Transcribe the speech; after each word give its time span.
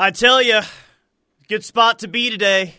I 0.00 0.12
tell 0.12 0.40
you, 0.40 0.60
good 1.48 1.64
spot 1.64 1.98
to 1.98 2.08
be 2.08 2.30
today. 2.30 2.76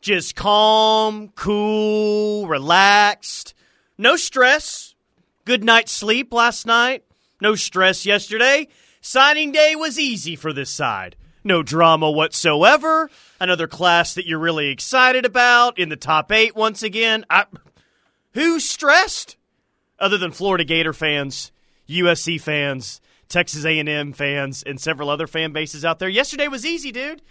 Just 0.00 0.34
calm, 0.34 1.28
cool, 1.36 2.48
relaxed. 2.48 3.54
No 3.96 4.16
stress. 4.16 4.96
Good 5.44 5.62
night's 5.62 5.92
sleep 5.92 6.32
last 6.32 6.66
night. 6.66 7.04
No 7.40 7.54
stress 7.54 8.04
yesterday. 8.04 8.66
Signing 9.00 9.52
day 9.52 9.76
was 9.76 10.00
easy 10.00 10.34
for 10.34 10.52
this 10.52 10.68
side. 10.68 11.14
No 11.44 11.62
drama 11.62 12.10
whatsoever. 12.10 13.08
Another 13.38 13.68
class 13.68 14.14
that 14.14 14.26
you're 14.26 14.40
really 14.40 14.70
excited 14.70 15.24
about 15.24 15.78
in 15.78 15.90
the 15.90 15.96
top 15.96 16.32
eight 16.32 16.56
once 16.56 16.82
again. 16.82 17.24
I, 17.30 17.44
who's 18.34 18.68
stressed? 18.68 19.36
Other 19.96 20.18
than 20.18 20.32
Florida 20.32 20.64
Gator 20.64 20.92
fans, 20.92 21.52
USC 21.88 22.40
fans, 22.40 23.00
Texas 23.32 23.64
A&M 23.64 24.12
fans, 24.12 24.62
and 24.62 24.80
several 24.80 25.10
other 25.10 25.26
fan 25.26 25.52
bases 25.52 25.84
out 25.84 25.98
there. 25.98 26.08
Yesterday 26.08 26.48
was 26.48 26.64
easy, 26.64 26.92
dude. 26.92 27.22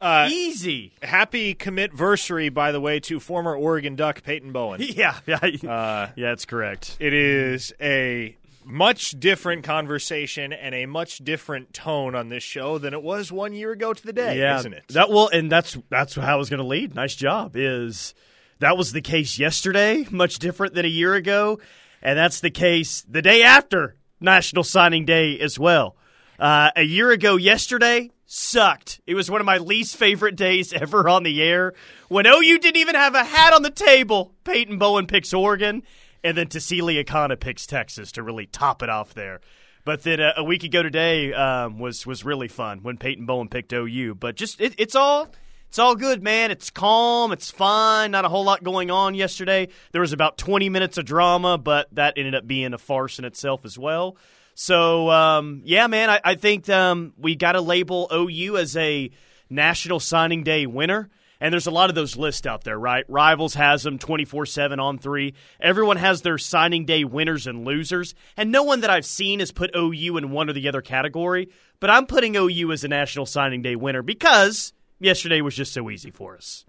Uh, 0.00 0.28
easy. 0.30 0.94
Happy 1.02 1.54
commit 1.54 1.92
commitversary, 1.92 2.52
by 2.52 2.72
the 2.72 2.80
way, 2.80 2.98
to 3.00 3.20
former 3.20 3.54
Oregon 3.54 3.94
Duck 3.94 4.22
Peyton 4.22 4.52
Bowen. 4.52 4.80
Yeah, 4.82 5.16
yeah, 5.26 5.36
Uh, 5.36 5.48
yeah. 6.16 6.30
That's 6.30 6.44
correct. 6.44 6.96
it 6.98 7.12
is 7.12 7.72
a 7.80 8.36
much 8.64 9.10
different 9.18 9.64
conversation 9.64 10.52
and 10.52 10.74
a 10.74 10.86
much 10.86 11.18
different 11.18 11.72
tone 11.72 12.14
on 12.14 12.28
this 12.28 12.42
show 12.42 12.78
than 12.78 12.94
it 12.94 13.02
was 13.02 13.30
one 13.32 13.52
year 13.52 13.72
ago 13.72 13.92
to 13.92 14.06
the 14.06 14.12
day, 14.12 14.38
yeah, 14.38 14.58
isn't 14.58 14.72
it? 14.72 14.84
That 14.88 15.10
well, 15.10 15.28
and 15.28 15.50
that's 15.50 15.76
that's 15.88 16.14
how 16.14 16.34
I 16.34 16.36
was 16.36 16.48
going 16.50 16.58
to 16.58 16.66
lead. 16.66 16.94
Nice 16.94 17.14
job. 17.14 17.52
Is 17.56 18.14
that 18.60 18.76
was 18.76 18.92
the 18.92 19.00
case 19.00 19.38
yesterday? 19.38 20.06
Much 20.10 20.38
different 20.38 20.74
than 20.74 20.84
a 20.84 20.88
year 20.88 21.14
ago, 21.14 21.58
and 22.00 22.16
that's 22.18 22.40
the 22.40 22.50
case 22.50 23.02
the 23.08 23.22
day 23.22 23.42
after 23.42 23.96
National 24.22 24.64
Signing 24.64 25.04
Day 25.04 25.38
as 25.38 25.58
well. 25.58 25.96
Uh, 26.38 26.70
a 26.74 26.82
year 26.82 27.10
ago 27.10 27.36
yesterday 27.36 28.10
sucked. 28.26 29.00
It 29.06 29.14
was 29.14 29.30
one 29.30 29.40
of 29.40 29.44
my 29.44 29.58
least 29.58 29.96
favorite 29.96 30.36
days 30.36 30.72
ever 30.72 31.08
on 31.08 31.22
the 31.22 31.42
air. 31.42 31.74
When 32.08 32.26
OU 32.26 32.58
didn't 32.58 32.80
even 32.80 32.94
have 32.94 33.14
a 33.14 33.24
hat 33.24 33.52
on 33.52 33.62
the 33.62 33.70
table, 33.70 34.34
Peyton 34.44 34.78
Bowen 34.78 35.06
picks 35.06 35.32
Oregon, 35.32 35.82
and 36.24 36.36
then 36.36 36.46
Tausili 36.46 37.02
Akana 37.04 37.38
picks 37.38 37.66
Texas 37.66 38.12
to 38.12 38.22
really 38.22 38.46
top 38.46 38.82
it 38.82 38.88
off 38.88 39.14
there. 39.14 39.40
But 39.84 40.02
then 40.02 40.20
uh, 40.20 40.32
a 40.36 40.44
week 40.44 40.62
ago 40.62 40.82
today 40.82 41.32
um, 41.32 41.78
was 41.78 42.06
was 42.06 42.24
really 42.24 42.48
fun 42.48 42.80
when 42.82 42.96
Peyton 42.96 43.26
Bowen 43.26 43.48
picked 43.48 43.72
OU. 43.72 44.14
But 44.14 44.36
just 44.36 44.60
it, 44.60 44.74
it's 44.78 44.94
all 44.94 45.28
it's 45.72 45.78
all 45.78 45.96
good, 45.96 46.22
man. 46.22 46.50
It's 46.50 46.68
calm. 46.68 47.32
It's 47.32 47.50
fine. 47.50 48.10
Not 48.10 48.26
a 48.26 48.28
whole 48.28 48.44
lot 48.44 48.62
going 48.62 48.90
on 48.90 49.14
yesterday. 49.14 49.68
There 49.92 50.02
was 50.02 50.12
about 50.12 50.36
20 50.36 50.68
minutes 50.68 50.98
of 50.98 51.06
drama, 51.06 51.56
but 51.56 51.88
that 51.92 52.12
ended 52.18 52.34
up 52.34 52.46
being 52.46 52.74
a 52.74 52.78
farce 52.78 53.18
in 53.18 53.24
itself 53.24 53.64
as 53.64 53.78
well. 53.78 54.18
So 54.54 55.08
um, 55.08 55.62
yeah, 55.64 55.86
man, 55.86 56.10
I, 56.10 56.20
I 56.22 56.34
think 56.34 56.68
um, 56.68 57.14
we 57.16 57.36
got 57.36 57.52
to 57.52 57.62
label 57.62 58.06
OU 58.12 58.58
as 58.58 58.76
a 58.76 59.10
National 59.48 59.98
Signing 59.98 60.44
Day 60.44 60.66
winner. 60.66 61.08
And 61.40 61.50
there's 61.50 61.66
a 61.66 61.70
lot 61.70 61.88
of 61.88 61.94
those 61.94 62.18
lists 62.18 62.46
out 62.46 62.64
there, 62.64 62.78
right? 62.78 63.06
Rivals 63.08 63.54
has 63.54 63.82
them 63.82 63.98
24 63.98 64.44
7 64.44 64.78
on 64.78 64.98
three. 64.98 65.32
Everyone 65.58 65.96
has 65.96 66.20
their 66.20 66.36
signing 66.36 66.84
day 66.84 67.04
winners 67.04 67.46
and 67.46 67.64
losers. 67.64 68.14
And 68.36 68.52
no 68.52 68.62
one 68.62 68.82
that 68.82 68.90
I've 68.90 69.06
seen 69.06 69.40
has 69.40 69.52
put 69.52 69.74
OU 69.74 70.18
in 70.18 70.32
one 70.32 70.50
or 70.50 70.52
the 70.52 70.68
other 70.68 70.82
category. 70.82 71.48
But 71.80 71.88
I'm 71.88 72.04
putting 72.04 72.36
OU 72.36 72.72
as 72.72 72.84
a 72.84 72.88
National 72.88 73.24
Signing 73.24 73.62
Day 73.62 73.74
winner 73.74 74.02
because 74.02 74.74
yesterday 75.04 75.40
was 75.40 75.54
just 75.54 75.72
so 75.72 75.90
easy 75.90 76.10
for 76.10 76.36
us. 76.36 76.64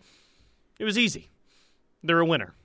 It 0.79 0.85
was 0.85 0.97
easy. 0.97 1.29
They're 2.03 2.19
a 2.19 2.25
winner. 2.25 2.55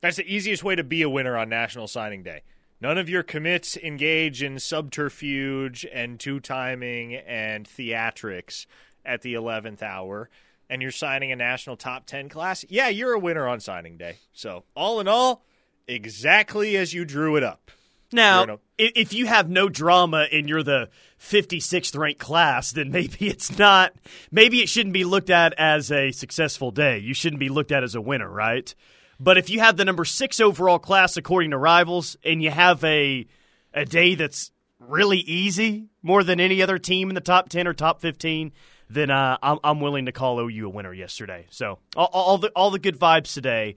That's 0.00 0.16
the 0.16 0.34
easiest 0.34 0.64
way 0.64 0.74
to 0.76 0.84
be 0.84 1.02
a 1.02 1.10
winner 1.10 1.36
on 1.36 1.48
National 1.48 1.86
Signing 1.86 2.22
Day. 2.22 2.42
None 2.80 2.96
of 2.96 3.10
your 3.10 3.22
commits 3.22 3.76
engage 3.76 4.42
in 4.42 4.58
subterfuge 4.58 5.86
and 5.92 6.18
two 6.18 6.40
timing 6.40 7.14
and 7.14 7.68
theatrics 7.68 8.64
at 9.04 9.20
the 9.20 9.34
11th 9.34 9.82
hour, 9.82 10.30
and 10.70 10.80
you're 10.80 10.90
signing 10.90 11.30
a 11.30 11.36
national 11.36 11.76
top 11.76 12.06
10 12.06 12.30
class. 12.30 12.64
Yeah, 12.68 12.88
you're 12.88 13.12
a 13.12 13.18
winner 13.18 13.46
on 13.46 13.60
signing 13.60 13.98
day. 13.98 14.16
So, 14.32 14.64
all 14.74 15.00
in 15.00 15.08
all, 15.08 15.44
exactly 15.86 16.76
as 16.76 16.94
you 16.94 17.04
drew 17.04 17.36
it 17.36 17.42
up. 17.42 17.70
Now, 18.12 18.36
You're 18.40 18.44
in 18.44 18.50
a- 18.50 18.84
i- 18.86 18.92
if 18.96 19.12
you 19.12 19.26
have 19.26 19.48
no 19.48 19.68
drama 19.68 20.26
and 20.32 20.48
you're 20.48 20.62
the 20.62 20.88
56th 21.18 21.96
ranked 21.96 22.20
class, 22.20 22.72
then 22.72 22.90
maybe 22.90 23.16
it's 23.28 23.56
not, 23.58 23.92
maybe 24.30 24.60
it 24.62 24.68
shouldn't 24.68 24.92
be 24.94 25.04
looked 25.04 25.30
at 25.30 25.54
as 25.58 25.92
a 25.92 26.10
successful 26.12 26.70
day. 26.70 26.98
You 26.98 27.14
shouldn't 27.14 27.40
be 27.40 27.48
looked 27.48 27.72
at 27.72 27.82
as 27.84 27.94
a 27.94 28.00
winner, 28.00 28.28
right? 28.28 28.74
But 29.18 29.36
if 29.38 29.50
you 29.50 29.60
have 29.60 29.76
the 29.76 29.84
number 29.84 30.04
six 30.04 30.40
overall 30.40 30.78
class 30.78 31.16
according 31.16 31.50
to 31.50 31.58
rivals 31.58 32.16
and 32.24 32.42
you 32.42 32.50
have 32.50 32.82
a, 32.84 33.26
a 33.74 33.84
day 33.84 34.14
that's 34.14 34.50
really 34.78 35.18
easy 35.18 35.88
more 36.02 36.24
than 36.24 36.40
any 36.40 36.62
other 36.62 36.78
team 36.78 37.10
in 37.10 37.14
the 37.14 37.20
top 37.20 37.50
10 37.50 37.66
or 37.68 37.74
top 37.74 38.00
15, 38.00 38.50
then 38.88 39.10
uh, 39.10 39.36
I'm, 39.42 39.58
I'm 39.62 39.80
willing 39.80 40.06
to 40.06 40.12
call 40.12 40.40
OU 40.40 40.66
a 40.66 40.68
winner 40.70 40.94
yesterday. 40.94 41.46
So 41.50 41.78
all, 41.94 42.08
all, 42.12 42.38
the, 42.38 42.48
all 42.56 42.70
the 42.70 42.78
good 42.78 42.98
vibes 42.98 43.34
today. 43.34 43.76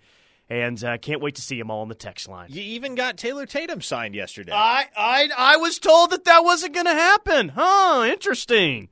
And 0.54 0.84
uh, 0.84 1.00
can't 1.00 1.20
wait 1.20 1.34
to 1.36 1.42
see 1.42 1.58
them 1.58 1.72
all 1.72 1.82
on 1.82 1.88
the 1.88 1.96
text 1.96 2.30
line. 2.30 2.50
You 2.52 2.62
even 2.62 2.94
got 2.94 3.18
Taylor 3.18 3.48
Tatum 3.48 3.82
signed 3.82 4.14
yesterday. 4.14 4.52
I 4.54 4.86
I 4.96 5.30
I 5.36 5.58
was 5.58 5.80
told 5.80 6.12
that 6.12 6.26
that 6.26 6.44
wasn't 6.44 6.76
going 6.76 6.86
to 6.86 6.94
happen. 6.94 7.50
Huh? 7.56 8.06
Interesting. 8.08 8.90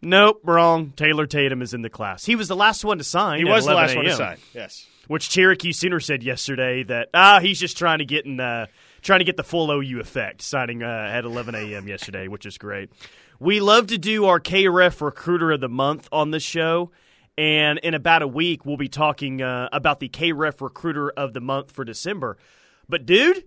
Nope, 0.00 0.40
wrong. 0.44 0.92
Taylor 0.94 1.26
Tatum 1.26 1.62
is 1.62 1.74
in 1.74 1.82
the 1.82 1.90
class. 1.90 2.24
He 2.24 2.36
was 2.36 2.46
the 2.46 2.54
last 2.54 2.84
one 2.84 2.98
to 2.98 3.04
sign. 3.04 3.38
he 3.38 3.44
was 3.44 3.66
the 3.66 3.74
last 3.74 3.96
one 3.96 4.04
to 4.04 4.14
sign. 4.14 4.36
Yes. 4.54 4.86
Which 5.08 5.30
Cherokee 5.30 5.72
Sooner 5.72 5.98
said 5.98 6.22
yesterday 6.22 6.84
that 6.84 7.08
ah 7.12 7.40
he's 7.40 7.58
just 7.58 7.76
trying 7.76 7.98
to 7.98 8.04
get 8.04 8.24
in 8.24 8.38
uh, 8.38 8.66
trying 9.00 9.18
to 9.18 9.24
get 9.24 9.36
the 9.36 9.42
full 9.42 9.68
OU 9.68 9.98
effect 9.98 10.42
signing 10.42 10.84
uh, 10.84 10.86
at 11.12 11.24
11 11.24 11.56
a.m. 11.56 11.88
yesterday, 11.88 12.28
which 12.28 12.46
is 12.46 12.56
great. 12.56 12.90
We 13.40 13.58
love 13.58 13.88
to 13.88 13.98
do 13.98 14.26
our 14.26 14.38
KREF 14.38 15.00
Recruiter 15.00 15.50
of 15.50 15.60
the 15.60 15.68
Month 15.68 16.08
on 16.12 16.30
this 16.30 16.44
show. 16.44 16.92
And 17.38 17.78
in 17.78 17.94
about 17.94 18.22
a 18.22 18.26
week, 18.26 18.66
we'll 18.66 18.76
be 18.76 18.88
talking 18.88 19.40
uh, 19.40 19.68
about 19.72 20.00
the 20.00 20.08
KREF 20.08 20.60
Recruiter 20.60 21.10
of 21.10 21.32
the 21.32 21.40
Month 21.40 21.70
for 21.72 21.84
December. 21.84 22.36
But, 22.88 23.06
dude, 23.06 23.44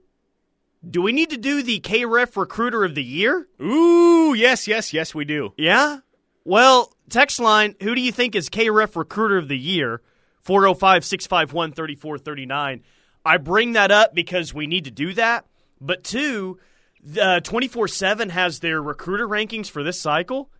do 0.87 1.01
we 1.01 1.11
need 1.11 1.29
to 1.29 1.37
do 1.37 1.61
the 1.61 1.79
KREF 1.79 2.35
Recruiter 2.35 2.83
of 2.83 2.95
the 2.95 3.03
Year? 3.03 3.47
Ooh, 3.61 4.33
yes, 4.33 4.67
yes, 4.67 4.91
yes, 4.91 5.13
we 5.13 5.23
do. 5.23 5.53
Yeah? 5.57 5.99
Well, 6.43 6.93
text 7.09 7.39
line, 7.39 7.75
who 7.81 7.95
do 7.95 8.01
you 8.01 8.11
think 8.11 8.35
is 8.35 8.49
KREF 8.49 8.95
Recruiter 8.95 9.37
of 9.37 9.47
the 9.47 9.57
Year? 9.57 10.01
405 10.41 11.03
651 11.05 11.73
3439. 11.73 12.83
I 13.25 13.37
bring 13.37 13.73
that 13.73 13.89
up 13.89 14.13
because 14.13 14.53
we 14.53 14.67
need 14.67 14.85
to 14.85 14.91
do 14.91 15.13
that. 15.13 15.45
But 15.81 16.03
two, 16.03 16.59
24 17.43 17.87
7 17.87 18.29
has 18.29 18.59
their 18.59 18.81
recruiter 18.81 19.27
rankings 19.27 19.69
for 19.69 19.83
this 19.83 19.99
cycle. 19.99 20.51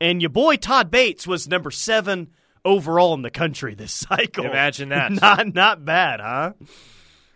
And 0.00 0.20
your 0.20 0.30
boy 0.30 0.56
Todd 0.56 0.90
Bates 0.90 1.26
was 1.26 1.48
number 1.48 1.70
seven 1.70 2.30
overall 2.64 3.14
in 3.14 3.22
the 3.22 3.30
country 3.30 3.74
this 3.74 3.92
cycle. 4.08 4.44
Imagine 4.44 4.90
that. 4.90 5.12
not, 5.22 5.54
not 5.54 5.84
bad, 5.84 6.20
huh? 6.20 6.52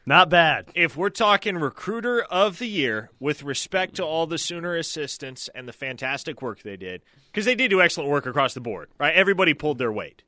Not 0.06 0.30
bad. 0.30 0.70
if 0.74 0.96
we're 0.96 1.10
talking 1.10 1.56
recruiter 1.56 2.22
of 2.22 2.58
the 2.58 2.66
year 2.66 3.10
with 3.20 3.42
respect 3.42 3.96
to 3.96 4.04
all 4.04 4.26
the 4.26 4.38
Sooner 4.38 4.74
assistants 4.74 5.50
and 5.54 5.68
the 5.68 5.72
fantastic 5.72 6.40
work 6.40 6.62
they 6.62 6.78
did, 6.78 7.02
because 7.30 7.44
they 7.44 7.54
did 7.54 7.68
do 7.68 7.82
excellent 7.82 8.08
work 8.08 8.24
across 8.24 8.54
the 8.54 8.62
board, 8.62 8.88
right? 8.98 9.14
Everybody 9.14 9.52
pulled 9.52 9.76
their 9.76 9.92
weight. 9.92 10.22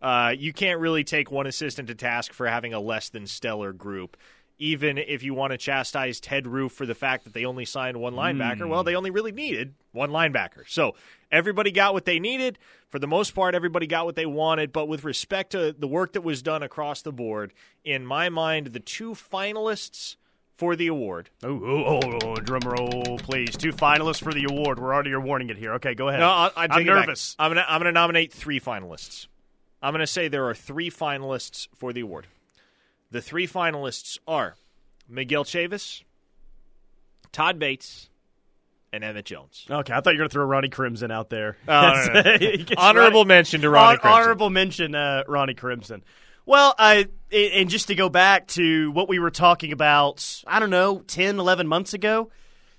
Uh, 0.00 0.32
you 0.36 0.54
can't 0.54 0.80
really 0.80 1.04
take 1.04 1.30
one 1.30 1.46
assistant 1.46 1.88
to 1.88 1.94
task 1.94 2.32
for 2.32 2.48
having 2.48 2.72
a 2.72 2.80
less 2.80 3.10
than 3.10 3.26
stellar 3.26 3.74
group. 3.74 4.16
Even 4.62 4.96
if 4.96 5.24
you 5.24 5.34
want 5.34 5.50
to 5.50 5.58
chastise 5.58 6.20
Ted 6.20 6.46
Roof 6.46 6.70
for 6.70 6.86
the 6.86 6.94
fact 6.94 7.24
that 7.24 7.32
they 7.32 7.44
only 7.44 7.64
signed 7.64 7.96
one 7.96 8.14
linebacker, 8.14 8.68
well, 8.68 8.82
hmm. 8.82 8.86
they 8.86 8.94
only 8.94 9.10
really 9.10 9.32
needed 9.32 9.74
one 9.90 10.10
linebacker. 10.10 10.62
So 10.68 10.94
everybody 11.32 11.72
got 11.72 11.94
what 11.94 12.04
they 12.04 12.20
needed. 12.20 12.60
For 12.88 13.00
the 13.00 13.08
most 13.08 13.34
part, 13.34 13.56
everybody 13.56 13.88
got 13.88 14.04
what 14.04 14.14
they 14.14 14.24
wanted. 14.24 14.72
But 14.72 14.86
with 14.86 15.02
respect 15.02 15.50
to 15.50 15.72
the 15.72 15.88
work 15.88 16.12
that 16.12 16.20
was 16.20 16.42
done 16.42 16.62
across 16.62 17.02
the 17.02 17.10
board, 17.10 17.52
in 17.84 18.06
my 18.06 18.28
mind, 18.28 18.68
the 18.68 18.78
two 18.78 19.14
finalists 19.14 20.14
for 20.56 20.76
the 20.76 20.86
award. 20.86 21.28
Oh, 21.42 21.60
oh, 21.64 22.00
oh, 22.04 22.18
oh, 22.22 22.34
drum 22.36 22.62
roll, 22.64 23.18
please. 23.18 23.56
Two 23.56 23.72
finalists 23.72 24.22
for 24.22 24.32
the 24.32 24.46
award. 24.48 24.78
We're 24.78 24.94
already 24.94 25.12
warning 25.16 25.50
it 25.50 25.56
here. 25.56 25.72
Okay, 25.74 25.96
go 25.96 26.08
ahead. 26.08 26.20
No, 26.20 26.28
I, 26.28 26.50
I 26.54 26.64
I'm 26.64 26.70
take 26.70 26.86
it 26.86 26.86
back. 26.86 27.06
nervous. 27.06 27.34
I'm 27.36 27.50
gonna 27.50 27.64
I'm 27.68 27.80
gonna 27.80 27.90
nominate 27.90 28.32
three 28.32 28.60
finalists. 28.60 29.26
I'm 29.82 29.92
gonna 29.92 30.06
say 30.06 30.28
there 30.28 30.48
are 30.48 30.54
three 30.54 30.88
finalists 30.88 31.66
for 31.74 31.92
the 31.92 32.02
award. 32.02 32.28
The 33.12 33.20
three 33.22 33.46
finalists 33.46 34.18
are 34.26 34.56
Miguel 35.08 35.44
Chavis, 35.44 36.02
Todd 37.30 37.58
Bates, 37.58 38.08
and 38.92 39.04
Emmett 39.04 39.26
Jones. 39.26 39.66
Okay, 39.70 39.92
I 39.92 40.00
thought 40.00 40.10
you 40.14 40.18
were 40.18 40.22
going 40.22 40.28
to 40.30 40.32
throw 40.32 40.44
Ronnie 40.44 40.68
Crimson 40.70 41.10
out 41.10 41.30
there. 41.30 41.56
Oh, 41.68 42.06
no, 42.12 42.22
no. 42.22 42.38
Gets 42.38 42.72
Honorable 42.76 43.20
Ronnie- 43.20 43.28
mention 43.28 43.60
to 43.60 43.70
Ronnie 43.70 43.96
Hon- 43.96 43.98
Crimson. 44.00 44.20
Honorable 44.22 44.50
mention, 44.50 44.94
uh, 44.94 45.24
Ronnie 45.28 45.54
Crimson. 45.54 46.02
Well, 46.44 46.74
I 46.78 47.06
and 47.30 47.70
just 47.70 47.86
to 47.88 47.94
go 47.94 48.08
back 48.08 48.48
to 48.48 48.90
what 48.92 49.08
we 49.08 49.18
were 49.18 49.30
talking 49.30 49.72
about, 49.72 50.42
I 50.46 50.58
don't 50.58 50.70
know, 50.70 50.98
10, 51.00 51.38
11 51.38 51.68
months 51.68 51.94
ago, 51.94 52.30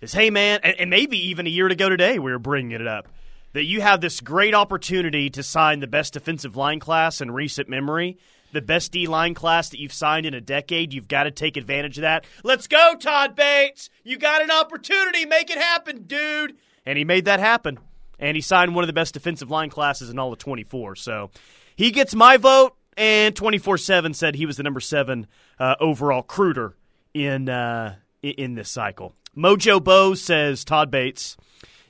is 0.01 0.11
hey, 0.13 0.29
man, 0.31 0.59
and, 0.63 0.75
and 0.79 0.89
maybe 0.89 1.29
even 1.29 1.47
a 1.47 1.49
year 1.49 1.67
ago 1.67 1.89
today, 1.89 2.19
we 2.19 2.31
were 2.31 2.39
bringing 2.39 2.71
it 2.73 2.85
up, 2.85 3.07
that 3.53 3.63
you 3.65 3.81
have 3.81 4.01
this 4.01 4.19
great 4.19 4.53
opportunity 4.53 5.29
to 5.29 5.43
sign 5.43 5.79
the 5.79 5.87
best 5.87 6.13
defensive 6.13 6.57
line 6.57 6.79
class 6.79 7.21
in 7.21 7.31
recent 7.31 7.69
memory, 7.69 8.17
the 8.53 8.61
best 8.61 8.91
D 8.91 9.07
line 9.07 9.33
class 9.33 9.69
that 9.69 9.79
you've 9.79 9.93
signed 9.93 10.25
in 10.25 10.33
a 10.33 10.41
decade. 10.41 10.93
You've 10.93 11.07
got 11.07 11.23
to 11.23 11.31
take 11.31 11.57
advantage 11.57 11.97
of 11.97 12.03
that. 12.03 12.25
Let's 12.43 12.67
go, 12.67 12.95
Todd 12.95 13.35
Bates. 13.35 13.89
You 14.03 14.17
got 14.17 14.41
an 14.41 14.51
opportunity. 14.51 15.25
Make 15.25 15.49
it 15.49 15.57
happen, 15.57 16.03
dude. 16.03 16.55
And 16.85 16.97
he 16.97 17.03
made 17.03 17.25
that 17.25 17.39
happen. 17.39 17.79
and 18.19 18.35
he 18.37 18.41
signed 18.41 18.73
one 18.73 18.83
of 18.83 18.87
the 18.87 18.93
best 18.93 19.13
defensive 19.13 19.49
line 19.51 19.69
classes 19.69 20.09
in 20.09 20.17
all 20.19 20.31
of 20.31 20.39
24. 20.39 20.95
So 20.95 21.31
he 21.75 21.91
gets 21.91 22.15
my 22.15 22.37
vote, 22.37 22.75
and 22.95 23.35
24 23.35 23.77
7 23.77 24.13
said 24.13 24.35
he 24.35 24.45
was 24.45 24.57
the 24.57 24.63
number 24.63 24.79
seven 24.79 25.27
uh, 25.59 25.75
overall 25.79 26.21
recruiter 26.21 26.75
in, 27.13 27.49
uh, 27.49 27.95
in 28.21 28.55
this 28.55 28.69
cycle. 28.69 29.13
Mojo 29.35 29.83
Bo 29.83 30.13
says 30.13 30.63
Todd 30.63 30.91
Bates. 30.91 31.35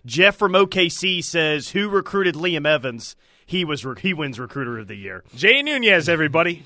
Jeff 0.06 0.36
from 0.36 0.54
OKC 0.54 1.24
says 1.24 1.69
who 1.69 1.89
recruited 1.89 2.36
Liam 2.36 2.68
Evans? 2.68 3.16
He 3.45 3.66
was 3.66 3.86
he 4.00 4.13
wins 4.13 4.40
recruiter 4.40 4.80
of 4.80 4.88
the 4.88 4.95
year. 4.95 5.24
Jay 5.36 5.62
Nunez, 5.62 6.07
everybody. 6.10 6.66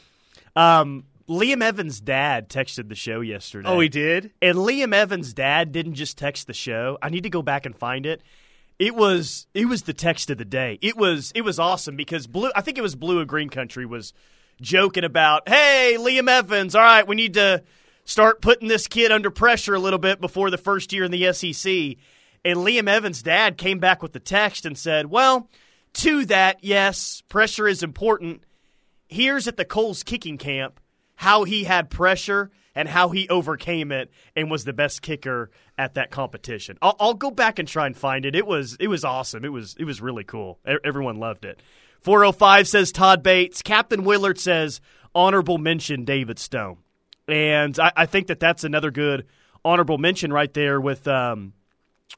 Um, 0.56 1.06
Liam 1.30 1.62
Evans' 1.62 2.00
dad 2.00 2.50
texted 2.50 2.88
the 2.88 2.96
show 2.96 3.20
yesterday. 3.20 3.68
Oh, 3.68 3.80
he 3.80 3.90
did. 3.90 4.32
And 4.42 4.58
Liam 4.58 4.94
Evans' 4.94 5.34
dad 5.34 5.72
didn't 5.72 5.96
just 5.96 6.18
text 6.18 6.48
the 6.48 6.54
show. 6.54 6.98
I 7.02 7.10
need 7.10 7.24
to 7.24 7.30
go 7.30 7.42
back 7.42 7.66
and 7.66 7.76
find 7.76 8.06
it. 8.06 8.22
It 8.80 8.96
was 8.96 9.48
it 9.54 9.66
was 9.66 9.84
the 9.84 9.94
text 9.94 10.30
of 10.30 10.38
the 10.38 10.46
day. 10.46 10.78
It 10.82 10.96
was 10.96 11.32
it 11.36 11.42
was 11.42 11.60
awesome 11.60 11.96
because 11.96 12.28
blue. 12.28 12.52
I 12.56 12.62
think 12.62 12.78
it 12.78 12.82
was 12.82 12.96
Blue 12.96 13.20
of 13.20 13.28
Green 13.28 13.50
Country 13.50 13.86
was 13.86 14.14
joking 14.62 15.04
about, 15.04 15.50
"Hey, 15.50 15.96
Liam 16.00 16.30
Evans, 16.30 16.76
all 16.76 16.82
right, 16.82 17.08
we 17.08 17.16
need 17.16 17.34
to 17.34 17.64
start 18.06 18.42
putting 18.42 18.68
this 18.68 18.88
kid 18.88 19.12
under 19.12 19.32
pressure 19.32 19.74
a 19.74 19.80
little 19.80 20.00
bit 20.00 20.22
before 20.22 20.50
the 20.50 20.58
first 20.58 20.94
year 20.94 21.04
in 21.04 21.12
the 21.12 21.34
SEC." 21.34 21.98
And 22.46 22.60
Liam 22.60 22.88
Evans' 22.88 23.24
dad 23.24 23.58
came 23.58 23.80
back 23.80 24.02
with 24.02 24.14
the 24.14 24.20
text 24.20 24.66
and 24.66 24.78
said, 24.78 25.08
"Well, 25.08 25.50
to 25.98 26.26
that, 26.26 26.58
yes, 26.62 27.22
pressure 27.30 27.68
is 27.68 27.84
important. 27.84 28.44
Here's 29.08 29.48
at 29.48 29.58
the 29.58 29.66
Kohl's 29.66 30.04
kicking 30.04 30.38
camp 30.38 30.80
how 31.16 31.44
he 31.44 31.64
had 31.64 31.90
pressure." 31.90 32.52
and 32.78 32.88
how 32.88 33.10
he 33.10 33.28
overcame 33.30 33.92
it 33.92 34.12
and 34.36 34.52
was 34.52 34.64
the 34.64 34.72
best 34.72 35.02
kicker 35.02 35.50
at 35.80 35.96
that 35.96 36.12
competition. 36.12 36.78
I'll, 36.80 36.96
I'll, 37.00 37.16
go 37.16 37.32
back 37.32 37.58
and 37.58 37.68
try 37.68 37.88
and 37.88 37.98
find 37.98 38.24
it. 38.24 38.36
It 38.36 38.46
was 38.46 38.78
it 38.80 38.88
was 38.88 39.04
awesome. 39.04 39.44
It 39.44 39.52
was 39.52 39.76
it 39.80 39.86
was 39.86 40.00
really 40.00 40.24
cool. 40.24 40.60
Everyone 40.86 41.16
loved 41.16 41.44
it. 41.44 41.60
405 42.02 42.68
says 42.68 42.92
Todd 42.92 43.24
Bates. 43.24 43.64
Captain 43.64 44.04
Willard 44.04 44.40
says 44.40 44.80
honorable 45.16 45.58
mention 45.58 46.06
David 46.06 46.38
Stone, 46.38 46.78
and 47.28 47.78
I, 47.80 47.92
I 47.96 48.06
think 48.06 48.28
that 48.28 48.40
that's 48.40 48.64
another 48.64 48.92
good 48.92 49.26
honorable 49.66 49.98
mention 49.98 50.32
right 50.32 50.54
there 50.54 50.80
with 50.80 51.08
um, 51.08 51.54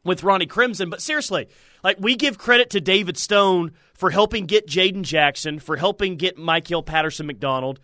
with 0.03 0.24
Ronnie 0.24 0.45
Crimson. 0.45 0.89
But 0.89 1.01
seriously, 1.01 1.47
like 1.83 1.97
we 2.00 2.15
give 2.15 2.38
credit 2.38 2.69
to 2.71 2.81
David 2.81 3.18
Stone 3.18 3.71
for 3.94 4.09
helping 4.09 4.45
get 4.45 4.68
Jaden 4.68 5.03
Jackson, 5.03 5.59
for 5.59 5.77
helping 5.77 6.15
get 6.15 6.38
Michael 6.38 6.83
Patterson 6.83 7.27
McDonald, 7.27 7.80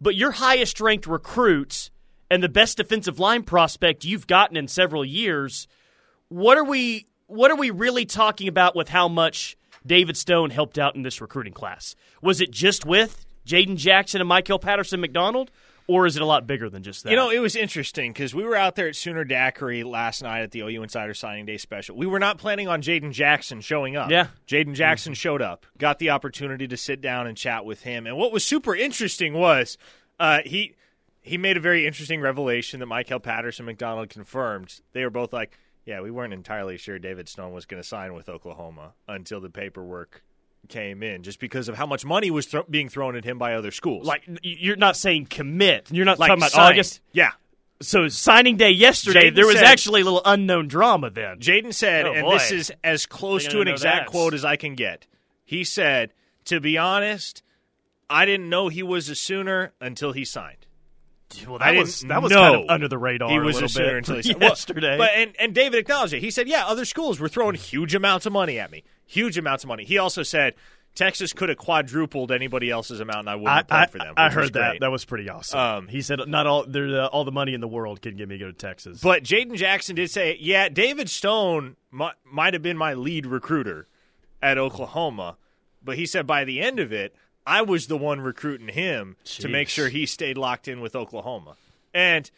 but 0.00 0.14
your 0.14 0.32
highest 0.32 0.80
ranked 0.80 1.06
recruits 1.06 1.90
and 2.30 2.42
the 2.42 2.48
best 2.48 2.76
defensive 2.76 3.18
line 3.18 3.42
prospect 3.42 4.04
you've 4.04 4.26
gotten 4.26 4.56
in 4.56 4.68
several 4.68 5.04
years. 5.04 5.66
What 6.28 6.58
are 6.58 6.64
we 6.64 7.06
what 7.26 7.50
are 7.50 7.56
we 7.56 7.70
really 7.70 8.06
talking 8.06 8.48
about 8.48 8.74
with 8.74 8.88
how 8.88 9.08
much 9.08 9.56
David 9.86 10.16
Stone 10.16 10.50
helped 10.50 10.78
out 10.78 10.96
in 10.96 11.02
this 11.02 11.20
recruiting 11.20 11.52
class? 11.52 11.94
Was 12.22 12.40
it 12.40 12.50
just 12.50 12.86
with 12.86 13.26
Jaden 13.46 13.76
Jackson 13.76 14.20
and 14.20 14.28
Michael 14.28 14.58
Patterson 14.58 15.00
McDonald? 15.00 15.50
Or 15.88 16.04
is 16.04 16.16
it 16.16 16.22
a 16.22 16.26
lot 16.26 16.46
bigger 16.46 16.68
than 16.68 16.82
just 16.82 17.02
that? 17.04 17.10
You 17.10 17.16
know, 17.16 17.30
it 17.30 17.38
was 17.38 17.56
interesting 17.56 18.12
because 18.12 18.34
we 18.34 18.44
were 18.44 18.54
out 18.54 18.76
there 18.76 18.88
at 18.88 18.94
Sooner 18.94 19.24
Daiquiri 19.24 19.84
last 19.84 20.22
night 20.22 20.42
at 20.42 20.50
the 20.50 20.60
OU 20.60 20.82
Insider 20.82 21.14
Signing 21.14 21.46
Day 21.46 21.56
special. 21.56 21.96
We 21.96 22.06
were 22.06 22.18
not 22.18 22.36
planning 22.36 22.68
on 22.68 22.82
Jaden 22.82 23.12
Jackson 23.12 23.62
showing 23.62 23.96
up. 23.96 24.10
Yeah. 24.10 24.28
Jaden 24.46 24.74
Jackson 24.74 25.14
mm-hmm. 25.14 25.18
showed 25.18 25.40
up, 25.40 25.64
got 25.78 25.98
the 25.98 26.10
opportunity 26.10 26.68
to 26.68 26.76
sit 26.76 27.00
down 27.00 27.26
and 27.26 27.38
chat 27.38 27.64
with 27.64 27.82
him. 27.82 28.06
And 28.06 28.18
what 28.18 28.32
was 28.32 28.44
super 28.44 28.76
interesting 28.76 29.32
was 29.32 29.78
uh, 30.20 30.40
he 30.44 30.74
he 31.22 31.38
made 31.38 31.56
a 31.56 31.60
very 31.60 31.86
interesting 31.86 32.20
revelation 32.20 32.80
that 32.80 32.86
Michael 32.86 33.18
Patterson 33.18 33.64
McDonald 33.64 34.10
confirmed. 34.10 34.80
They 34.92 35.04
were 35.04 35.10
both 35.10 35.32
like, 35.32 35.58
yeah, 35.86 36.02
we 36.02 36.10
weren't 36.10 36.34
entirely 36.34 36.76
sure 36.76 36.98
David 36.98 37.30
Stone 37.30 37.52
was 37.52 37.64
going 37.64 37.82
to 37.82 37.88
sign 37.88 38.12
with 38.12 38.28
Oklahoma 38.28 38.92
until 39.06 39.40
the 39.40 39.50
paperwork 39.50 40.22
came 40.68 41.02
in, 41.02 41.22
just 41.22 41.40
because 41.40 41.68
of 41.68 41.76
how 41.76 41.86
much 41.86 42.04
money 42.04 42.30
was 42.30 42.46
th- 42.46 42.64
being 42.70 42.88
thrown 42.88 43.16
at 43.16 43.24
him 43.24 43.38
by 43.38 43.54
other 43.54 43.70
schools. 43.70 44.06
Like 44.06 44.28
you're 44.42 44.76
not 44.76 44.96
saying 44.96 45.26
commit. 45.26 45.88
You're 45.90 46.04
not 46.04 46.18
like 46.18 46.28
talking 46.28 46.42
about 46.42 46.52
signed. 46.52 46.72
August. 46.74 47.00
Yeah. 47.12 47.30
So 47.80 48.08
signing 48.08 48.56
day 48.56 48.70
yesterday, 48.70 49.30
Jaden 49.30 49.34
there 49.36 49.46
was 49.46 49.56
said, 49.56 49.64
actually 49.64 50.00
a 50.00 50.04
little 50.04 50.22
unknown 50.24 50.66
drama 50.68 51.10
then. 51.10 51.38
Jaden 51.38 51.72
said, 51.72 52.06
Oh, 52.06 52.12
and 52.12 52.22
boy. 52.22 52.32
this 52.34 52.50
is 52.50 52.72
as 52.82 53.06
close 53.06 53.46
to 53.48 53.60
an 53.60 53.68
exact 53.68 54.06
that. 54.06 54.10
quote 54.10 54.34
as 54.34 54.44
I 54.44 54.56
can 54.56 54.74
get. 54.74 55.06
He 55.44 55.62
said, 55.64 56.12
"To 56.46 56.60
be 56.60 56.76
honest, 56.76 57.42
I 58.10 58.26
didn't 58.26 58.48
know 58.50 58.68
he 58.68 58.82
was 58.82 59.08
a 59.08 59.14
Sooner 59.14 59.72
until 59.80 60.12
he 60.12 60.24
signed." 60.24 60.66
Well, 61.46 61.58
I 61.60 61.72
that 61.72 61.78
was 61.78 62.00
that 62.00 62.22
was 62.22 62.32
kind 62.32 62.54
of 62.56 62.70
under 62.70 62.88
the 62.88 62.98
radar. 62.98 63.30
he 63.30 63.38
was 63.38 63.56
a 63.56 63.60
a 63.60 63.60
little 63.60 63.68
Sooner 63.68 63.86
bit 63.86 63.96
until 63.96 64.16
he 64.16 64.22
signed. 64.24 64.40
Well, 64.40 64.48
yesterday. 64.50 64.98
But 64.98 65.10
and, 65.14 65.32
and 65.38 65.54
David 65.54 65.78
acknowledged 65.78 66.14
it. 66.14 66.20
He 66.20 66.30
said, 66.30 66.48
"Yeah, 66.48 66.66
other 66.66 66.84
schools 66.84 67.20
were 67.20 67.28
throwing 67.28 67.54
huge 67.54 67.94
amounts 67.94 68.26
of 68.26 68.32
money 68.32 68.58
at 68.58 68.70
me. 68.70 68.82
Huge 69.08 69.36
amounts 69.36 69.64
of 69.64 69.68
money." 69.68 69.84
He 69.84 69.98
also 69.98 70.22
said. 70.22 70.54
Texas 70.94 71.32
could 71.32 71.48
have 71.48 71.58
quadrupled 71.58 72.32
anybody 72.32 72.70
else's 72.70 72.98
amount, 72.98 73.20
and 73.20 73.30
I 73.30 73.36
wouldn't 73.36 73.50
I, 73.50 73.56
have 73.56 73.68
played 73.68 73.78
I, 73.78 73.86
for 73.86 73.98
them. 73.98 74.14
I 74.16 74.30
heard 74.30 74.54
that. 74.54 74.80
That 74.80 74.90
was 74.90 75.04
pretty 75.04 75.28
awesome. 75.28 75.58
Um, 75.60 75.86
he 75.86 76.02
said, 76.02 76.18
"Not 76.26 76.48
all 76.48 76.64
uh, 76.74 77.06
all 77.06 77.24
the 77.24 77.30
money 77.30 77.54
in 77.54 77.60
the 77.60 77.68
world 77.68 78.02
can 78.02 78.16
get 78.16 78.28
me 78.28 78.36
to 78.36 78.46
go 78.46 78.50
to 78.50 78.56
Texas." 78.56 79.00
But 79.00 79.22
Jaden 79.22 79.54
Jackson 79.54 79.94
did 79.94 80.10
say, 80.10 80.36
yeah, 80.40 80.68
David 80.68 81.08
Stone 81.08 81.76
mi- 81.92 82.10
might 82.24 82.52
have 82.54 82.62
been 82.62 82.76
my 82.76 82.94
lead 82.94 83.26
recruiter 83.26 83.86
at 84.42 84.58
Oklahoma, 84.58 85.36
but 85.84 85.96
he 85.96 86.04
said 86.04 86.26
by 86.26 86.44
the 86.44 86.60
end 86.60 86.80
of 86.80 86.92
it, 86.92 87.14
I 87.46 87.62
was 87.62 87.86
the 87.86 87.96
one 87.96 88.20
recruiting 88.20 88.68
him 88.68 89.16
to 89.24 89.48
make 89.48 89.68
sure 89.68 89.88
he 89.88 90.04
stayed 90.04 90.36
locked 90.36 90.66
in 90.66 90.80
with 90.80 90.96
Oklahoma. 90.96 91.54
And 91.94 92.28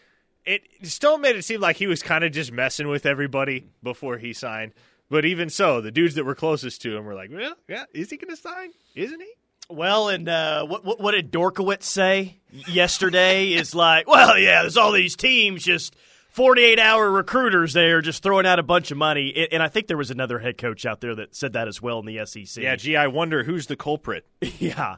it 0.44 0.62
Stone 0.82 1.22
made 1.22 1.36
it 1.36 1.44
seem 1.44 1.60
like 1.60 1.76
he 1.76 1.86
was 1.86 2.02
kind 2.02 2.24
of 2.24 2.32
just 2.32 2.52
messing 2.52 2.88
with 2.88 3.06
everybody 3.06 3.68
before 3.82 4.18
he 4.18 4.32
signed. 4.32 4.72
But 5.10 5.24
even 5.24 5.50
so, 5.50 5.80
the 5.80 5.90
dudes 5.90 6.14
that 6.14 6.24
were 6.24 6.36
closest 6.36 6.82
to 6.82 6.96
him 6.96 7.04
were 7.04 7.14
like, 7.14 7.30
well, 7.32 7.54
yeah, 7.68 7.84
is 7.92 8.10
he 8.10 8.16
going 8.16 8.34
to 8.34 8.40
sign? 8.40 8.70
Isn't 8.94 9.20
he? 9.20 9.28
Well, 9.68 10.08
and 10.08 10.28
uh, 10.28 10.66
what, 10.66 10.84
what 10.84 11.00
what 11.00 11.12
did 11.12 11.30
Dorkowitz 11.30 11.84
say 11.84 12.38
yesterday? 12.50 13.52
is 13.52 13.74
like, 13.74 14.08
well, 14.08 14.38
yeah, 14.38 14.62
there's 14.62 14.76
all 14.76 14.92
these 14.92 15.14
teams 15.14 15.62
just 15.62 15.94
48 16.30 16.78
hour 16.78 17.10
recruiters 17.10 17.72
there 17.72 18.00
just 18.00 18.22
throwing 18.22 18.46
out 18.46 18.58
a 18.58 18.64
bunch 18.64 18.90
of 18.90 18.98
money, 18.98 19.32
and, 19.36 19.48
and 19.54 19.62
I 19.62 19.68
think 19.68 19.86
there 19.86 19.96
was 19.96 20.10
another 20.10 20.38
head 20.38 20.58
coach 20.58 20.86
out 20.86 21.00
there 21.00 21.14
that 21.16 21.36
said 21.36 21.52
that 21.52 21.68
as 21.68 21.80
well 21.80 22.00
in 22.00 22.06
the 22.06 22.24
SEC. 22.26 22.62
Yeah, 22.62 22.76
gee, 22.76 22.96
I 22.96 23.08
wonder 23.08 23.44
who's 23.44 23.66
the 23.66 23.76
culprit. 23.76 24.26
yeah. 24.58 24.96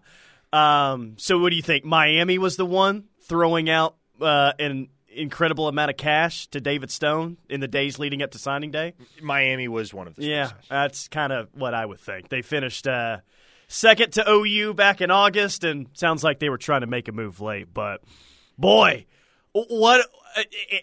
Um, 0.52 1.14
so, 1.18 1.38
what 1.38 1.50
do 1.50 1.56
you 1.56 1.62
think? 1.62 1.84
Miami 1.84 2.38
was 2.38 2.56
the 2.56 2.66
one 2.66 3.04
throwing 3.28 3.68
out 3.68 3.96
uh, 4.20 4.52
an 4.58 4.88
incredible 5.14 5.68
amount 5.68 5.90
of 5.90 5.96
cash 5.96 6.46
to 6.48 6.60
David 6.60 6.90
Stone 6.90 7.36
in 7.48 7.60
the 7.60 7.68
days 7.68 7.98
leading 7.98 8.22
up 8.22 8.30
to 8.32 8.38
signing 8.38 8.70
day. 8.70 8.94
Miami 9.20 9.68
was 9.68 9.92
one 9.92 10.06
of 10.06 10.16
the 10.16 10.24
Yeah, 10.24 10.50
that's 10.68 11.08
kind 11.08 11.32
of 11.32 11.48
what 11.54 11.74
I 11.74 11.84
would 11.84 12.00
think. 12.00 12.28
They 12.28 12.42
finished 12.42 12.86
uh, 12.86 13.18
second 13.68 14.12
to 14.14 14.28
OU 14.28 14.74
back 14.74 15.00
in 15.00 15.10
August, 15.10 15.64
and 15.64 15.88
sounds 15.94 16.22
like 16.22 16.38
they 16.38 16.48
were 16.48 16.58
trying 16.58 16.82
to 16.82 16.86
make 16.86 17.08
a 17.08 17.12
move 17.12 17.40
late. 17.40 17.72
But 17.72 18.02
boy, 18.58 19.06
what? 19.52 20.06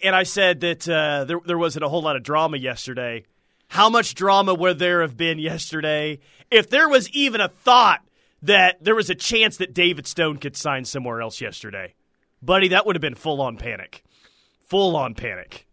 And 0.04 0.16
I 0.16 0.24
said 0.24 0.60
that 0.62 0.88
uh, 0.88 1.26
there 1.26 1.40
there 1.46 1.58
wasn't 1.58 1.86
a 1.86 1.90
whole 1.90 2.02
lot 2.02 2.16
of 2.16 2.24
drama 2.24 2.58
yesterday. 2.58 3.26
How 3.68 3.90
much 3.90 4.16
drama 4.16 4.54
would 4.54 4.80
there 4.80 5.02
have 5.02 5.16
been 5.16 5.38
yesterday 5.38 6.20
if 6.50 6.70
there 6.70 6.90
was 6.90 7.08
even 7.12 7.40
a 7.40 7.50
thought 7.50 8.02
that 8.42 8.84
there 8.84 8.96
was 8.96 9.10
a 9.10 9.16
chance 9.16 9.58
that 9.58 9.74
David 9.74 10.08
Stone 10.08 10.38
could 10.38 10.56
sign 10.58 10.86
somewhere 10.86 11.22
else 11.22 11.40
yesterday? 11.40 11.94
Buddy, 12.42 12.70
that 12.70 12.86
would 12.86 12.96
have 12.96 13.02
been 13.02 13.16
full 13.16 13.42
on 13.42 13.58
panic. 13.58 14.04
Full 14.70 14.96
on 14.96 15.14
panic. 15.16 15.66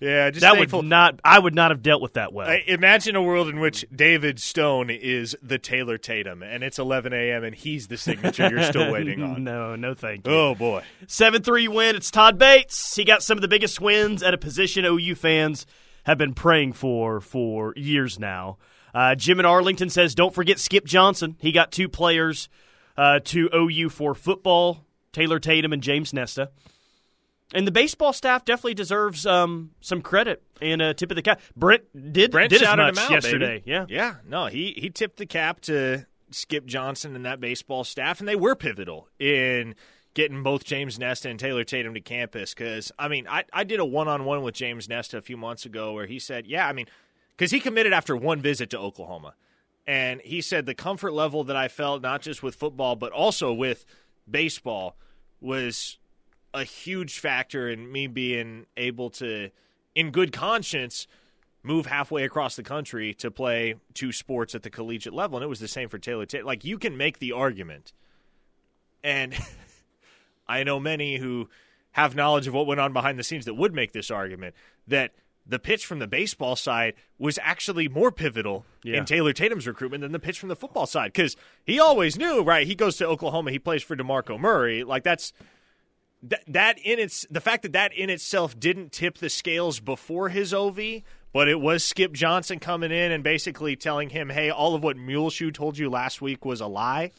Yeah, 0.00 0.30
just 0.30 0.40
That 0.40 0.54
thankful- 0.54 0.78
would 0.80 0.86
not. 0.88 1.20
I 1.22 1.38
would 1.38 1.54
not 1.54 1.70
have 1.70 1.82
dealt 1.82 2.00
with 2.00 2.14
that 2.14 2.32
well. 2.32 2.48
I- 2.48 2.64
imagine 2.66 3.16
a 3.16 3.22
world 3.22 3.48
in 3.48 3.60
which 3.60 3.84
David 3.94 4.40
Stone 4.40 4.88
is 4.88 5.36
the 5.42 5.58
Taylor 5.58 5.98
Tatum, 5.98 6.42
and 6.42 6.64
it's 6.64 6.78
11 6.78 7.12
a.m. 7.12 7.44
and 7.44 7.54
he's 7.54 7.88
the 7.88 7.98
signature 7.98 8.48
you're 8.48 8.62
still 8.62 8.90
waiting 8.92 9.22
on. 9.22 9.44
No, 9.44 9.76
no, 9.76 9.92
thank 9.92 10.26
you. 10.26 10.32
Oh 10.32 10.54
boy, 10.54 10.82
Seven 11.06 11.42
three 11.42 11.68
win. 11.68 11.96
It's 11.96 12.10
Todd 12.10 12.38
Bates. 12.38 12.96
He 12.96 13.04
got 13.04 13.22
some 13.22 13.36
of 13.36 13.42
the 13.42 13.48
biggest 13.48 13.78
wins 13.80 14.22
at 14.22 14.32
a 14.32 14.38
position 14.38 14.86
OU 14.86 15.16
fans 15.16 15.66
have 16.04 16.16
been 16.16 16.32
praying 16.32 16.72
for 16.72 17.20
for 17.20 17.74
years 17.76 18.18
now. 18.18 18.56
Uh, 18.94 19.14
Jim 19.14 19.38
in 19.38 19.44
Arlington 19.44 19.90
says, 19.90 20.14
"Don't 20.14 20.34
forget 20.34 20.58
Skip 20.58 20.86
Johnson. 20.86 21.36
He 21.40 21.52
got 21.52 21.70
two 21.72 21.90
players 21.90 22.48
uh, 22.96 23.20
to 23.24 23.50
OU 23.54 23.90
for 23.90 24.14
football: 24.14 24.86
Taylor 25.12 25.38
Tatum 25.38 25.74
and 25.74 25.82
James 25.82 26.14
Nesta." 26.14 26.50
And 27.52 27.66
the 27.66 27.72
baseball 27.72 28.12
staff 28.12 28.44
definitely 28.44 28.74
deserves 28.74 29.26
um, 29.26 29.72
some 29.80 30.02
credit 30.02 30.42
and 30.62 30.80
a 30.80 30.94
tip 30.94 31.10
of 31.10 31.16
the 31.16 31.22
cap. 31.22 31.40
Brent 31.56 31.82
did 32.12 32.30
Brent 32.30 32.50
did 32.50 32.62
as 32.62 32.68
shouted 32.68 32.82
much 32.82 32.98
him 32.98 33.04
out 33.04 33.10
yesterday. 33.10 33.58
baby. 33.58 33.70
Yeah, 33.70 33.86
yeah. 33.88 34.14
No, 34.26 34.46
he 34.46 34.72
he 34.76 34.88
tipped 34.88 35.16
the 35.16 35.26
cap 35.26 35.60
to 35.62 36.06
Skip 36.30 36.66
Johnson 36.66 37.16
and 37.16 37.26
that 37.26 37.40
baseball 37.40 37.82
staff, 37.82 38.20
and 38.20 38.28
they 38.28 38.36
were 38.36 38.54
pivotal 38.54 39.08
in 39.18 39.74
getting 40.14 40.42
both 40.42 40.64
James 40.64 40.98
Nesta 40.98 41.28
and 41.28 41.40
Taylor 41.40 41.64
Tatum 41.64 41.94
to 41.94 42.00
campus. 42.00 42.54
Because 42.54 42.92
I 42.98 43.08
mean, 43.08 43.26
I 43.28 43.44
I 43.52 43.64
did 43.64 43.80
a 43.80 43.84
one 43.84 44.06
on 44.06 44.24
one 44.24 44.42
with 44.42 44.54
James 44.54 44.88
Nesta 44.88 45.18
a 45.18 45.22
few 45.22 45.36
months 45.36 45.64
ago 45.64 45.92
where 45.92 46.06
he 46.06 46.20
said, 46.20 46.46
yeah, 46.46 46.68
I 46.68 46.72
mean, 46.72 46.86
because 47.36 47.50
he 47.50 47.58
committed 47.58 47.92
after 47.92 48.16
one 48.16 48.40
visit 48.40 48.70
to 48.70 48.78
Oklahoma, 48.78 49.34
and 49.88 50.20
he 50.20 50.40
said 50.40 50.66
the 50.66 50.74
comfort 50.74 51.12
level 51.12 51.42
that 51.44 51.56
I 51.56 51.66
felt 51.66 52.02
not 52.02 52.22
just 52.22 52.44
with 52.44 52.54
football 52.54 52.94
but 52.94 53.10
also 53.10 53.52
with 53.52 53.84
baseball 54.30 54.96
was 55.40 55.98
a 56.52 56.64
huge 56.64 57.18
factor 57.18 57.68
in 57.68 57.90
me 57.90 58.06
being 58.06 58.66
able 58.76 59.10
to, 59.10 59.50
in 59.94 60.10
good 60.10 60.32
conscience, 60.32 61.06
move 61.62 61.86
halfway 61.86 62.24
across 62.24 62.56
the 62.56 62.62
country 62.62 63.12
to 63.14 63.30
play 63.30 63.74
two 63.94 64.12
sports 64.12 64.54
at 64.54 64.62
the 64.62 64.70
collegiate 64.70 65.12
level, 65.14 65.36
and 65.38 65.44
it 65.44 65.48
was 65.48 65.60
the 65.60 65.68
same 65.68 65.88
for 65.88 65.98
Taylor. 65.98 66.26
Taylor. 66.26 66.44
Like 66.44 66.64
you 66.64 66.78
can 66.78 66.96
make 66.96 67.18
the 67.18 67.32
argument, 67.32 67.92
and 69.04 69.34
I 70.48 70.62
know 70.64 70.80
many 70.80 71.18
who 71.18 71.48
have 71.92 72.14
knowledge 72.14 72.46
of 72.46 72.54
what 72.54 72.66
went 72.66 72.80
on 72.80 72.92
behind 72.92 73.18
the 73.18 73.24
scenes 73.24 73.44
that 73.44 73.54
would 73.54 73.74
make 73.74 73.92
this 73.92 74.10
argument 74.10 74.54
that 74.86 75.12
the 75.46 75.58
pitch 75.58 75.84
from 75.86 75.98
the 75.98 76.06
baseball 76.06 76.54
side 76.54 76.94
was 77.18 77.38
actually 77.42 77.88
more 77.88 78.12
pivotal 78.12 78.64
Yeah. 78.84 78.98
in 78.98 79.04
Taylor 79.04 79.32
Tatum's 79.32 79.66
recruitment 79.66 80.02
than 80.02 80.12
the 80.12 80.18
pitch 80.20 80.38
from 80.38 80.48
the 80.48 80.54
football 80.56 80.86
side 80.86 81.12
because 81.12 81.36
he 81.64 81.80
always 81.80 82.16
knew, 82.16 82.42
right? 82.42 82.66
He 82.66 82.74
goes 82.76 82.96
to 82.98 83.06
Oklahoma, 83.06 83.50
he 83.50 83.58
plays 83.58 83.82
for 83.82 83.96
DeMarco 83.96 84.38
Murray. 84.38 84.84
Like 84.84 85.02
that's 85.02 85.32
that 86.22 86.42
that 86.48 86.78
in 86.78 86.98
its 86.98 87.26
the 87.30 87.40
fact 87.40 87.62
that 87.62 87.72
that 87.72 87.92
in 87.92 88.10
itself 88.10 88.58
didn't 88.58 88.92
tip 88.92 89.18
the 89.18 89.30
scales 89.30 89.80
before 89.80 90.28
his 90.28 90.52
OV, 90.52 90.78
but 91.32 91.48
it 91.48 91.60
was 91.60 91.84
Skip 91.84 92.12
Johnson 92.12 92.58
coming 92.58 92.90
in 92.90 93.12
and 93.12 93.24
basically 93.24 93.76
telling 93.76 94.10
him, 94.10 94.28
"Hey, 94.30 94.50
all 94.50 94.74
of 94.74 94.82
what 94.82 94.96
Muleshoe 94.96 95.50
told 95.50 95.78
you 95.78 95.88
last 95.88 96.20
week 96.20 96.44
was 96.44 96.60
a 96.60 96.66
lie." 96.66 97.10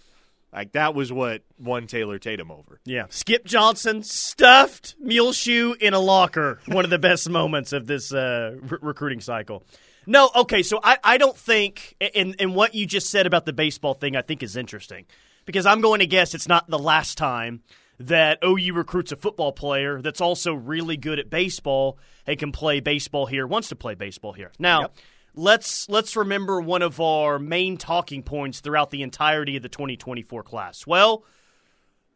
Like 0.53 0.73
that 0.73 0.93
was 0.93 1.13
what 1.13 1.43
won 1.57 1.87
Taylor 1.87 2.19
Tatum 2.19 2.51
over. 2.51 2.81
Yeah. 2.83 3.05
Skip 3.09 3.45
Johnson 3.45 4.03
stuffed 4.03 4.95
Muleshoe 4.99 5.73
in 5.79 5.93
a 5.93 5.99
locker. 5.99 6.59
One 6.65 6.83
of 6.83 6.89
the 6.89 6.99
best 6.99 7.29
moments 7.29 7.71
of 7.71 7.87
this 7.87 8.13
uh, 8.13 8.57
re- 8.61 8.79
recruiting 8.81 9.21
cycle. 9.21 9.63
No, 10.05 10.29
okay, 10.35 10.63
so 10.63 10.79
I, 10.83 10.97
I 11.03 11.17
don't 11.17 11.37
think, 11.37 11.95
and, 12.15 12.35
and 12.39 12.55
what 12.55 12.73
you 12.73 12.87
just 12.87 13.11
said 13.11 13.27
about 13.27 13.45
the 13.45 13.53
baseball 13.53 13.93
thing, 13.93 14.15
I 14.15 14.23
think 14.23 14.41
is 14.41 14.57
interesting. 14.57 15.05
Because 15.45 15.65
I'm 15.65 15.79
going 15.79 15.99
to 15.99 16.07
guess 16.07 16.33
it's 16.33 16.47
not 16.47 16.69
the 16.69 16.79
last 16.79 17.17
time 17.17 17.61
that 18.07 18.39
OU 18.43 18.73
recruits 18.73 19.11
a 19.11 19.15
football 19.15 19.51
player 19.51 20.01
that's 20.01 20.21
also 20.21 20.53
really 20.53 20.97
good 20.97 21.19
at 21.19 21.29
baseball 21.29 21.97
and 22.25 22.37
can 22.37 22.51
play 22.51 22.79
baseball 22.79 23.25
here, 23.25 23.45
wants 23.47 23.69
to 23.69 23.75
play 23.75 23.95
baseball 23.95 24.33
here. 24.33 24.51
Now, 24.59 24.81
Yep. 24.81 24.95
let's 25.35 25.89
let's 25.89 26.15
remember 26.15 26.61
one 26.61 26.81
of 26.81 26.99
our 26.99 27.39
main 27.39 27.77
talking 27.77 28.23
points 28.23 28.59
throughout 28.59 28.89
the 28.91 29.01
entirety 29.01 29.57
of 29.57 29.63
the 29.63 29.69
2024 29.69 30.43
class. 30.43 30.85
Well, 30.87 31.23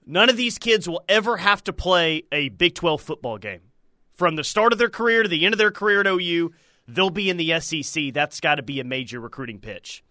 none 0.06 0.30
of 0.30 0.38
these 0.38 0.58
kids 0.58 0.88
will 0.88 1.04
ever 1.10 1.38
have 1.38 1.64
to 1.66 1.74
play 1.74 2.24
a 2.32 2.50
Big 2.50 2.76
12 2.76 3.02
football 3.02 3.38
game. 3.38 3.62
From 4.14 4.36
the 4.36 4.44
start 4.44 4.72
of 4.72 4.80
their 4.80 4.90
career 4.90 5.24
to 5.24 5.30
the 5.30 5.46
end 5.46 5.54
of 5.54 5.58
their 5.60 5.72
career 5.72 6.00
at 6.02 6.08
OU, 6.08 6.52
they'll 6.88 7.10
be 7.10 7.30
in 7.30 7.38
the 7.38 7.60
SEC. 7.60 8.14
That's 8.14 8.40
got 8.40 8.56
to 8.56 8.64
be 8.64 8.80
a 8.80 8.84
major 8.86 9.20
recruiting 9.20 9.60
pitch. 9.60 10.04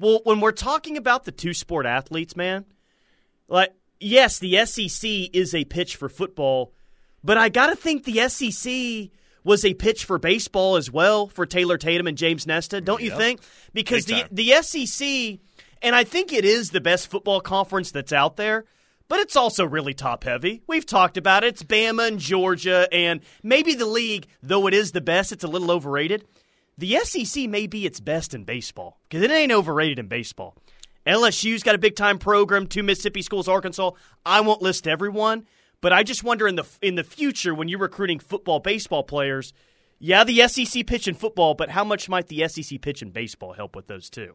Well, 0.00 0.20
when 0.24 0.40
we're 0.40 0.50
talking 0.52 0.96
about 0.96 1.24
the 1.24 1.30
two 1.32 1.54
sport 1.54 1.86
athletes, 1.86 2.34
man, 2.34 2.64
like 3.46 3.72
yes, 4.02 4.38
the 4.38 4.64
SEC 4.66 5.10
is 5.32 5.54
a 5.54 5.64
pitch 5.64 5.96
for 5.96 6.08
football, 6.08 6.72
but 7.24 7.36
I 7.36 7.48
got 7.48 7.68
to 7.68 7.76
think 7.76 8.04
the 8.04 8.28
SEC 8.28 9.10
was 9.44 9.64
a 9.64 9.74
pitch 9.74 10.04
for 10.04 10.18
baseball 10.18 10.76
as 10.76 10.90
well 10.90 11.26
for 11.26 11.46
Taylor 11.46 11.76
Tatum 11.76 12.06
and 12.06 12.16
James 12.16 12.46
Nesta, 12.46 12.80
don't 12.80 13.02
you 13.02 13.10
think? 13.10 13.40
Because 13.72 14.06
Big 14.06 14.28
the 14.30 14.52
time. 14.52 14.62
the 14.62 14.86
SEC, 14.86 15.40
and 15.82 15.94
I 15.94 16.04
think 16.04 16.32
it 16.32 16.44
is 16.44 16.70
the 16.70 16.80
best 16.80 17.08
football 17.08 17.40
conference 17.40 17.90
that's 17.90 18.12
out 18.12 18.36
there, 18.36 18.64
but 19.08 19.20
it's 19.20 19.36
also 19.36 19.66
really 19.66 19.94
top 19.94 20.24
heavy. 20.24 20.62
We've 20.66 20.86
talked 20.86 21.16
about 21.16 21.44
it. 21.44 21.48
It's 21.48 21.62
Bama 21.62 22.08
and 22.08 22.18
Georgia, 22.18 22.88
and 22.92 23.20
maybe 23.42 23.74
the 23.74 23.86
league, 23.86 24.26
though 24.42 24.66
it 24.68 24.74
is 24.74 24.92
the 24.92 25.00
best, 25.00 25.32
it's 25.32 25.44
a 25.44 25.48
little 25.48 25.70
overrated. 25.70 26.24
The 26.78 26.98
SEC 27.02 27.48
may 27.48 27.66
be 27.66 27.84
its 27.84 28.00
best 28.00 28.32
in 28.32 28.44
baseball 28.44 28.98
because 29.08 29.22
it 29.22 29.30
ain't 29.30 29.52
overrated 29.52 29.98
in 29.98 30.06
baseball. 30.06 30.56
LSU's 31.06 31.62
got 31.62 31.74
a 31.74 31.78
big 31.78 31.96
time 31.96 32.18
program. 32.18 32.66
Two 32.66 32.82
Mississippi 32.82 33.22
schools, 33.22 33.48
Arkansas. 33.48 33.90
I 34.24 34.40
won't 34.40 34.62
list 34.62 34.86
everyone, 34.86 35.46
but 35.80 35.92
I 35.92 36.02
just 36.02 36.22
wonder 36.24 36.46
in 36.46 36.56
the 36.56 36.64
in 36.80 36.94
the 36.94 37.04
future 37.04 37.54
when 37.54 37.68
you're 37.68 37.78
recruiting 37.78 38.18
football, 38.18 38.60
baseball 38.60 39.02
players. 39.02 39.52
Yeah, 39.98 40.24
the 40.24 40.48
SEC 40.48 40.86
pitch 40.86 41.06
in 41.06 41.14
football, 41.14 41.54
but 41.54 41.70
how 41.70 41.84
much 41.84 42.08
might 42.08 42.26
the 42.26 42.46
SEC 42.48 42.80
pitch 42.80 43.02
in 43.02 43.10
baseball 43.10 43.52
help 43.52 43.76
with 43.76 43.86
those 43.86 44.10
two? 44.10 44.34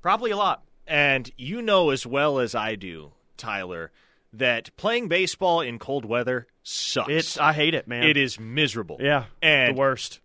Probably 0.00 0.30
a 0.30 0.36
lot. 0.36 0.62
And 0.86 1.30
you 1.36 1.60
know 1.60 1.90
as 1.90 2.06
well 2.06 2.38
as 2.38 2.54
I 2.54 2.74
do, 2.74 3.12
Tyler, 3.36 3.92
that 4.32 4.74
playing 4.78 5.08
baseball 5.08 5.60
in 5.60 5.78
cold 5.78 6.06
weather 6.06 6.46
sucks. 6.62 7.10
It's 7.10 7.38
I 7.38 7.52
hate 7.52 7.74
it, 7.74 7.86
man. 7.86 8.04
it 8.04 8.16
is 8.16 8.40
miserable. 8.40 8.96
Yeah, 9.00 9.24
and 9.42 9.76
the 9.76 9.78
worst. 9.80 10.20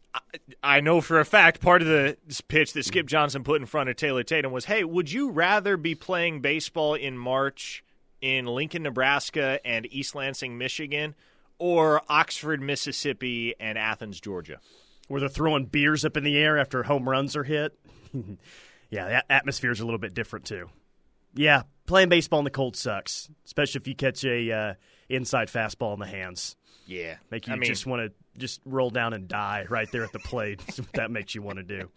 I 0.62 0.80
know 0.80 1.02
for 1.02 1.20
a 1.20 1.26
fact 1.26 1.60
part 1.62 1.82
of 1.82 1.88
the 1.88 2.18
pitch 2.48 2.74
that 2.74 2.86
Skip 2.86 3.08
Johnson 3.08 3.44
put 3.44 3.60
in 3.62 3.66
front 3.66 3.90
of 3.90 3.96
Taylor 3.96 4.24
Tatum 4.24 4.52
was, 4.52 4.66
"Hey, 4.66 4.84
would 4.84 5.12
you 5.12 5.30
rather 5.30 5.78
be 5.78 5.96
playing 5.96 6.42
baseball 6.42 6.94
in 6.94 7.18
March 7.18 7.84
in 8.22 8.46
Lincoln, 8.46 8.84
Nebraska, 8.84 9.60
and 9.66 9.88
East 9.92 10.16
Lansing, 10.16 10.58
Michigan, 10.58 11.16
or 11.58 12.02
Oxford, 12.10 12.62
Mississippi, 12.62 13.56
and 13.60 13.78
Athens, 13.78 14.20
Georgia?" 14.20 14.60
Where 15.08 15.20
they're 15.20 15.30
throwing 15.30 15.66
beers 15.66 16.06
up 16.06 16.16
in 16.16 16.24
the 16.24 16.38
air 16.38 16.58
after 16.58 16.84
home 16.84 17.10
runs 17.10 17.36
are 17.36 17.44
hit. 17.44 17.78
yeah, 18.90 19.08
that 19.08 19.26
atmosphere's 19.30 19.80
a 19.80 19.86
little 19.86 20.00
bit 20.00 20.14
different 20.14 20.46
too. 20.46 20.70
Yeah, 21.36 21.64
playing 21.88 22.10
baseball 22.10 22.40
in 22.40 22.46
the 22.46 22.52
cold 22.52 22.76
sucks, 22.76 23.30
especially 23.46 23.80
if 23.80 23.88
you 23.88 23.96
catch 23.96 24.24
a 24.24 24.52
uh, 24.52 24.74
inside 25.10 25.50
fastball 25.50 25.94
in 25.94 26.00
the 26.00 26.06
hands. 26.06 26.56
Yeah, 26.86 27.16
Make 27.32 27.48
you 27.48 27.54
I 27.54 27.56
mean, 27.56 27.68
just 27.68 27.86
want 27.86 28.02
to 28.02 28.12
just 28.40 28.62
roll 28.66 28.90
down 28.90 29.14
and 29.14 29.28
die 29.28 29.66
right 29.70 29.90
there 29.92 30.04
at 30.04 30.12
the 30.12 30.20
plate. 30.20 30.60
That's 30.66 30.80
what 30.80 30.92
that 30.94 31.12
makes 31.12 31.34
you 31.36 31.42
want 31.42 31.58
to 31.58 31.64
do. 31.64 31.90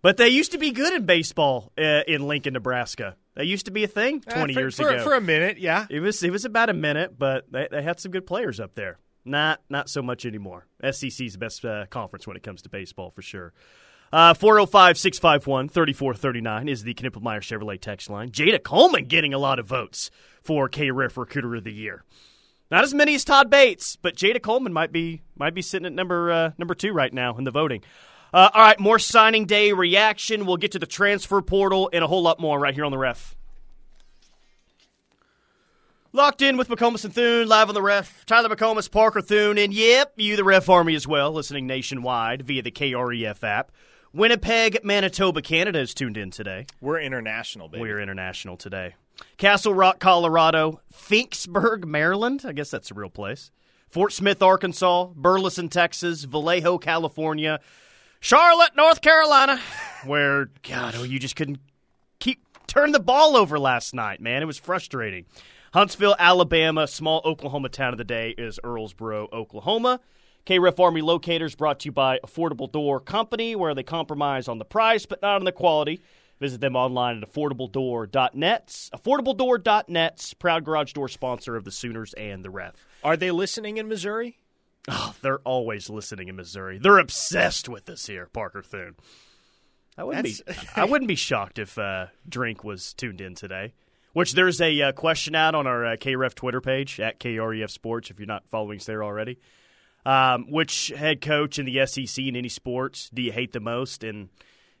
But 0.00 0.16
they 0.16 0.28
used 0.28 0.52
to 0.52 0.58
be 0.58 0.70
good 0.70 0.94
in 0.94 1.06
baseball 1.06 1.72
uh, 1.76 2.02
in 2.06 2.26
Lincoln, 2.28 2.52
Nebraska. 2.54 3.16
That 3.34 3.46
used 3.46 3.66
to 3.66 3.72
be 3.72 3.84
a 3.84 3.88
thing 3.88 4.22
uh, 4.26 4.34
twenty 4.34 4.54
for- 4.54 4.60
years 4.60 4.76
for, 4.76 4.88
ago. 4.88 5.02
for 5.04 5.14
a 5.14 5.20
minute, 5.20 5.58
yeah. 5.58 5.86
It 5.90 6.00
was 6.00 6.22
it 6.22 6.30
was 6.30 6.44
about 6.44 6.70
a 6.70 6.74
minute, 6.74 7.18
but 7.18 7.50
they, 7.50 7.68
they 7.70 7.82
had 7.82 8.00
some 8.00 8.12
good 8.12 8.26
players 8.26 8.60
up 8.60 8.74
there. 8.74 8.98
Not 9.24 9.60
not 9.68 9.90
so 9.90 10.00
much 10.02 10.24
anymore. 10.24 10.66
SEC's 10.82 11.32
the 11.32 11.38
best 11.38 11.64
uh, 11.64 11.86
conference 11.90 12.26
when 12.26 12.36
it 12.36 12.42
comes 12.42 12.62
to 12.62 12.68
baseball 12.68 13.10
for 13.10 13.22
sure. 13.22 13.52
Uh, 14.10 14.32
405-651-3439 14.34 16.70
is 16.70 16.82
the 16.82 16.94
Knippelmier 16.94 17.40
Chevrolet 17.40 17.80
text 17.80 18.08
line. 18.08 18.30
Jada 18.30 18.62
Coleman 18.62 19.04
getting 19.04 19.34
a 19.34 19.38
lot 19.38 19.58
of 19.58 19.66
votes 19.66 20.10
for 20.42 20.68
KREF 20.68 21.16
Recruiter 21.16 21.56
of 21.56 21.64
the 21.64 21.72
Year. 21.72 22.04
Not 22.70 22.84
as 22.84 22.92
many 22.92 23.14
as 23.14 23.24
Todd 23.24 23.48
Bates, 23.48 23.96
but 23.96 24.14
Jada 24.14 24.42
Coleman 24.42 24.72
might 24.72 24.92
be 24.92 25.22
might 25.36 25.54
be 25.54 25.62
sitting 25.62 25.86
at 25.86 25.92
number 25.92 26.30
uh, 26.30 26.50
number 26.58 26.74
two 26.74 26.92
right 26.92 27.12
now 27.12 27.36
in 27.36 27.44
the 27.44 27.50
voting. 27.50 27.82
Uh, 28.32 28.50
all 28.52 28.62
right, 28.62 28.78
more 28.78 28.98
signing 28.98 29.46
day 29.46 29.72
reaction. 29.72 30.44
We'll 30.44 30.58
get 30.58 30.72
to 30.72 30.78
the 30.78 30.86
transfer 30.86 31.40
portal 31.40 31.88
and 31.92 32.04
a 32.04 32.06
whole 32.06 32.22
lot 32.22 32.38
more 32.38 32.58
right 32.58 32.74
here 32.74 32.84
on 32.84 32.92
the 32.92 32.98
ref. 32.98 33.34
Locked 36.12 36.42
in 36.42 36.56
with 36.56 36.68
McComas 36.68 37.04
and 37.04 37.14
Thune, 37.14 37.48
live 37.48 37.68
on 37.68 37.74
the 37.74 37.82
ref. 37.82 38.24
Tyler 38.26 38.48
McComas, 38.48 38.90
Parker 38.90 39.20
Thune, 39.20 39.58
and 39.58 39.72
yep, 39.72 40.14
you, 40.16 40.36
the 40.36 40.44
ref 40.44 40.68
army 40.68 40.94
as 40.94 41.06
well, 41.06 41.32
listening 41.32 41.66
nationwide 41.66 42.42
via 42.42 42.62
the 42.62 42.70
KREF 42.70 43.44
app. 43.44 43.70
Winnipeg, 44.14 44.82
Manitoba, 44.82 45.42
Canada 45.42 45.80
is 45.80 45.92
tuned 45.92 46.16
in 46.16 46.30
today. 46.30 46.66
We're 46.80 46.98
international, 47.00 47.68
baby. 47.68 47.82
We're 47.82 48.00
international 48.00 48.56
today. 48.56 48.94
Castle 49.36 49.74
Rock, 49.74 49.98
Colorado. 49.98 50.80
Finksburg, 50.92 51.84
Maryland. 51.84 52.42
I 52.44 52.52
guess 52.52 52.70
that's 52.70 52.90
a 52.90 52.94
real 52.94 53.10
place. 53.10 53.50
Fort 53.88 54.12
Smith, 54.12 54.42
Arkansas. 54.42 55.06
Burleson, 55.14 55.68
Texas. 55.68 56.24
Vallejo, 56.24 56.78
California. 56.78 57.60
Charlotte, 58.20 58.76
North 58.76 59.00
Carolina, 59.00 59.60
where, 60.04 60.50
God, 60.68 60.94
oh, 60.96 61.04
you 61.04 61.18
just 61.18 61.36
couldn't 61.36 61.60
keep 62.18 62.40
turn 62.66 62.92
the 62.92 63.00
ball 63.00 63.36
over 63.36 63.58
last 63.58 63.94
night, 63.94 64.20
man. 64.20 64.42
It 64.42 64.46
was 64.46 64.58
frustrating. 64.58 65.26
Huntsville, 65.72 66.16
Alabama, 66.18 66.86
small 66.86 67.20
Oklahoma 67.24 67.68
town 67.68 67.92
of 67.92 67.98
the 67.98 68.04
day 68.04 68.34
is 68.36 68.58
Earlsboro, 68.64 69.32
Oklahoma. 69.32 70.00
KREF 70.46 70.80
Army 70.80 71.02
Locators 71.02 71.54
brought 71.54 71.80
to 71.80 71.86
you 71.86 71.92
by 71.92 72.18
Affordable 72.26 72.72
Door 72.72 73.00
Company, 73.00 73.54
where 73.54 73.74
they 73.74 73.82
compromise 73.82 74.48
on 74.48 74.58
the 74.58 74.64
price 74.64 75.04
but 75.04 75.20
not 75.20 75.36
on 75.36 75.44
the 75.44 75.52
quality. 75.52 76.00
Visit 76.40 76.60
them 76.60 76.76
online 76.76 77.22
at 77.22 77.28
affordabledoor.net. 77.32 78.66
Affordabledoor.net, 78.94 80.34
proud 80.38 80.64
garage 80.64 80.92
door 80.92 81.08
sponsor 81.08 81.56
of 81.56 81.64
the 81.64 81.72
Sooners 81.72 82.14
and 82.14 82.44
the 82.44 82.50
Ref. 82.50 82.86
Are 83.02 83.16
they 83.16 83.30
listening 83.30 83.76
in 83.76 83.88
Missouri? 83.88 84.38
Oh, 84.88 85.14
they're 85.20 85.40
always 85.40 85.90
listening 85.90 86.28
in 86.28 86.36
Missouri. 86.36 86.78
They're 86.78 86.98
obsessed 86.98 87.68
with 87.68 87.88
us 87.90 88.06
here, 88.06 88.28
Parker 88.32 88.62
Thune. 88.62 88.94
I 89.98 90.04
wouldn't 90.04 90.24
be 90.24 90.36
I 90.76 90.84
wouldn't 90.84 91.08
be 91.08 91.16
shocked 91.16 91.58
if 91.58 91.76
uh, 91.76 92.06
Drink 92.28 92.62
was 92.62 92.94
tuned 92.94 93.20
in 93.20 93.34
today. 93.34 93.74
Which 94.12 94.32
there's 94.32 94.60
a 94.60 94.80
uh, 94.82 94.92
question 94.92 95.34
out 95.34 95.54
on 95.54 95.66
our 95.66 95.84
uh, 95.84 95.96
KREF 95.96 96.34
Twitter 96.34 96.60
page 96.60 96.98
at 96.98 97.20
KREF 97.20 97.70
Sports 97.70 98.10
if 98.10 98.18
you're 98.18 98.26
not 98.26 98.48
following 98.48 98.78
us 98.78 98.86
there 98.86 99.04
already. 99.04 99.38
Um, 100.06 100.50
which 100.50 100.88
head 100.96 101.20
coach 101.20 101.58
in 101.58 101.66
the 101.66 101.84
SEC 101.86 102.24
in 102.24 102.34
any 102.36 102.48
sports 102.48 103.10
do 103.12 103.20
you 103.20 103.32
hate 103.32 103.52
the 103.52 103.60
most? 103.60 104.02
And 104.04 104.30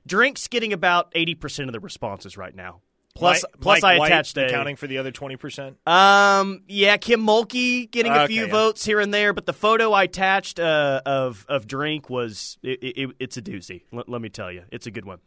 Drink's 0.08 0.48
getting 0.48 0.72
about 0.72 1.12
eighty 1.14 1.34
percent 1.36 1.68
of 1.68 1.72
the 1.72 1.80
responses 1.80 2.36
right 2.36 2.54
now. 2.54 2.80
Plus, 3.14 3.42
Mike- 3.42 3.60
plus 3.60 3.82
Mike 3.82 3.96
I 3.96 3.98
White 3.98 4.06
attached 4.12 4.36
a 4.36 4.46
accounting 4.46 4.76
for 4.76 4.86
the 4.86 4.98
other 4.98 5.10
twenty 5.10 5.36
percent. 5.36 5.76
um, 5.86 6.62
yeah, 6.68 6.96
Kim 6.98 7.20
Mulkey 7.26 7.90
getting 7.90 8.12
a 8.12 8.18
Okay, 8.20 8.26
few 8.28 8.46
yeah. 8.46 8.50
votes 8.52 8.84
here 8.84 9.00
and 9.00 9.12
there, 9.12 9.32
but 9.32 9.44
the 9.46 9.52
photo 9.52 9.92
I 9.92 10.04
attached 10.04 10.60
uh, 10.60 11.00
of 11.04 11.44
of 11.48 11.66
drink 11.66 12.08
was 12.08 12.58
it, 12.62 12.78
it, 12.82 13.10
it's 13.18 13.36
a 13.36 13.42
doozy. 13.42 13.82
Let, 13.92 14.08
let 14.08 14.20
me 14.20 14.28
tell 14.28 14.52
you, 14.52 14.62
it's 14.70 14.86
a 14.86 14.90
good 14.92 15.04
one. 15.04 15.18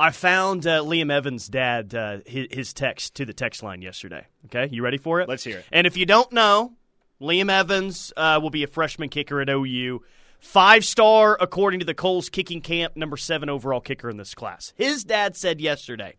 I 0.00 0.10
found 0.10 0.66
uh, 0.66 0.80
Liam 0.82 1.10
Evans' 1.12 1.48
dad 1.48 1.94
uh, 1.94 2.18
his, 2.26 2.46
his 2.50 2.72
text 2.74 3.14
to 3.16 3.24
the 3.24 3.32
text 3.32 3.62
line 3.62 3.82
yesterday. 3.82 4.26
Okay, 4.46 4.68
you 4.72 4.82
ready 4.82 4.98
for 4.98 5.20
it? 5.20 5.28
Let's 5.28 5.44
hear 5.44 5.58
it. 5.58 5.64
And 5.72 5.86
if 5.86 5.96
you 5.96 6.06
don't 6.06 6.32
know, 6.32 6.72
Liam 7.20 7.50
Evans 7.50 8.12
uh, 8.16 8.38
will 8.42 8.50
be 8.50 8.62
a 8.64 8.68
freshman 8.68 9.08
kicker 9.08 9.40
at 9.40 9.48
OU. 9.48 10.02
Five 10.40 10.84
star, 10.84 11.36
according 11.40 11.80
to 11.80 11.86
the 11.86 11.94
Kohl's 11.94 12.28
kicking 12.28 12.60
camp, 12.60 12.96
number 12.96 13.16
seven 13.16 13.48
overall 13.48 13.80
kicker 13.80 14.08
in 14.08 14.16
this 14.16 14.34
class. 14.34 14.72
His 14.76 15.04
dad 15.04 15.36
said 15.36 15.60
yesterday, 15.60 16.14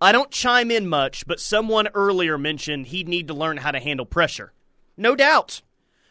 I 0.00 0.12
don't 0.12 0.30
chime 0.30 0.70
in 0.70 0.88
much, 0.88 1.26
but 1.26 1.40
someone 1.40 1.88
earlier 1.94 2.36
mentioned 2.36 2.88
he'd 2.88 3.08
need 3.08 3.28
to 3.28 3.34
learn 3.34 3.58
how 3.58 3.70
to 3.70 3.80
handle 3.80 4.04
pressure. 4.04 4.52
No 4.96 5.14
doubt. 5.14 5.62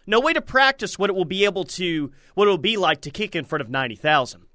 No 0.07 0.19
way 0.19 0.33
to 0.33 0.41
practice 0.41 0.97
what 0.97 1.09
it 1.09 1.15
will 1.15 1.25
be 1.25 1.45
able 1.45 1.65
to 1.65 2.11
what 2.35 2.47
it 2.47 2.51
will 2.51 2.57
be 2.57 2.77
like 2.77 3.01
to 3.01 3.11
kick 3.11 3.35
in 3.35 3.45
front 3.45 3.61
of 3.61 3.69
90,000. 3.69 4.45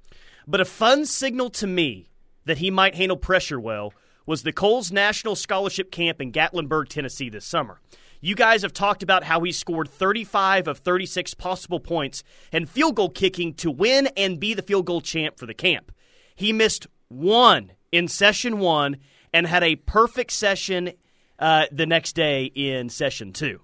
But 0.47 0.61
a 0.61 0.65
fun 0.65 1.07
signal 1.07 1.51
to 1.51 1.67
me 1.67 2.09
that 2.45 2.59
he 2.59 2.71
might 2.71 2.95
handle 2.95 3.17
pressure 3.17 3.61
well 3.61 3.93
was 4.27 4.43
the 4.43 4.53
Kohl's 4.53 4.93
National 4.93 5.37
Scholarship 5.37 5.91
Camp 5.91 6.21
in 6.21 6.33
Gatlinburg, 6.33 6.89
Tennessee 6.89 7.29
this 7.29 7.45
summer. 7.45 7.81
You 8.21 8.35
guys 8.35 8.63
have 8.63 8.75
talked 8.75 9.03
about 9.03 9.25
how 9.25 9.41
he 9.41 9.53
scored 9.53 9.89
35 9.89 10.69
of 10.69 10.79
36 10.79 11.35
possible 11.35 11.81
points 11.81 12.23
and 12.53 12.69
field 12.69 12.97
goal 12.97 13.09
kicking 13.09 13.55
to 13.55 13.71
win 13.71 14.09
and 14.17 14.39
be 14.39 14.53
the 14.53 14.63
field 14.63 14.87
goal 14.87 15.01
champ 15.01 15.39
for 15.39 15.47
the 15.47 15.55
camp. 15.55 15.91
He 16.35 16.53
missed 16.53 16.87
one 17.09 17.73
in 17.91 18.09
session 18.09 18.59
one 18.59 18.99
and 19.33 19.47
had 19.47 19.63
a 19.63 19.77
perfect 19.77 20.33
session 20.33 20.93
uh, 21.39 21.67
the 21.73 21.87
next 21.87 22.15
day 22.15 22.45
in 22.45 22.91
session 22.91 23.33
two. 23.33 23.61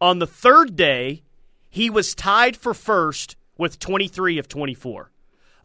On 0.00 0.18
the 0.18 0.26
third 0.26 0.74
day, 0.74 1.22
he 1.68 1.90
was 1.90 2.14
tied 2.14 2.56
for 2.56 2.74
first 2.74 3.36
with 3.58 3.78
23 3.78 4.38
of 4.38 4.48
24. 4.48 5.10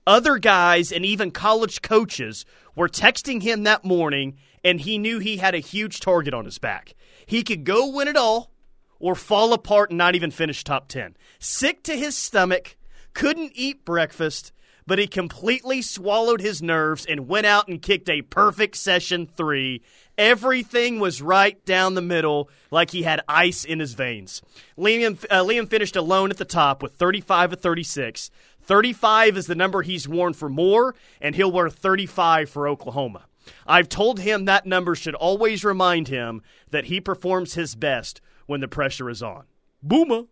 Other 0.05 0.37
guys 0.37 0.91
and 0.91 1.05
even 1.05 1.31
college 1.31 1.81
coaches 1.81 2.45
were 2.75 2.87
texting 2.87 3.41
him 3.41 3.63
that 3.63 3.83
morning, 3.83 4.37
and 4.67 4.81
he 4.81 4.97
knew 4.97 5.19
he 5.19 5.37
had 5.37 5.55
a 5.55 5.59
huge 5.59 6.01
target 6.01 6.33
on 6.33 6.43
his 6.43 6.59
back. 6.59 6.93
He 7.25 7.41
could 7.41 7.63
go 7.63 7.87
win 7.87 8.09
it 8.09 8.17
all 8.17 8.51
or 8.99 9.15
fall 9.15 9.53
apart 9.53 9.91
and 9.91 9.97
not 9.97 10.13
even 10.13 10.29
finish 10.29 10.61
top 10.61 10.89
10. 10.89 11.15
Sick 11.39 11.83
to 11.83 11.95
his 11.95 12.17
stomach, 12.17 12.75
couldn't 13.13 13.53
eat 13.55 13.85
breakfast, 13.85 14.51
but 14.85 14.99
he 14.99 15.07
completely 15.07 15.81
swallowed 15.81 16.41
his 16.41 16.61
nerves 16.61 17.05
and 17.05 17.29
went 17.29 17.45
out 17.45 17.69
and 17.69 17.81
kicked 17.81 18.09
a 18.09 18.23
perfect 18.23 18.75
session 18.75 19.25
three. 19.25 19.81
Everything 20.17 20.99
was 20.99 21.21
right 21.21 21.63
down 21.63 21.93
the 21.93 22.01
middle, 22.01 22.49
like 22.69 22.91
he 22.91 23.03
had 23.03 23.21
ice 23.25 23.63
in 23.63 23.79
his 23.79 23.93
veins. 23.93 24.41
Liam, 24.77 25.23
uh, 25.29 25.43
Liam 25.43 25.69
finished 25.69 25.95
alone 25.95 26.29
at 26.29 26.37
the 26.37 26.43
top 26.43 26.83
with 26.83 26.91
35 26.91 27.53
of 27.53 27.61
36. 27.61 28.31
35 28.63 29.37
is 29.37 29.47
the 29.47 29.55
number 29.55 29.81
he's 29.81 30.09
worn 30.09 30.33
for 30.33 30.49
Moore, 30.49 30.93
and 31.21 31.35
he'll 31.35 31.51
wear 31.51 31.69
35 31.69 32.49
for 32.49 32.67
Oklahoma. 32.67 33.27
I've 33.65 33.89
told 33.89 34.19
him 34.19 34.45
that 34.45 34.65
number 34.65 34.95
should 34.95 35.15
always 35.15 35.63
remind 35.63 36.07
him 36.07 36.41
that 36.71 36.85
he 36.85 36.99
performs 37.01 37.53
his 37.53 37.75
best 37.75 38.21
when 38.45 38.59
the 38.61 38.67
pressure 38.67 39.09
is 39.09 39.21
on. 39.23 39.43
Boomer. 39.83 40.23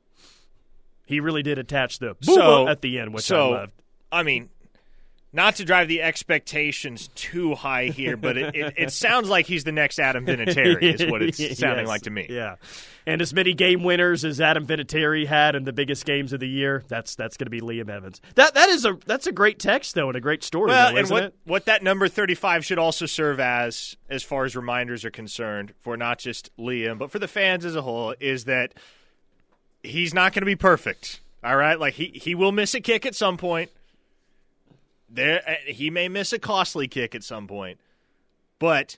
He 1.05 1.19
really 1.19 1.43
did 1.43 1.57
attach 1.59 1.99
the 1.99 2.15
boomer 2.25 2.41
So- 2.41 2.67
at 2.67 2.81
the 2.81 2.97
end, 2.99 3.13
which 3.13 3.25
so, 3.25 3.53
I 3.53 3.57
loved. 3.57 3.73
I 4.11 4.23
mean, 4.23 4.49
not 5.35 5.57
to 5.57 5.65
drive 5.65 5.87
the 5.87 6.01
expectations 6.01 7.09
too 7.15 7.53
high 7.55 7.85
here, 7.87 8.17
but 8.17 8.37
it, 8.37 8.55
it, 8.55 8.73
it 8.77 8.91
sounds 8.91 9.29
like 9.29 9.45
he's 9.45 9.63
the 9.63 9.71
next 9.71 9.99
Adam 9.99 10.25
Vinatieri, 10.27 10.81
is 10.81 11.05
what 11.11 11.21
it's 11.21 11.37
sounding 11.59 11.85
Yes. 11.85 11.87
like 11.87 12.01
to 12.03 12.09
me. 12.09 12.25
Yeah, 12.29 12.55
and 13.05 13.21
as 13.21 13.33
many 13.33 13.53
game 13.53 13.83
winners 13.83 14.25
as 14.25 14.41
Adam 14.41 14.65
Vinatieri 14.65 15.27
had 15.27 15.55
in 15.55 15.63
the 15.63 15.73
biggest 15.73 16.05
games 16.05 16.33
of 16.33 16.39
the 16.39 16.47
year, 16.47 16.83
that's 16.87 17.15
that's 17.15 17.37
going 17.37 17.45
to 17.45 17.51
be 17.51 17.61
Liam 17.61 17.89
Evans. 17.89 18.21
That 18.35 18.53
that 18.55 18.69
is 18.69 18.85
a 18.85 18.97
that's 19.05 19.27
a 19.27 19.31
great 19.31 19.59
text 19.59 19.93
though, 19.93 20.07
and 20.07 20.15
a 20.15 20.21
great 20.21 20.43
story. 20.43 20.69
Well, 20.69 20.91
though, 20.93 20.97
and 20.97 21.09
what, 21.09 21.23
it? 21.23 21.35
what 21.43 21.65
that 21.65 21.83
number 21.83 22.07
35 22.07 22.65
should 22.65 22.79
also 22.79 23.05
serve 23.05 23.39
as, 23.39 23.95
as 24.09 24.23
far 24.23 24.45
as 24.45 24.55
reminders 24.55 25.05
are 25.05 25.11
concerned, 25.11 25.73
for 25.81 25.97
not 25.97 26.17
just 26.17 26.49
Liam, 26.57 26.97
but 26.97 27.11
for 27.11 27.19
the 27.19 27.27
fans 27.27 27.65
as 27.65 27.75
a 27.75 27.81
whole, 27.81 28.15
is 28.19 28.45
that 28.45 28.73
he's 29.83 30.13
not 30.13 30.33
going 30.33 30.41
to 30.41 30.45
be 30.47 30.55
perfect. 30.55 31.19
All 31.43 31.55
right? 31.55 31.79
Like, 31.79 31.93
he, 31.93 32.05
he 32.07 32.33
will 32.33 32.51
miss 32.51 32.73
a 32.73 32.81
kick 32.81 33.05
at 33.05 33.13
some 33.13 33.37
point. 33.37 33.69
There, 35.09 35.41
uh, 35.47 35.71
He 35.71 35.89
may 35.89 36.09
miss 36.09 36.33
a 36.33 36.39
costly 36.39 36.87
kick 36.87 37.15
at 37.15 37.23
some 37.23 37.47
point. 37.47 37.79
But 38.59 38.97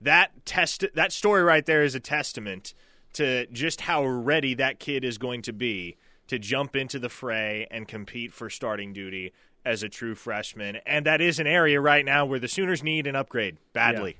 that 0.00 0.44
test 0.44 0.84
that 0.94 1.12
story 1.12 1.42
right 1.42 1.64
there 1.64 1.84
is 1.84 1.94
a 1.94 2.00
testament 2.00 2.74
to 3.14 3.46
just 3.46 3.82
how 3.82 4.04
ready 4.04 4.54
that 4.54 4.78
kid 4.78 5.04
is 5.04 5.18
going 5.18 5.42
to 5.42 5.52
be 5.52 5.96
to 6.28 6.38
jump 6.38 6.74
into 6.74 6.98
the 6.98 7.08
fray 7.08 7.66
and 7.70 7.86
compete 7.86 8.32
for 8.32 8.48
starting 8.48 8.92
duty 8.92 9.32
as 9.64 9.82
a 9.82 9.88
true 9.88 10.14
freshman. 10.14 10.76
And 10.86 11.06
that 11.06 11.20
is 11.20 11.38
an 11.38 11.46
area 11.46 11.80
right 11.80 12.04
now 12.04 12.24
where 12.24 12.38
the 12.38 12.48
Sooners 12.48 12.82
need 12.82 13.06
an 13.06 13.14
upgrade 13.14 13.58
badly. 13.72 14.16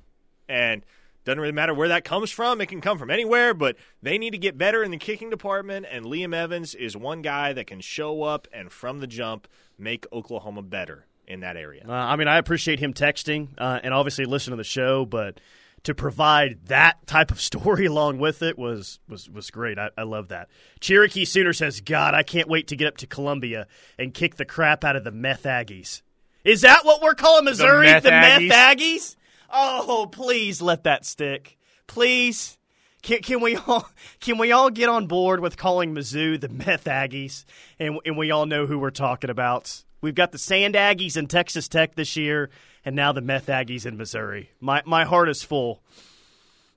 And 0.48 0.84
doesn't 1.24 1.40
really 1.40 1.52
matter 1.52 1.72
where 1.72 1.88
that 1.88 2.04
comes 2.04 2.30
from. 2.30 2.60
It 2.60 2.66
can 2.66 2.80
come 2.80 2.98
from 2.98 3.10
anywhere, 3.10 3.54
but 3.54 3.76
they 4.02 4.18
need 4.18 4.30
to 4.30 4.38
get 4.38 4.58
better 4.58 4.82
in 4.82 4.90
the 4.90 4.96
kicking 4.96 5.30
department. 5.30 5.86
And 5.90 6.04
Liam 6.04 6.34
Evans 6.34 6.74
is 6.74 6.96
one 6.96 7.22
guy 7.22 7.52
that 7.52 7.68
can 7.68 7.80
show 7.80 8.24
up 8.24 8.48
and 8.52 8.72
from 8.72 8.98
the 8.98 9.06
jump 9.06 9.46
make 9.82 10.06
Oklahoma 10.12 10.62
better 10.62 11.06
in 11.26 11.40
that 11.40 11.56
area. 11.56 11.84
Uh, 11.88 11.92
I 11.92 12.16
mean, 12.16 12.28
I 12.28 12.38
appreciate 12.38 12.78
him 12.80 12.92
texting 12.92 13.48
uh, 13.58 13.80
and 13.82 13.92
obviously 13.94 14.24
listen 14.24 14.52
to 14.52 14.56
the 14.56 14.64
show, 14.64 15.04
but 15.04 15.40
to 15.84 15.94
provide 15.94 16.66
that 16.66 17.06
type 17.06 17.30
of 17.30 17.40
story 17.40 17.86
along 17.92 18.18
with 18.18 18.42
it 18.42 18.58
was 18.58 19.00
was 19.08 19.28
was 19.28 19.50
great. 19.50 19.78
I, 19.78 19.90
I 19.96 20.02
love 20.02 20.28
that. 20.28 20.48
Cherokee 20.80 21.24
Sooner 21.24 21.52
says, 21.52 21.80
"God, 21.80 22.14
I 22.14 22.22
can't 22.22 22.48
wait 22.48 22.68
to 22.68 22.76
get 22.76 22.88
up 22.88 22.96
to 22.98 23.06
Columbia 23.06 23.66
and 23.98 24.14
kick 24.14 24.36
the 24.36 24.44
crap 24.44 24.84
out 24.84 24.96
of 24.96 25.04
the 25.04 25.12
meth 25.12 25.44
Aggies." 25.44 26.02
Is 26.44 26.62
that 26.62 26.84
what 26.84 27.02
we're 27.02 27.14
calling 27.14 27.44
Missouri? 27.44 27.86
meth 27.86 28.04
meth 28.04 28.42
Aggies? 28.42 28.50
Aggies? 28.50 29.16
Oh, 29.54 30.08
please 30.10 30.62
let 30.62 30.84
that 30.84 31.04
stick, 31.04 31.58
please. 31.86 32.58
Can, 33.02 33.20
can 33.20 33.40
we 33.40 33.56
all 33.56 33.88
can 34.20 34.38
we 34.38 34.52
all 34.52 34.70
get 34.70 34.88
on 34.88 35.06
board 35.06 35.40
with 35.40 35.56
calling 35.56 35.94
Mizzou 35.94 36.40
the 36.40 36.48
meth 36.48 36.84
Aggies, 36.84 37.44
and 37.78 37.98
and 38.04 38.16
we 38.16 38.30
all 38.30 38.46
know 38.46 38.66
who 38.66 38.78
we're 38.78 38.90
talking 38.90 39.30
about? 39.30 39.84
We've 40.00 40.14
got 40.14 40.32
the 40.32 40.38
Sand 40.38 40.74
Aggies 40.74 41.16
in 41.16 41.26
Texas 41.26 41.68
Tech 41.68 41.94
this 41.94 42.16
year, 42.16 42.50
and 42.84 42.96
now 42.96 43.12
the 43.12 43.20
meth 43.20 43.46
Aggies 43.46 43.86
in 43.86 43.96
Missouri. 43.96 44.50
My 44.60 44.82
my 44.86 45.04
heart 45.04 45.28
is 45.28 45.42
full. 45.42 45.82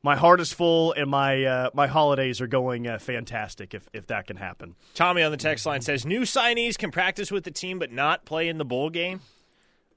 My 0.02 0.16
heart 0.16 0.40
is 0.40 0.54
full, 0.54 0.94
and 0.94 1.10
my 1.10 1.44
uh, 1.44 1.70
my 1.74 1.88
holidays 1.88 2.42
are 2.42 2.48
going 2.48 2.88
uh, 2.88 3.00
fantastic. 3.00 3.74
If 3.74 3.88
if 3.94 4.08
that 4.08 4.28
can 4.28 4.38
happen, 4.38 4.76
Tommy 4.94 5.22
on 5.24 5.32
the 5.32 5.38
text 5.38 5.66
line 5.66 5.82
says 5.82 6.06
new 6.06 6.22
signees 6.22 6.78
can 6.78 6.92
practice 6.92 7.32
with 7.32 7.44
the 7.44 7.52
team 7.52 7.80
but 7.80 7.92
not 7.92 8.26
play 8.26 8.48
in 8.48 8.58
the 8.58 8.66
bowl 8.66 8.90
game. 8.90 9.22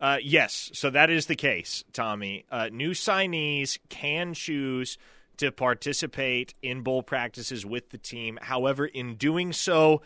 Uh, 0.00 0.18
yes, 0.22 0.70
so 0.74 0.90
that 0.90 1.10
is 1.10 1.26
the 1.26 1.34
case, 1.34 1.84
Tommy. 1.92 2.44
Uh, 2.50 2.68
new 2.70 2.92
signees 2.92 3.78
can 3.88 4.32
choose 4.32 4.96
to 5.38 5.50
participate 5.50 6.54
in 6.62 6.82
bowl 6.82 7.02
practices 7.02 7.64
with 7.64 7.90
the 7.90 7.98
team. 7.98 8.38
However, 8.42 8.86
in 8.86 9.16
doing 9.16 9.52
so, 9.52 10.02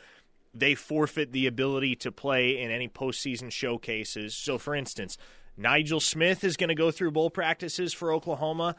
they 0.55 0.75
forfeit 0.75 1.33
the 1.33 1.47
ability 1.47 1.97
to 1.97 2.13
play 2.13 2.59
in 2.59 2.71
any 2.71 2.89
postseason 2.89 3.51
showcases. 3.51 4.35
So, 4.35 4.59
for 4.59 4.75
instance, 4.75 5.19
Nigel 5.57 6.01
Smith 6.01 6.45
is 6.45 6.57
going 6.57 6.69
to 6.69 6.75
go 6.75 6.91
through 6.91 7.11
bowl 7.11 7.31
practices 7.31 7.93
for 7.93 8.13
Oklahoma. 8.13 8.77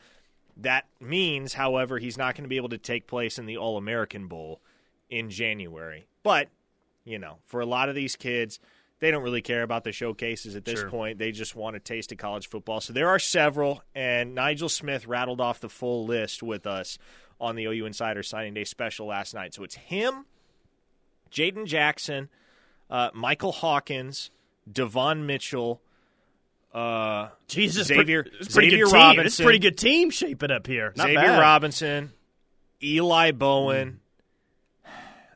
That 0.55 0.85
means, 0.99 1.53
however, 1.53 1.97
he's 1.97 2.17
not 2.17 2.35
going 2.35 2.43
to 2.43 2.49
be 2.49 2.57
able 2.57 2.69
to 2.69 2.77
take 2.77 3.07
place 3.07 3.39
in 3.39 3.45
the 3.45 3.57
All 3.57 3.77
American 3.77 4.27
Bowl 4.27 4.61
in 5.09 5.29
January. 5.29 6.05
But, 6.21 6.49
you 7.03 7.17
know, 7.17 7.37
for 7.45 7.59
a 7.59 7.65
lot 7.65 7.89
of 7.89 7.95
these 7.95 8.15
kids, 8.15 8.59
they 9.03 9.11
don't 9.11 9.23
really 9.23 9.41
care 9.41 9.63
about 9.63 9.83
the 9.83 9.91
showcases 9.91 10.55
at 10.55 10.63
this 10.65 10.79
Sure. 10.79 10.89
point. 10.89 11.19
They 11.19 11.31
just 11.31 11.55
want 11.55 11.75
a 11.75 11.79
taste 11.79 12.11
of 12.11 12.17
college 12.17 12.47
football. 12.47 12.79
So 12.81 12.93
there 12.93 13.09
are 13.09 13.19
several, 13.19 13.83
and 13.93 14.33
Nigel 14.33 14.69
Smith 14.69 15.05
rattled 15.05 15.41
off 15.41 15.59
the 15.59 15.69
full 15.69 16.05
list 16.05 16.41
with 16.41 16.65
us 16.65 16.97
on 17.39 17.55
the 17.55 17.65
OU 17.65 17.85
Insider 17.85 18.23
Signing 18.23 18.53
Day 18.53 18.63
special 18.63 19.07
last 19.07 19.33
night. 19.33 19.53
So 19.53 19.63
it's 19.63 19.75
him, 19.75 20.25
Jaden 21.31 21.65
Jackson, 21.65 22.29
uh, 22.89 23.09
Michael 23.13 23.51
Hawkins, 23.51 24.31
Devon 24.71 25.25
Mitchell, 25.25 25.81
uh, 26.73 27.29
Jesus, 27.47 27.87
Xavier- 27.87 28.25
it's 28.39 28.53
pretty 28.53 28.69
Xavier 28.69 28.85
good 28.85 29.15
team. 29.15 29.19
It's 29.25 29.39
pretty 29.41 29.59
good 29.59 29.77
team 29.77 30.09
shaping 30.09 30.49
up 30.51 30.65
here. 30.65 30.93
Not 30.95 31.07
Xavier 31.07 31.21
bad. 31.21 31.39
Robinson, 31.39 32.13
Eli 32.81 33.31
Bowen. 33.31 33.99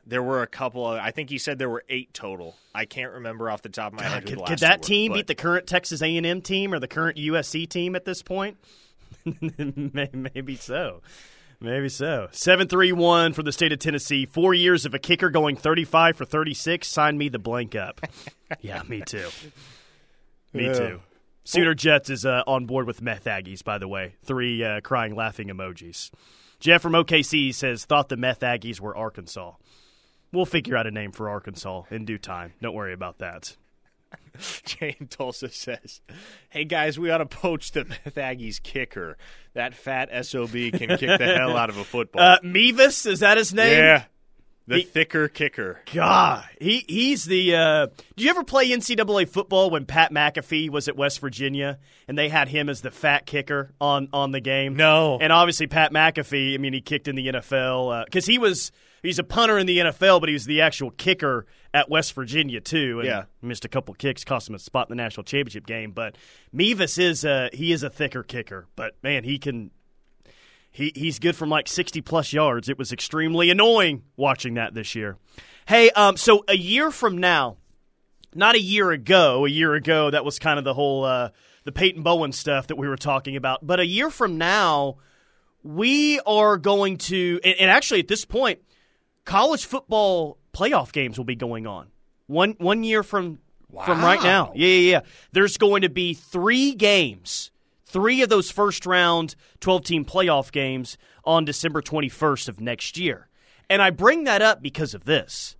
There 0.08 0.22
were 0.22 0.42
a 0.42 0.46
couple 0.46 0.90
of, 0.90 0.98
I 0.98 1.10
think 1.10 1.28
he 1.28 1.36
said 1.38 1.58
there 1.58 1.68
were 1.68 1.84
eight 1.90 2.14
total. 2.14 2.56
I 2.74 2.86
can't 2.86 3.12
remember 3.12 3.50
off 3.50 3.60
the 3.62 3.68
top 3.68 3.92
of 3.92 3.98
my 4.00 4.04
head. 4.06 4.22
who 4.22 4.30
Could, 4.30 4.38
the 4.38 4.44
could 4.44 4.58
that 4.60 4.80
two 4.82 4.86
were, 4.86 4.94
team 4.94 5.12
beat 5.12 5.26
the 5.26 5.34
current 5.34 5.66
Texas 5.66 6.00
A&M 6.02 6.40
team 6.40 6.72
or 6.72 6.78
the 6.80 6.88
current 6.88 7.18
USC 7.18 7.68
team 7.68 7.94
at 7.94 8.04
this 8.06 8.22
point? 8.22 8.56
Maybe 9.58 10.56
so. 10.56 11.02
Maybe 11.60 11.88
so. 11.88 12.28
731 12.30 13.32
for 13.32 13.42
the 13.42 13.52
state 13.52 13.72
of 13.72 13.80
Tennessee. 13.80 14.26
Four 14.26 14.54
years 14.54 14.86
of 14.86 14.94
a 14.94 14.98
kicker 14.98 15.28
going 15.28 15.56
35 15.56 16.16
for 16.16 16.24
36. 16.24 16.86
Sign 16.88 17.18
me 17.18 17.28
the 17.28 17.38
blank 17.38 17.74
up. 17.74 18.00
yeah, 18.60 18.82
me 18.88 19.02
too. 19.02 19.28
Me 20.52 20.66
Yeah. 20.66 20.72
too. 20.72 21.00
Sooner 21.44 21.74
Jets 21.74 22.10
is 22.10 22.26
uh, 22.26 22.42
on 22.46 22.66
board 22.66 22.86
with 22.86 23.00
meth 23.02 23.24
Aggies, 23.24 23.64
by 23.64 23.78
the 23.78 23.88
way. 23.88 24.14
Three 24.24 24.62
uh, 24.62 24.80
crying, 24.82 25.14
laughing 25.14 25.48
emojis. 25.48 26.10
Jeff 26.60 26.82
from 26.82 26.92
OKC 26.92 27.54
says, 27.54 27.84
thought 27.86 28.08
the 28.10 28.16
meth 28.18 28.40
Aggies 28.40 28.80
were 28.80 28.94
Arkansas. 28.96 29.52
We'll 30.32 30.46
figure 30.46 30.76
out 30.76 30.86
a 30.86 30.90
name 30.90 31.12
for 31.12 31.28
Arkansas 31.30 31.84
in 31.90 32.04
due 32.04 32.18
time. 32.18 32.52
Don't 32.60 32.74
worry 32.74 32.92
about 32.92 33.18
that. 33.18 33.56
Jane 34.64 35.06
Tulsa 35.10 35.48
says, 35.50 36.00
"Hey 36.48 36.64
guys, 36.64 36.98
we 36.98 37.10
ought 37.10 37.18
to 37.18 37.26
poach 37.26 37.72
the 37.72 37.84
Aggies 38.06 38.62
kicker. 38.62 39.16
That 39.54 39.74
fat 39.74 40.08
sob 40.24 40.50
can 40.52 40.70
kick 40.96 41.18
the 41.18 41.34
hell 41.36 41.56
out 41.56 41.70
of 41.70 41.76
a 41.76 41.84
football." 41.84 42.22
Uh, 42.22 42.38
Mevis, 42.42 43.04
is 43.06 43.20
that 43.20 43.36
his 43.36 43.52
name? 43.52 43.72
yeah, 43.78 44.04
The 44.66 44.76
He- 44.78 44.82
thicker 44.84 45.28
kicker. 45.28 45.80
God, 45.92 46.44
he 46.60 46.84
he's 46.88 47.24
the. 47.24 47.54
Uh, 47.56 47.86
do 48.16 48.24
you 48.24 48.30
ever 48.30 48.44
play 48.44 48.68
NCAA 48.70 49.28
football 49.28 49.70
when 49.70 49.84
Pat 49.86 50.12
McAfee 50.12 50.70
was 50.70 50.88
at 50.88 50.96
West 50.96 51.20
Virginia 51.20 51.78
and 52.06 52.16
they 52.16 52.28
had 52.28 52.48
him 52.48 52.68
as 52.68 52.80
the 52.80 52.90
fat 52.90 53.26
kicker 53.26 53.74
on 53.80 54.08
on 54.12 54.30
the 54.32 54.40
game? 54.40 54.74
No. 54.76 55.18
And 55.20 55.32
obviously 55.32 55.66
Pat 55.66 55.92
McAfee. 55.92 56.54
I 56.54 56.58
mean, 56.58 56.72
he 56.72 56.80
kicked 56.80 57.08
in 57.08 57.16
the 57.16 57.26
NFL 57.26 58.04
because 58.06 58.24
he 58.26 58.38
was 58.38 58.72
he's 59.02 59.18
a 59.18 59.24
punter 59.24 59.58
in 59.58 59.66
the 59.66 59.78
NFL, 59.78 60.20
but 60.20 60.28
he 60.28 60.32
was 60.32 60.44
the 60.46 60.60
actual 60.60 60.90
kicker 60.90 61.46
at 61.74 61.88
West 61.90 62.12
Virginia 62.14 62.60
too. 62.60 63.00
And 63.00 63.06
Yeah. 63.08 63.24
missed 63.42 63.64
a 63.64 63.68
couple 63.68 63.94
kicks, 63.94 64.24
cost 64.24 64.48
him 64.48 64.54
a 64.54 64.58
spot 64.58 64.88
in 64.90 64.96
the 64.96 65.02
national 65.02 65.24
championship 65.24 65.66
game. 65.66 65.92
But 65.92 66.16
Mevis 66.52 66.98
is 66.98 67.24
uh, 67.24 67.48
he 67.52 67.72
is 67.72 67.82
a 67.82 67.90
thicker 67.90 68.22
kicker, 68.22 68.66
but 68.76 68.94
man, 69.02 69.24
he 69.24 69.38
can 69.38 69.70
he 70.70 70.92
he's 70.94 71.18
good 71.18 71.36
from 71.36 71.48
like 71.48 71.68
60 71.68 72.00
plus 72.02 72.32
yards. 72.32 72.68
It 72.68 72.78
was 72.78 72.92
extremely 72.92 73.50
annoying 73.50 74.02
watching 74.16 74.54
that 74.54 74.74
this 74.74 74.94
year. 74.94 75.16
Hey, 75.66 75.90
um, 75.90 76.16
so 76.16 76.44
a 76.48 76.56
year 76.56 76.90
from 76.90 77.18
now, 77.18 77.56
not 78.34 78.54
a 78.54 78.60
year 78.60 78.90
ago, 78.90 79.44
a 79.44 79.48
year 79.50 79.74
ago 79.74 80.10
that 80.10 80.24
was 80.24 80.38
kind 80.38 80.58
of 80.58 80.64
the 80.64 80.74
whole 80.74 81.04
uh, 81.04 81.30
the 81.64 81.72
Peyton 81.72 82.02
Bowen 82.02 82.32
stuff 82.32 82.68
that 82.68 82.76
we 82.76 82.88
were 82.88 82.96
talking 82.96 83.36
about. 83.36 83.66
But 83.66 83.78
a 83.80 83.86
year 83.86 84.08
from 84.10 84.38
now, 84.38 84.96
we 85.62 86.20
are 86.20 86.56
going 86.56 86.96
to, 86.98 87.40
and, 87.44 87.54
and 87.60 87.70
actually 87.70 88.00
at 88.00 88.08
this 88.08 88.24
point, 88.24 88.60
college 89.28 89.66
football 89.66 90.38
playoff 90.54 90.90
games 90.90 91.18
will 91.18 91.24
be 91.24 91.36
going 91.36 91.66
on. 91.66 91.88
One 92.26 92.56
one 92.58 92.82
year 92.82 93.02
from 93.02 93.38
from 93.84 94.02
right 94.02 94.22
now. 94.22 94.52
Yeah, 94.54 94.66
yeah, 94.68 94.90
yeah. 94.90 95.00
There's 95.32 95.58
going 95.58 95.82
to 95.82 95.90
be 95.90 96.14
three 96.14 96.74
games, 96.74 97.50
three 97.84 98.22
of 98.22 98.30
those 98.30 98.50
first 98.50 98.86
round 98.86 99.36
12 99.60 99.84
team 99.84 100.04
playoff 100.06 100.50
games 100.50 100.96
on 101.24 101.44
December 101.44 101.82
21st 101.82 102.48
of 102.48 102.60
next 102.60 102.96
year. 102.96 103.28
And 103.68 103.82
I 103.82 103.90
bring 103.90 104.24
that 104.24 104.40
up 104.40 104.62
because 104.62 104.94
of 104.94 105.04
this. 105.04 105.56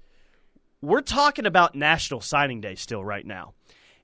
We're 0.80 1.02
talking 1.02 1.44
about 1.44 1.74
National 1.74 2.22
Signing 2.22 2.62
Day 2.62 2.74
still 2.74 3.04
right 3.04 3.26
now. 3.26 3.52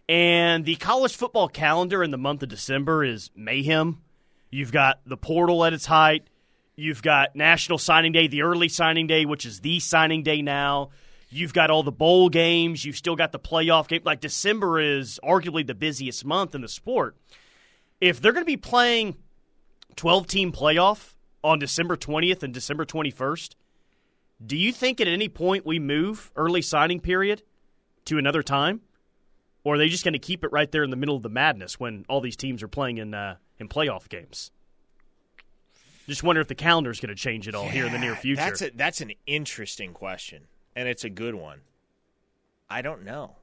And 0.07 0.67
the 0.67 0.77
college 0.77 1.17
football 1.17 1.49
calendar 1.49 2.03
in 2.05 2.11
the 2.11 2.19
month 2.19 2.43
of 2.43 2.51
December 2.51 3.03
is 3.03 3.31
mayhem. 3.35 4.03
You've 4.51 4.73
got 4.73 5.01
the 5.07 5.17
portal 5.17 5.65
at 5.65 5.73
its 5.73 5.87
height. 5.87 6.29
You've 6.77 7.03
got 7.03 7.37
National 7.37 7.79
Signing 7.79 8.13
Day, 8.13 8.27
the 8.27 8.43
early 8.43 8.69
signing 8.69 9.07
day, 9.07 9.25
which 9.25 9.47
is 9.47 9.61
the 9.61 9.79
signing 9.79 10.23
day 10.23 10.43
now. 10.43 10.91
You've 11.31 11.53
got 11.53 11.71
all 11.71 11.83
the 11.83 11.93
bowl 11.93 12.29
games. 12.29 12.85
You've 12.85 12.97
still 12.97 13.17
got 13.17 13.33
the 13.33 13.39
playoff 13.39 13.89
game. 13.89 14.03
Like 14.05 14.21
December 14.21 14.81
is 14.81 15.21
arguably 15.25 15.67
the 15.67 15.75
busiest 15.75 16.25
month 16.25 16.55
in 16.55 16.61
the 16.61 16.69
sport. 16.69 17.17
If 18.01 18.21
they're 18.21 18.33
going 18.33 18.45
to 18.45 18.51
be 18.51 18.57
playing 18.57 19.17
12 19.97 20.27
team 20.27 20.53
playoff 20.53 21.15
on 21.43 21.59
December 21.59 21.97
20th 21.97 22.43
and 22.43 22.53
December 22.53 22.85
21st, 22.85 23.55
do 24.45 24.57
you 24.57 24.73
think 24.73 25.01
at 25.01 25.09
any 25.09 25.29
point 25.29 25.65
we 25.65 25.79
move 25.79 26.31
early 26.37 26.63
signing 26.63 27.01
period 27.01 27.43
to 28.05 28.19
another 28.19 28.43
time? 28.43 28.81
Or 29.63 29.75
are 29.75 29.79
they 29.79 29.89
just 29.89 30.05
going 30.05 30.13
to 30.13 30.19
keep 30.19 30.45
it 30.45 30.53
right 30.53 30.71
there 30.71 30.83
in 30.83 30.91
the 30.91 30.97
middle 30.97 31.17
of 31.17 31.23
the 31.23 31.31
madness 31.31 31.81
when 31.81 32.05
all 32.09 32.21
these 32.21 32.37
teams 32.37 32.63
are 32.63 32.69
playing 32.69 32.99
in 32.99 33.15
uh, 33.15 33.37
in 33.59 33.69
playoff 33.69 34.09
games? 34.09 34.51
Just 36.07 36.23
wonder 36.23 36.41
if 36.41 36.49
the 36.49 36.55
calendar 36.55 36.91
is 36.91 37.01
going 37.01 37.15
to 37.15 37.21
change 37.21 37.49
at 37.49 37.55
all 37.55 37.69
here 37.69 37.87
in 37.87 37.93
the 37.93 37.99
near 37.99 38.15
future. 38.15 38.43
That's 38.43 38.63
a, 38.63 38.71
that's 38.71 39.01
an 39.01 39.13
interesting 39.27 39.93
question, 39.93 40.43
and 40.77 40.89
it's 40.89 41.05
a 41.05 41.11
good 41.11 41.35
one. 41.35 41.61
I 42.69 42.83
don't 42.83 43.05
know. 43.05 43.37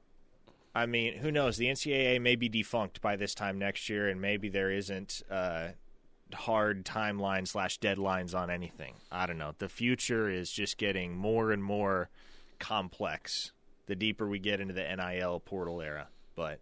I 0.74 0.86
mean, 0.86 1.18
who 1.18 1.30
knows? 1.30 1.56
The 1.56 1.66
NCAA 1.66 2.20
may 2.20 2.36
be 2.36 2.48
defunct 2.48 3.02
by 3.02 3.16
this 3.16 3.34
time 3.34 3.58
next 3.58 3.88
year, 3.88 4.08
and 4.08 4.20
maybe 4.20 4.48
there 4.48 4.70
isn't 4.70 5.22
uh, 5.30 5.68
hard 6.32 6.84
timeline 6.84 7.46
slash 7.46 7.78
deadlines 7.78 8.34
on 8.34 8.50
anything. 8.50 8.94
I 9.10 9.26
don't 9.26 9.38
know. 9.38 9.54
The 9.58 9.68
future 9.68 10.30
is 10.30 10.50
just 10.50 10.78
getting 10.78 11.16
more 11.16 11.52
and 11.52 11.62
more 11.62 12.08
complex 12.58 13.52
the 13.86 13.96
deeper 13.96 14.26
we 14.26 14.38
get 14.38 14.60
into 14.60 14.72
the 14.72 14.84
NIL 14.96 15.40
portal 15.40 15.80
era. 15.80 16.08
But 16.34 16.60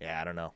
yeah, 0.00 0.20
I 0.20 0.24
don't 0.24 0.36
know. 0.36 0.52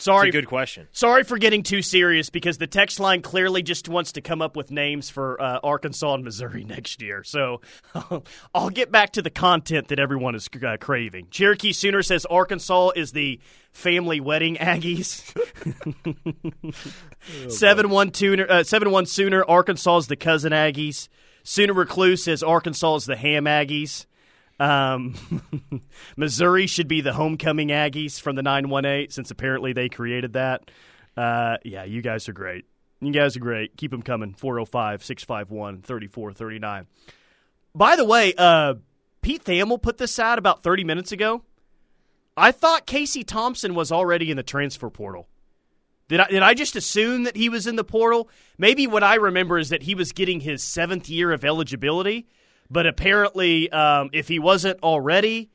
Sorry, 0.00 0.28
It's 0.28 0.36
a 0.36 0.40
good 0.40 0.46
question. 0.48 0.86
Sorry 0.92 1.24
for 1.24 1.38
getting 1.38 1.64
too 1.64 1.82
serious 1.82 2.30
because 2.30 2.56
the 2.58 2.68
text 2.68 3.00
line 3.00 3.20
clearly 3.20 3.62
just 3.64 3.88
wants 3.88 4.12
to 4.12 4.20
come 4.20 4.40
up 4.40 4.54
with 4.54 4.70
names 4.70 5.10
for 5.10 5.40
uh, 5.42 5.58
Arkansas 5.64 6.14
and 6.14 6.22
Missouri 6.24 6.62
next 6.68 7.02
year. 7.02 7.24
So 7.24 7.60
I'll 8.54 8.70
get 8.70 8.92
back 8.92 9.12
to 9.14 9.22
the 9.22 9.30
content 9.30 9.88
that 9.88 9.98
everyone 9.98 10.36
is 10.36 10.48
uh, 10.64 10.76
craving. 10.80 11.26
Cherokee 11.32 11.72
Sooner 11.72 12.02
says 12.02 12.24
Arkansas 12.26 12.90
is 12.94 13.10
the 13.10 13.40
family 13.72 14.20
wedding 14.20 14.54
Aggies. 14.60 15.24
seven 17.50 17.90
one 17.90 18.10
Tuner, 18.12 18.46
uh, 18.48 18.62
seven 18.62 18.90
one 18.92 19.06
Sooner. 19.06 19.44
Arkansas 19.48 19.98
is 19.98 20.06
the 20.06 20.16
cousin 20.16 20.52
Aggies. 20.52 21.08
Sooner 21.42 21.72
Recluse 21.72 22.24
says 22.24 22.42
Arkansas 22.42 22.96
is 22.96 23.04
the 23.06 23.16
ham 23.16 23.44
Aggies. 23.46 24.06
Um, 24.60 25.14
Missouri 26.16 26.66
should 26.66 26.88
be 26.88 27.00
the 27.00 27.12
homecoming 27.12 27.68
Aggies 27.68 28.20
from 28.20 28.36
the 28.36 28.42
918 28.42 29.10
since 29.10 29.30
apparently 29.30 29.72
they 29.72 29.88
created 29.88 30.32
that. 30.34 30.70
Uh, 31.16 31.58
yeah, 31.64 31.84
you 31.84 32.02
guys 32.02 32.28
are 32.28 32.32
great. 32.32 32.64
You 33.00 33.12
guys 33.12 33.36
are 33.36 33.40
great. 33.40 33.76
Keep 33.76 33.92
them 33.92 34.02
coming. 34.02 34.34
405 34.34 35.04
651 35.04 35.82
3439. 35.82 36.86
By 37.74 37.96
the 37.96 38.04
way, 38.04 38.34
uh, 38.36 38.74
Pete 39.22 39.44
Thamel 39.44 39.80
put 39.80 39.98
this 39.98 40.18
out 40.18 40.38
about 40.38 40.62
30 40.62 40.84
minutes 40.84 41.12
ago. 41.12 41.42
I 42.36 42.52
thought 42.52 42.86
Casey 42.86 43.24
Thompson 43.24 43.74
was 43.74 43.90
already 43.90 44.30
in 44.30 44.36
the 44.36 44.42
transfer 44.42 44.90
portal. 44.90 45.28
Did 46.08 46.20
I, 46.20 46.28
did 46.28 46.42
I 46.42 46.54
just 46.54 46.76
assume 46.76 47.24
that 47.24 47.36
he 47.36 47.48
was 47.48 47.66
in 47.66 47.76
the 47.76 47.84
portal? 47.84 48.30
Maybe 48.56 48.86
what 48.86 49.04
I 49.04 49.16
remember 49.16 49.58
is 49.58 49.68
that 49.68 49.82
he 49.82 49.94
was 49.94 50.12
getting 50.12 50.40
his 50.40 50.62
seventh 50.62 51.08
year 51.08 51.32
of 51.32 51.44
eligibility, 51.44 52.26
but 52.70 52.86
apparently, 52.86 53.70
um, 53.70 54.10
if 54.12 54.28
he 54.28 54.38
wasn't 54.38 54.82
already, 54.82 55.50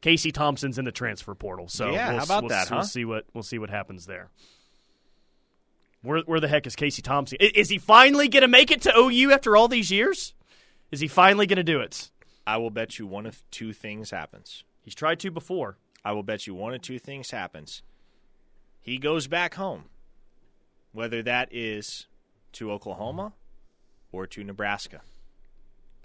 Casey 0.00 0.32
Thompson's 0.32 0.78
in 0.78 0.84
the 0.84 0.92
transfer 0.92 1.34
portal. 1.34 1.68
So 1.68 1.92
Yeah, 1.92 2.10
we'll, 2.10 2.18
how 2.18 2.24
about 2.24 2.42
we'll, 2.44 2.48
that, 2.50 2.70
We'll 2.70 2.80
huh? 2.80 2.84
see 2.86 3.04
what 3.04 3.24
we'll 3.34 3.42
see 3.42 3.58
what 3.58 3.70
happens 3.70 4.06
there. 4.06 4.30
Where 6.02 6.20
where 6.20 6.40
the 6.40 6.48
heck 6.48 6.66
is 6.66 6.76
Casey 6.76 7.02
Thompson? 7.02 7.38
I- 7.40 7.52
Is 7.54 7.68
he 7.68 7.78
finally 7.78 8.28
going 8.28 8.42
to 8.42 8.48
make 8.48 8.70
it 8.70 8.82
to 8.82 8.96
OU 8.96 9.32
after 9.32 9.56
all 9.56 9.68
these 9.68 9.90
years? 9.90 10.34
Is 10.92 11.00
he 11.00 11.08
finally 11.08 11.46
going 11.46 11.56
to 11.56 11.64
do 11.64 11.80
it? 11.80 12.10
I 12.46 12.58
will 12.58 12.70
bet 12.70 12.98
you 12.98 13.06
one 13.06 13.26
of 13.26 13.42
two 13.50 13.72
things 13.72 14.10
happens. 14.10 14.62
He's 14.82 14.94
tried 14.94 15.18
to 15.20 15.30
before. 15.32 15.78
I 16.04 16.12
will 16.12 16.22
bet 16.22 16.46
you 16.46 16.54
one 16.54 16.74
of 16.74 16.82
two 16.82 17.00
things 17.00 17.32
happens. 17.32 17.82
He 18.80 18.98
goes 18.98 19.26
back 19.26 19.54
home, 19.54 19.86
whether 20.92 21.22
that 21.24 21.48
is 21.52 22.06
to 22.52 22.70
Oklahoma 22.70 23.32
or 24.12 24.28
to 24.28 24.44
Nebraska. 24.44 25.00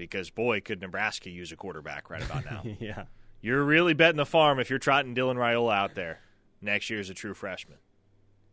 Because, 0.06 0.30
boy, 0.30 0.62
could 0.62 0.82
Nebraska 0.82 1.30
use 1.30 1.52
a 1.52 1.56
quarterback 1.56 2.10
right 2.10 2.24
about 2.24 2.46
now. 2.46 2.64
yeah. 2.80 3.06
you're 3.42 3.64
really 3.64 3.94
betting 3.94 4.18
the 4.18 4.26
farm 4.26 4.60
if 4.60 4.70
you're 4.70 4.80
trotting 4.80 5.16
Dylan 5.16 5.36
Raiola 5.36 5.76
out 5.76 5.96
there 5.96 6.22
next 6.62 6.90
year 6.90 7.00
as 7.00 7.10
a 7.10 7.14
true 7.14 7.34
freshman. 7.34 7.78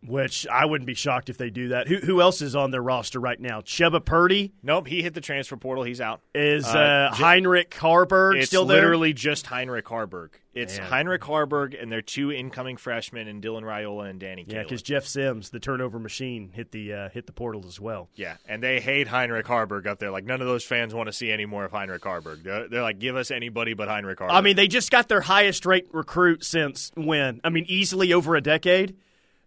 Which 0.07 0.47
I 0.47 0.65
wouldn't 0.65 0.87
be 0.87 0.95
shocked 0.95 1.29
if 1.29 1.39
they 1.39 1.51
do 1.51 1.69
that. 1.71 1.89
Who 1.89 1.97
who 1.97 2.21
else 2.21 2.41
is 2.41 2.55
on 2.55 2.71
their 2.71 2.81
roster 2.83 3.19
right 3.19 3.39
now? 3.39 3.63
Chuba 3.63 4.05
Purdy 4.05 4.53
Nope, 4.63 4.87
he 4.87 5.03
hit 5.03 5.13
the 5.13 5.21
transfer 5.21 5.57
portal. 5.57 5.83
He's 5.83 6.01
out. 6.01 6.21
is 6.35 6.65
Uh, 6.67 6.79
uh, 6.79 7.15
Heinrich 7.15 7.71
Haarberg 7.73 8.37
It's 8.37 8.47
still 8.47 8.65
there. 8.65 8.77
literally 8.77 9.13
just 9.13 9.47
Heinrich 9.49 9.87
Haarberg. 9.87 10.31
It's 10.55 10.79
Man. 10.79 10.87
Heinrich 10.89 11.23
Haarberg 11.23 11.81
and 11.81 11.91
their 11.91 12.01
two 12.03 12.33
incoming 12.33 12.77
freshmen, 12.77 13.29
and 13.29 13.43
Dylan 13.43 13.63
Raiola 13.63 14.09
and 14.09 14.19
Danny 14.21 14.45
Yeah, 14.47 14.63
because 14.63 14.83
Jeff 14.83 15.05
Sims, 15.05 15.51
the 15.51 15.61
turnover 15.61 15.99
machine, 15.99 16.51
hit 16.53 16.71
the 16.71 16.93
uh, 16.93 17.09
hit 17.11 17.27
the 17.27 17.33
portal 17.33 17.65
as 17.67 17.81
well. 17.81 18.09
Yeah, 18.15 18.37
and 18.49 18.63
they 18.63 18.81
hate 18.81 19.09
Heinrich 19.09 19.47
Haarberg 19.47 19.87
up 19.87 19.99
there. 19.99 20.11
Like 20.13 20.25
none 20.25 20.41
of 20.41 20.47
those 20.47 20.65
fans 20.65 20.95
want 20.95 21.09
to 21.09 21.13
see 21.13 21.31
any 21.33 21.45
more 21.47 21.65
of 21.65 21.73
Heinrich 21.73 22.03
Haarberg. 22.03 22.45
They're, 22.45 22.69
they're 22.69 22.83
like, 22.83 22.99
give 23.01 23.17
us 23.17 23.31
anybody 23.33 23.75
but 23.75 23.89
Heinrich 23.89 24.19
Haarberg. 24.21 24.31
I 24.31 24.41
mean, 24.43 24.55
they 24.57 24.69
just 24.69 24.91
got 24.93 25.09
their 25.09 25.21
highest 25.21 25.67
rate 25.67 25.89
recruit 25.93 26.45
since 26.45 26.93
when? 26.95 27.41
I 27.43 27.51
mean, 27.51 27.65
easily 27.69 28.13
over 28.13 28.37
a 28.37 28.41
decade. 28.41 28.97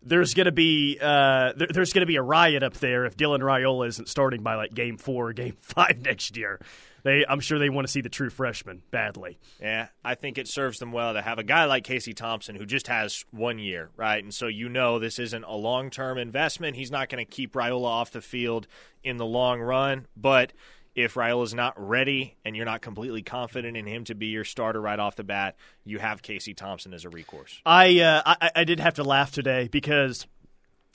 There's 0.04 0.34
gonna 0.34 0.52
be 0.52 0.98
uh, 1.00 1.54
there, 1.56 1.68
there's 1.72 1.94
gonna 1.94 2.06
be 2.06 2.16
a 2.16 2.22
riot 2.24 2.64
up 2.64 2.74
there 2.76 3.06
if 3.06 3.16
Dylan 3.18 3.40
Raiola 3.40 3.88
isn't 3.88 4.10
starting 4.10 4.42
by 4.42 4.56
like 4.56 4.74
game 4.74 4.98
four 4.98 5.30
or 5.30 5.34
game 5.34 5.56
five 5.62 6.02
next 6.02 6.38
year. 6.38 6.60
They, 7.04 7.26
I'm 7.28 7.40
sure 7.40 7.58
they 7.58 7.70
want 7.70 7.88
to 7.88 7.92
see 7.92 8.02
the 8.02 8.10
true 8.10 8.30
freshman 8.30 8.84
badly. 8.92 9.40
yeah, 9.60 9.88
I 10.06 10.14
think 10.14 10.38
it 10.38 10.48
serves 10.48 10.78
them 10.78 10.92
well 10.92 11.14
to 11.14 11.22
have 11.22 11.40
a 11.40 11.44
guy 11.44 11.66
like 11.66 11.84
Casey 11.84 12.14
Thompson 12.14 12.56
who 12.56 12.66
just 12.66 12.88
has 12.88 13.26
one 13.32 13.58
year, 13.58 13.90
right? 13.98 14.24
And 14.24 14.32
so 14.34 14.46
you 14.48 14.70
know 14.70 15.00
this 15.00 15.18
isn't 15.18 15.44
a 15.44 15.56
long 15.56 15.90
term 15.90 16.18
investment. 16.20 16.76
He's 16.76 16.92
not 16.92 17.10
going 17.10 17.26
to 17.26 17.30
keep 17.30 17.54
Raiola 17.54 17.86
off 17.86 18.12
the 18.12 18.22
field 18.22 18.68
in 19.04 19.18
the 19.18 19.26
long 19.26 19.60
run, 19.62 20.08
but. 20.16 20.54
If 20.94 21.14
Raiola's 21.14 21.54
not 21.54 21.74
ready 21.78 22.36
and 22.44 22.56
you're 22.56 22.66
not 22.66 22.82
completely 22.82 23.22
confident 23.22 23.78
in 23.78 23.86
him 23.86 24.04
to 24.06 24.16
be 24.16 24.28
your 24.28 24.44
starter 24.44 24.82
right 24.82 25.00
off 25.00 25.16
the 25.16 25.24
bat, 25.24 25.56
you 25.86 26.00
have 26.00 26.22
Casey 26.22 26.54
Thompson 26.54 26.94
as 26.94 27.06
a 27.06 27.10
recourse. 27.10 27.62
I, 27.66 28.00
uh, 28.00 28.22
I 28.26 28.52
I 28.58 28.64
did 28.66 28.82
have 28.82 28.96
to 28.96 29.04
laugh 29.04 29.32
today 29.32 29.70
because 29.72 30.28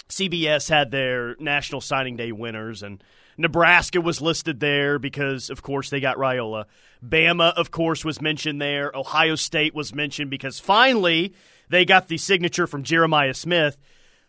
CBS 0.09 0.69
had 0.69 0.91
their 0.91 1.35
National 1.39 1.81
Signing 1.81 2.17
Day 2.17 2.31
winners, 2.33 2.83
and 2.83 3.03
Nebraska 3.37 4.01
was 4.01 4.21
listed 4.21 4.61
there 4.61 4.99
because, 4.99 5.51
of 5.51 5.63
course, 5.63 5.91
they 5.91 6.01
got 6.01 6.17
Raiola. 6.17 6.67
Bama, 7.05 7.53
of 7.55 7.71
course, 7.71 8.05
was 8.05 8.21
mentioned 8.21 8.61
there. 8.61 8.91
Ohio 8.95 9.35
State 9.35 9.75
was 9.75 9.95
mentioned 9.95 10.31
because 10.31 10.61
finally 10.61 11.35
they 11.69 11.85
got 11.85 12.09
the 12.09 12.19
signature 12.19 12.67
from 12.67 12.83
Jeremiah 12.83 13.35
Smith. 13.35 13.77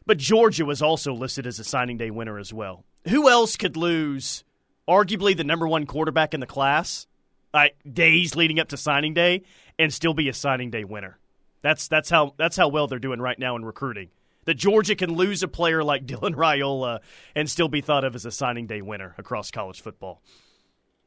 But 0.06 0.18
Georgia 0.18 0.66
was 0.66 0.82
also 0.82 1.14
listed 1.14 1.46
as 1.46 1.60
a 1.60 1.64
signing 1.64 1.98
day 1.98 2.10
winner 2.10 2.40
as 2.40 2.54
well. 2.54 2.86
Who 3.10 3.30
else 3.30 3.58
could 3.58 3.76
lose 3.76 4.44
arguably 4.88 5.36
the 5.36 5.43
number 5.43 5.67
one 5.67 5.86
quarterback 5.86 6.34
in 6.34 6.39
the 6.39 6.45
class 6.45 7.08
like 7.54 7.76
days 7.91 8.36
leading 8.36 8.60
up 8.60 8.69
to 8.69 8.78
signing 8.78 9.13
day 9.13 9.43
and 9.80 9.93
still 9.93 10.13
be 10.13 10.30
a 10.30 10.34
signing 10.34 10.69
day 10.69 10.84
winner. 10.84 11.17
That's 11.62 11.88
that's 11.88 12.10
how 12.10 12.34
that's 12.38 12.56
how 12.56 12.67
well 12.67 12.88
they're 12.88 13.00
doing 13.00 13.19
right 13.19 13.38
now 13.38 13.56
in 13.56 13.65
recruiting. 13.65 14.10
That 14.45 14.56
Georgia 14.56 14.95
can 14.95 15.13
lose 15.13 15.43
a 15.43 15.47
player 15.47 15.84
like 15.84 16.06
Dylan 16.08 16.36
Raiola 16.36 17.00
and 17.36 17.50
still 17.50 17.67
be 17.67 17.82
thought 17.82 18.04
of 18.04 18.15
as 18.15 18.26
a 18.26 18.32
signing 18.32 18.67
day 18.67 18.82
winner 18.82 19.15
across 19.17 19.52
college 19.52 19.82
football. 19.82 20.21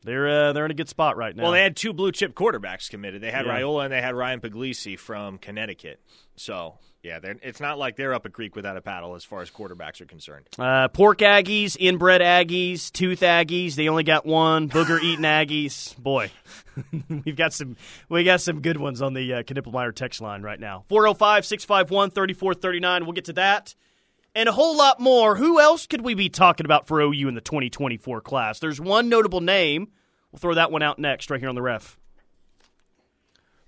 They're 0.02 0.28
uh, 0.28 0.52
they're 0.52 0.64
in 0.64 0.70
a 0.70 0.74
good 0.74 0.88
spot 0.88 1.16
right 1.16 1.34
now. 1.36 1.44
Well, 1.44 1.52
they 1.52 1.62
had 1.62 1.76
two 1.76 1.92
blue 1.92 2.12
chip 2.12 2.34
quarterbacks 2.34 2.88
committed. 2.88 3.20
They 3.22 3.30
had 3.30 3.46
Yeah. 3.46 3.58
Raiola 3.60 3.84
and 3.84 3.92
they 3.92 4.00
had 4.00 4.14
Ryan 4.14 4.40
Puglisi 4.40 4.98
from 4.98 5.36
Connecticut. 5.38 6.00
So 6.36 6.78
yeah, 7.02 7.18
they're, 7.18 7.36
it's 7.42 7.60
not 7.60 7.78
like 7.78 7.96
they're 7.96 8.12
up 8.14 8.26
a 8.26 8.30
creek 8.30 8.54
without 8.56 8.76
a 8.76 8.82
paddle 8.82 9.14
as 9.14 9.24
far 9.24 9.40
as 9.40 9.50
quarterbacks 9.50 10.00
are 10.02 10.06
concerned. 10.06 10.46
Uh, 10.58 10.88
pork 10.88 11.18
Aggies, 11.18 11.76
inbred 11.78 12.20
Aggies, 12.20 12.90
tooth 12.92 13.20
Aggies. 13.20 13.74
They 13.74 13.88
only 13.88 14.04
got 14.04 14.24
one. 14.26 14.68
Booger 14.70 15.00
eating 15.02 15.24
Aggies. 15.24 15.96
Boy, 15.98 16.30
we've 17.24 17.36
got 17.36 17.52
some 17.52 17.76
we 18.08 18.24
got 18.24 18.40
some 18.40 18.60
good 18.62 18.78
ones 18.78 19.02
on 19.02 19.12
the 19.14 19.34
uh, 19.34 19.42
Knippelmier 19.42 19.94
text 19.94 20.20
line 20.22 20.42
right 20.42 20.60
now. 20.60 20.84
405-651-3439. 20.90 23.02
We'll 23.02 23.12
get 23.12 23.26
to 23.26 23.32
that 23.34 23.74
and 24.34 24.48
a 24.48 24.52
whole 24.52 24.76
lot 24.76 25.00
more. 25.00 25.36
Who 25.36 25.60
else 25.60 25.86
could 25.86 26.02
we 26.02 26.14
be 26.14 26.28
talking 26.28 26.66
about 26.66 26.86
for 26.86 27.00
OU 27.00 27.28
in 27.28 27.34
the 27.34 27.40
2024 27.40 28.20
class? 28.20 28.58
There's 28.58 28.80
one 28.80 29.08
notable 29.08 29.40
name. 29.40 29.88
We'll 30.30 30.38
throw 30.40 30.54
that 30.54 30.70
one 30.70 30.82
out 30.82 30.98
next 30.98 31.30
right 31.30 31.40
here 31.40 31.48
on 31.48 31.54
the 31.54 31.62
ref. 31.62 31.98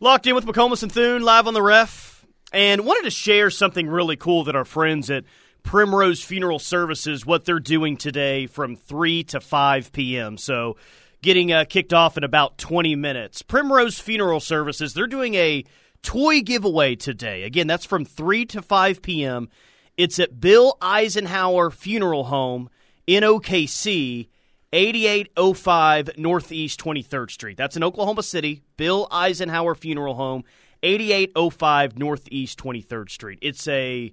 Locked 0.01 0.27
in 0.27 0.35
with 0.35 0.47
McComas 0.47 0.83
and 0.83 0.91
Thune 0.91 1.23
live 1.23 1.47
on 1.47 1.55
the 1.55 1.63
ref, 1.63 2.27
and 2.53 2.85
wanted 2.85 3.05
to 3.05 3.11
share 3.11 3.51
something 3.51 3.89
really 3.89 4.17
cool 4.17 4.45
that 4.45 4.57
our 4.57 4.65
friends 4.65 5.11
at 5.11 5.25
Primrose 5.63 6.23
Funeral 6.23 6.59
Services 6.59 7.25
what 7.25 7.45
they're 7.45 7.61
doing 7.61 7.97
today 7.97 8.47
from 8.47 8.75
three 8.75 9.23
to 9.25 9.41
five 9.41 9.93
p.m. 9.93 10.37
So, 10.39 10.77
getting 11.23 11.53
uh, 11.53 11.65
kicked 11.69 11.93
off 11.93 12.17
in 12.17 12.25
about 12.25 12.59
twenty 12.59 12.97
minutes. 12.97 13.43
Primrose 13.43 14.01
Funeral 14.01 14.41
Services 14.41 14.93
they're 14.93 15.07
doing 15.07 15.35
a 15.35 15.65
toy 16.03 16.41
giveaway 16.41 16.97
today. 16.97 17.45
Again, 17.45 17.69
that's 17.69 17.87
from 17.87 18.05
three 18.05 18.45
to 18.47 18.61
five 18.61 19.03
p.m. 19.03 19.49
It's 19.97 20.19
at 20.19 20.41
Bill 20.41 20.77
Eisenhour 20.81 21.71
Funeral 21.71 22.25
Home 22.25 22.71
in 23.07 23.23
OKC. 23.23 24.29
8805 24.73 26.17
Northeast 26.17 26.81
23rd 26.81 27.31
Street. 27.31 27.57
That's 27.59 27.77
in 27.77 27.85
Oklahoma 27.85 28.23
City. 28.23 28.63
Bill 28.79 29.07
Eisenhour 29.11 29.75
Funeral 29.75 30.15
Home, 30.15 30.45
8805 30.83 31.99
Northeast 31.99 32.59
23rd 32.59 33.11
Street. 33.11 33.39
It's 33.43 33.69
a 33.69 34.13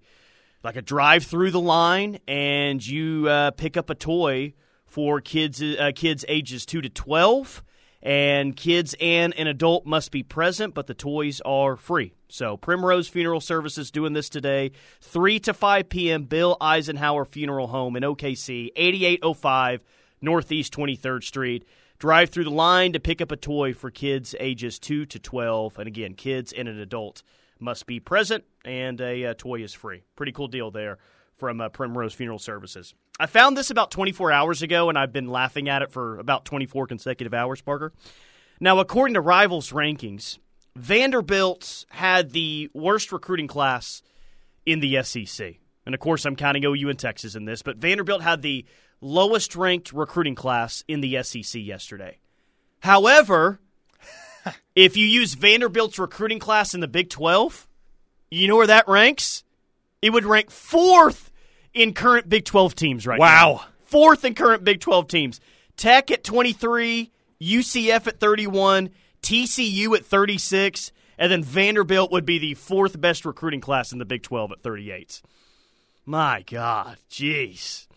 like 0.64 0.76
a 0.76 0.82
drive 0.82 1.24
through 1.24 1.52
the 1.52 1.62
line, 1.62 2.20
and 2.28 2.86
you 2.86 3.30
uh, 3.30 3.52
pick 3.52 3.78
up 3.78 3.90
a 3.90 3.96
toy 3.96 4.54
for 4.86 5.22
kids 5.22 5.62
uh, 5.62 5.92
kids 5.96 6.26
ages 6.28 6.66
two 6.66 6.82
to 6.82 6.90
12. 6.90 7.64
And 8.02 8.56
kids 8.56 8.96
and 9.02 9.34
an 9.36 9.48
adult 9.48 9.86
must 9.86 10.12
be 10.12 10.24
present, 10.24 10.74
but 10.74 10.88
the 10.88 10.94
toys 10.94 11.42
are 11.44 11.76
free. 11.76 12.14
So 12.30 12.56
Primrose 12.56 13.10
Funeral 13.10 13.42
Services 13.42 13.92
doing 13.92 14.14
this 14.14 14.30
today, 14.30 14.72
3 15.02 15.40
to 15.42 15.54
5 15.54 15.90
p.m. 15.90 16.24
Bill 16.24 16.56
Eisenhour 16.62 17.26
Funeral 17.26 17.68
Home 17.68 17.98
in 17.98 18.04
OKC, 18.04 18.70
8805 18.76 19.84
Northeast 20.22 20.74
23rd 20.74 21.24
Street. 21.24 21.68
Drive 21.98 22.30
through 22.30 22.46
the 22.46 22.50
line 22.50 22.94
to 22.94 23.00
pick 23.00 23.20
up 23.20 23.32
a 23.32 23.36
toy 23.36 23.74
for 23.74 23.92
kids 23.92 24.34
ages 24.40 24.80
2 24.80 25.06
to 25.08 25.20
12. 25.20 25.78
And 25.80 25.88
again, 25.88 26.14
kids 26.14 26.54
and 26.54 26.70
an 26.70 26.80
adult 26.80 27.24
must 27.60 27.86
be 27.86 28.00
present, 28.00 28.46
and 28.64 29.02
a 29.02 29.26
uh, 29.26 29.34
toy 29.38 29.62
is 29.62 29.74
free. 29.74 30.04
Pretty 30.16 30.32
cool 30.32 30.48
deal 30.48 30.72
there 30.72 30.98
from 31.40 31.62
uh, 31.62 31.70
Primrose 31.70 32.14
Funeral 32.14 32.40
Services. 32.40 32.94
I 33.20 33.26
found 33.26 33.58
this 33.58 33.72
about 33.72 33.92
24 33.92 34.32
hours 34.32 34.62
ago, 34.62 34.90
and 34.90 34.98
I've 34.98 35.14
been 35.14 35.28
laughing 35.28 35.70
at 35.70 35.82
it 35.82 35.92
for 35.92 36.20
about 36.20 36.46
24 36.46 36.88
consecutive 36.88 37.34
hours, 37.34 37.62
Parker. 37.62 37.94
Now, 38.60 38.80
according 38.80 39.14
to 39.14 39.22
Rivals 39.22 39.72
rankings, 39.72 40.38
Vanderbilt 40.76 41.86
had 41.90 42.32
the 42.32 42.70
worst 42.74 43.12
recruiting 43.12 43.48
class 43.48 44.02
in 44.66 44.82
the 44.82 45.02
SEC. 45.04 45.56
And 45.86 45.96
of 45.96 46.02
course, 46.02 46.26
I'm 46.26 46.36
counting 46.36 46.64
OU 46.66 46.90
and 46.90 47.00
Texas 47.00 47.36
in 47.36 47.46
this, 47.46 47.62
but 47.62 47.78
Vanderbilt 47.78 48.22
had 48.22 48.42
the 48.42 48.66
lowest 49.02 49.56
ranked 49.56 49.94
recruiting 49.94 50.36
class 50.36 50.84
in 50.88 51.02
the 51.02 51.24
SEC 51.24 51.62
yesterday. 51.62 52.20
However, 52.82 53.60
if 54.76 54.98
you 54.98 55.06
use 55.06 55.34
Vanderbilt's 55.34 55.98
recruiting 55.98 56.40
class 56.40 56.74
in 56.74 56.82
the 56.82 56.88
Big 56.88 57.10
12, 57.10 57.68
you 58.30 58.48
know 58.48 58.58
where 58.58 58.68
that 58.68 58.88
ranks? 58.88 59.44
It 60.02 60.12
would 60.12 60.26
rank 60.26 60.52
fourth 60.52 61.29
in 61.74 61.94
current 61.94 62.30
Big 62.30 62.46
12 62.46 62.76
teams 62.76 63.08
right 63.08 63.20
now. 63.20 63.54
Wow. 63.54 63.66
Fourth 63.84 64.26
in 64.26 64.36
current 64.36 64.64
Big 64.64 64.80
12 64.80 65.08
teams. 65.08 65.42
Tech 65.78 66.12
at 66.12 66.24
23, 66.24 67.12
UCF 67.42 68.08
at 68.08 68.20
31, 68.20 68.90
TCU 69.22 69.96
at 69.96 70.06
36, 70.06 70.92
and 71.18 71.32
then 71.32 71.44
Vanderbilt 71.44 72.12
would 72.12 72.26
be 72.26 72.38
the 72.38 72.54
fourth 72.54 73.00
best 73.00 73.26
recruiting 73.26 73.62
class 73.62 73.92
in 73.92 74.00
the 74.00 74.06
Big 74.06 74.24
12 74.24 74.52
at 74.52 74.62
38. 74.62 75.22
My 76.06 76.44
God, 76.46 76.98
jeez. 77.10 77.88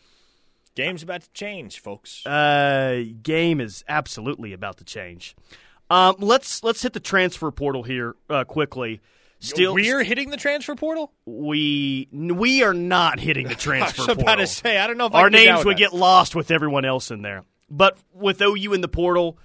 Game's 0.75 1.03
about 1.03 1.23
to 1.23 1.31
change, 1.33 1.81
folks. 1.81 2.25
Uh, 2.27 3.05
game 3.23 3.61
is 3.61 3.85
absolutely 3.89 4.53
about 4.53 4.79
to 4.79 4.85
change. 4.85 5.37
Um, 5.91 6.17
let's 6.19 6.65
let's 6.65 6.83
hit 6.83 6.95
the 6.95 7.01
transfer 7.01 7.51
portal 7.51 7.83
here 7.83 8.17
uh, 8.31 8.45
quickly. 8.45 9.01
Still, 9.45 9.75
We're 9.75 10.05
hitting 10.05 10.31
the 10.31 10.37
transfer 10.37 10.75
portal. 10.77 11.13
we 11.27 12.09
we 12.13 12.63
are 12.63 12.73
not 12.75 13.19
hitting 13.19 13.49
the 13.49 13.55
transfer 13.57 14.03
I 14.03 14.07
was 14.07 14.09
about 14.17 14.27
portal. 14.27 14.45
to 14.45 14.47
say, 14.47 14.79
I 14.79 14.87
don't 14.87 14.97
know 14.99 15.07
if 15.07 15.15
I 15.15 15.21
Our 15.23 15.31
names 15.31 15.65
would 15.65 15.75
that. 15.77 15.81
get 15.81 15.93
lost 15.93 16.37
with 16.37 16.51
everyone 16.53 16.85
else 16.85 17.11
in 17.11 17.23
there. 17.23 17.43
But 17.69 17.99
with 18.13 18.41
OU 18.41 18.73
in 18.75 18.83
the 18.83 18.89
portal, 18.89 19.39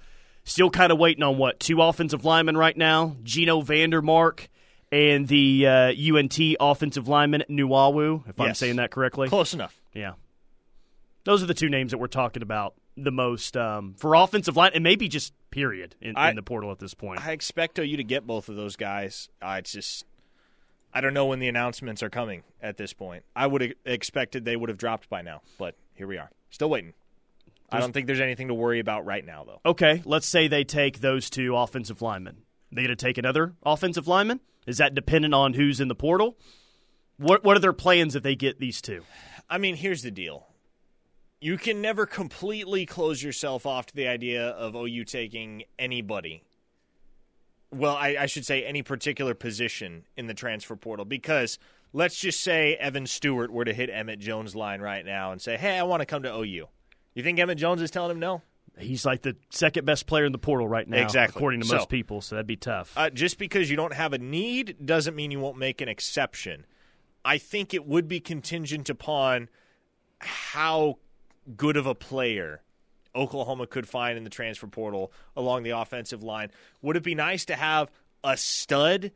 still 0.44 0.70
kind 0.70 0.92
of 0.92 0.98
waiting 0.98 1.24
on 1.24 1.36
what 1.36 1.58
two 1.58 1.82
offensive 1.82 2.24
linemen 2.24 2.56
right 2.56 2.76
now: 2.76 3.16
Geno 3.24 3.60
VanDeMark 3.60 4.46
and 4.92 5.26
the 5.26 5.66
uh, 5.66 5.92
UNT 6.16 6.38
offensive 6.60 7.08
lineman 7.08 7.42
Nwaiwu. 7.50 8.28
If 8.28 8.40
I'm 8.40 8.54
saying 8.54 8.76
that 8.76 8.90
correctly, 8.92 9.28
close 9.28 9.52
enough. 9.52 9.78
yeah. 9.94 10.12
Those 11.24 11.42
are 11.42 11.46
the 11.46 11.54
two 11.54 11.68
names 11.68 11.90
that 11.90 11.98
we're 11.98 12.06
talking 12.06 12.42
about 12.42 12.74
the 13.04 13.10
most 13.10 13.56
um, 13.56 13.94
for 13.98 14.14
offensive 14.14 14.56
line, 14.56 14.72
and 14.74 14.82
maybe 14.84 15.08
just 15.08 15.32
period 15.50 15.94
in, 16.00 16.16
I- 16.16 16.30
in 16.30 16.36
the 16.36 16.42
portal 16.42 16.70
at 16.70 16.78
this 16.78 16.94
point. 16.94 17.24
I 17.26 17.32
expect 17.32 17.78
OU 17.78 17.96
to 17.96 18.04
get 18.04 18.26
both 18.26 18.48
of 18.48 18.56
those 18.56 18.76
guys. 18.76 19.28
Uh, 19.40 19.56
it's 19.58 19.72
just 19.72 20.04
I 20.92 21.00
don't 21.00 21.14
know 21.14 21.26
when 21.26 21.38
the 21.38 21.48
announcements 21.48 22.02
are 22.02 22.10
coming 22.10 22.42
at 22.62 22.76
this 22.76 22.92
point. 22.92 23.24
I 23.36 23.46
would 23.46 23.60
have 23.62 23.72
expected 23.84 24.44
they 24.44 24.56
would 24.56 24.68
have 24.68 24.78
dropped 24.78 25.08
by 25.08 25.22
now, 25.22 25.42
but 25.58 25.74
here 25.94 26.06
we 26.06 26.16
are, 26.18 26.30
still 26.50 26.70
waiting. 26.70 26.94
I 27.70 27.80
don't 27.80 27.92
think 27.92 28.06
there's 28.06 28.20
anything 28.20 28.48
to 28.48 28.54
worry 28.54 28.80
about 28.80 29.04
right 29.04 29.24
now, 29.24 29.44
though. 29.44 29.60
okay, 29.66 30.00
let's 30.06 30.26
say 30.26 30.48
they 30.48 30.64
take 30.64 31.00
those 31.00 31.28
two 31.28 31.54
offensive 31.54 32.00
linemen. 32.00 32.38
They 32.72 32.82
going 32.82 32.88
to 32.88 32.96
take 32.96 33.18
another 33.18 33.54
offensive 33.62 34.08
lineman? 34.08 34.40
Is 34.66 34.78
that 34.78 34.94
dependent 34.94 35.34
on 35.34 35.52
who's 35.54 35.78
in 35.80 35.88
the 35.88 35.94
portal? 35.94 36.36
What 37.18 37.44
What 37.44 37.56
are 37.56 37.60
their 37.60 37.72
plans 37.74 38.14
if 38.16 38.22
they 38.22 38.36
get 38.36 38.58
these 38.58 38.80
two? 38.80 39.02
I 39.50 39.58
mean, 39.58 39.76
here's 39.76 40.02
the 40.02 40.10
deal. 40.10 40.46
You 41.40 41.56
can 41.56 41.80
never 41.80 42.04
completely 42.06 42.84
close 42.84 43.22
yourself 43.22 43.64
off 43.64 43.86
to 43.86 43.94
the 43.94 44.08
idea 44.08 44.48
of 44.48 44.74
OU 44.74 45.04
taking 45.04 45.62
anybody. 45.78 46.42
Well, 47.70 47.94
I, 47.94 48.16
I 48.20 48.26
should 48.26 48.44
say 48.46 48.64
any 48.64 48.82
particular 48.82 49.34
position 49.34 50.04
in 50.16 50.26
the 50.26 50.34
transfer 50.34 50.74
portal 50.74 51.04
because 51.04 51.58
let's 51.92 52.18
just 52.18 52.40
say 52.42 52.74
Evan 52.76 53.06
Stewart 53.06 53.52
were 53.52 53.64
to 53.64 53.72
hit 53.74 53.90
Emmett 53.90 54.18
Jones' 54.18 54.56
line 54.56 54.80
right 54.80 55.04
now 55.04 55.30
and 55.32 55.40
say, 55.40 55.56
hey, 55.56 55.78
I 55.78 55.82
want 55.84 56.00
to 56.00 56.06
come 56.06 56.22
to 56.24 56.34
OU. 56.34 56.66
You 57.14 57.22
think 57.22 57.38
Emmett 57.38 57.58
Jones 57.58 57.82
is 57.82 57.90
telling 57.90 58.10
him 58.12 58.18
no? 58.20 58.42
He's 58.78 59.04
like 59.04 59.22
the 59.22 59.36
second 59.50 59.84
best 59.84 60.06
player 60.06 60.24
in 60.24 60.32
the 60.32 60.38
portal 60.38 60.66
right 60.68 60.88
now, 60.88 61.02
Exactly. 61.02 61.38
according 61.38 61.60
to 61.60 61.66
So- 61.66 61.76
most 61.76 61.88
people. 61.88 62.20
So 62.20 62.36
that'd 62.36 62.46
be 62.46 62.56
tough. 62.56 62.92
Uh, 62.96 63.10
just 63.10 63.38
because 63.38 63.70
you 63.70 63.76
don't 63.76 63.92
have 63.94 64.12
a 64.12 64.18
need 64.18 64.76
doesn't 64.84 65.14
mean 65.14 65.30
you 65.30 65.40
won't 65.40 65.58
make 65.58 65.80
an 65.80 65.88
exception. 65.88 66.64
I 67.24 67.38
think 67.38 67.74
it 67.74 67.86
would 67.86 68.08
be 68.08 68.18
contingent 68.20 68.88
upon 68.88 69.48
how 70.20 70.98
good 71.56 71.76
of 71.76 71.86
a 71.86 71.94
player 71.94 72.62
Oklahoma 73.14 73.66
could 73.66 73.88
find 73.88 74.16
in 74.16 74.24
the 74.24 74.30
transfer 74.30 74.66
portal 74.66 75.12
along 75.36 75.62
the 75.62 75.70
offensive 75.70 76.22
line. 76.22 76.50
Would 76.82 76.96
it 76.96 77.02
be 77.02 77.14
nice 77.14 77.44
to 77.46 77.56
have 77.56 77.90
a 78.22 78.36
stud 78.36 79.10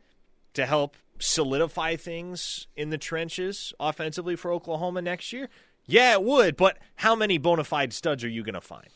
to 0.53 0.65
help 0.65 0.97
solidify 1.19 1.95
things 1.95 2.67
in 2.75 2.89
the 2.89 2.97
trenches 2.97 3.73
offensively 3.79 4.35
for 4.35 4.51
Oklahoma 4.51 5.01
next 5.01 5.31
year? 5.31 5.49
Yeah, 5.85 6.13
it 6.13 6.23
would, 6.23 6.57
but 6.57 6.77
how 6.95 7.15
many 7.15 7.37
bona 7.37 7.63
fide 7.63 7.93
studs 7.93 8.23
are 8.23 8.29
you 8.29 8.43
going 8.43 8.53
to 8.53 8.61
find? 8.61 8.89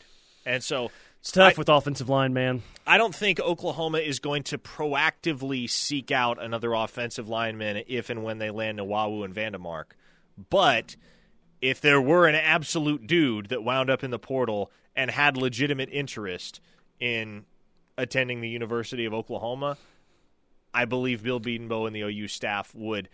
And 0.46 0.62
so 0.62 0.90
it's 1.20 1.32
tough 1.32 1.54
I- 1.54 1.58
with 1.58 1.68
offensive 1.68 2.08
line, 2.08 2.32
man. 2.32 2.62
I 2.86 2.96
don't 2.96 3.14
think 3.14 3.38
Oklahoma 3.40 3.98
is 3.98 4.18
going 4.18 4.44
to 4.44 4.58
proactively 4.58 5.68
seek 5.68 6.10
out 6.10 6.42
another 6.42 6.72
offensive 6.72 7.28
lineman 7.28 7.82
if 7.86 8.08
and 8.08 8.24
when 8.24 8.38
they 8.38 8.50
land 8.50 8.78
Nwaiwu 8.78 9.24
and 9.24 9.34
VanDeMark. 9.34 9.84
But 10.50 10.96
if 11.60 11.80
there 11.80 12.00
were 12.00 12.26
an 12.26 12.34
absolute 12.34 13.06
dude 13.06 13.48
that 13.48 13.62
wound 13.62 13.90
up 13.90 14.04
in 14.04 14.10
the 14.10 14.18
portal 14.18 14.70
and 14.94 15.10
had 15.10 15.36
legitimate 15.36 15.88
interest 15.92 16.60
in 17.00 17.44
attending 17.96 18.40
the 18.40 18.48
University 18.48 19.04
of 19.04 19.14
Oklahoma, 19.14 19.76
I 20.72 20.84
believe 20.84 21.22
Bill 21.22 21.40
Bedenbaugh 21.40 21.86
and 21.86 21.94
the 21.94 22.02
OU 22.02 22.28
staff 22.28 22.74
would 22.74 23.08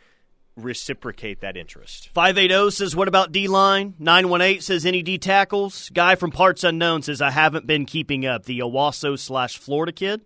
reciprocate 0.57 1.41
that 1.41 1.57
interest. 1.57 2.11
580 2.11 2.71
says, 2.71 2.95
What 2.95 3.09
about 3.09 3.33
D 3.33 3.49
line? 3.49 3.95
918 3.99 4.61
says, 4.61 4.87
Any 4.87 5.03
D 5.03 5.19
tackles? 5.19 5.91
Guy 5.91 6.15
from 6.15 6.31
Parts 6.31 6.65
Unknown 6.65 7.03
says, 7.03 7.21
I 7.21 7.31
haven't 7.31 7.67
been 7.67 7.87
keeping 7.87 8.27
up. 8.27 8.45
The 8.45 8.61
Owasso 8.61 9.19
slash 9.19 9.59
Florida 9.59 9.93
kid. 9.93 10.21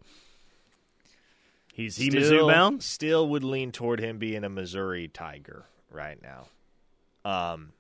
He's 1.73 1.97
he 1.97 2.11
Mizzou 2.11 2.49
bound? 2.49 2.83
Still 2.83 3.29
would 3.29 3.45
lean 3.45 3.71
toward 3.71 4.01
him 4.01 4.19
being 4.19 4.43
a 4.43 4.49
Missouri 4.49 5.07
Tiger 5.07 5.65
right 5.93 6.19
now. 6.21 6.47
Um, 7.25 7.73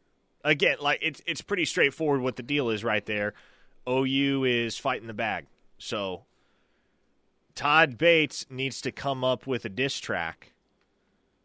again, 0.45 0.77
like 0.81 1.01
it's 1.03 1.23
it's 1.27 1.41
pretty 1.41 1.65
straightforward 1.65 2.21
what 2.21 2.37
the 2.37 2.43
deal 2.43 2.71
is 2.71 2.85
right 2.85 3.05
there. 3.07 3.35
OU 3.89 4.45
is 4.45 4.77
fighting 4.77 5.07
the 5.07 5.15
bag, 5.15 5.47
so 5.79 6.25
Todd 7.55 7.99
Bates 7.99 8.47
needs 8.51 8.81
to 8.83 8.93
come 8.93 9.25
up 9.25 9.47
with 9.47 9.65
a 9.65 9.69
diss 9.69 9.99
track 9.99 10.53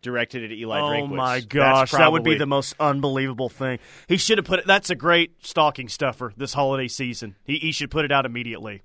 directed 0.04 0.44
at 0.44 0.52
Eli 0.52 0.80
oh 0.80 0.84
Drinkwitz. 0.84 1.12
Oh 1.12 1.16
my 1.16 1.40
gosh, 1.40 1.90
probably, 1.90 2.04
that 2.06 2.12
would 2.12 2.24
be 2.24 2.36
the 2.36 2.46
most 2.46 2.76
unbelievable 2.80 3.50
thing. 3.50 3.80
He 4.08 4.18
should 4.18 4.38
have 4.38 4.46
put 4.46 4.60
it. 4.60 4.68
That's 4.68 4.92
a 4.92 4.96
great 4.96 5.44
stocking 5.44 5.90
stuffer 5.90 6.32
this 6.38 6.54
holiday 6.54 6.88
season. 6.88 7.36
He, 7.46 7.58
he 7.58 7.72
should 7.72 7.90
put 7.90 8.06
it 8.06 8.12
out 8.12 8.26
immediately. 8.26 8.84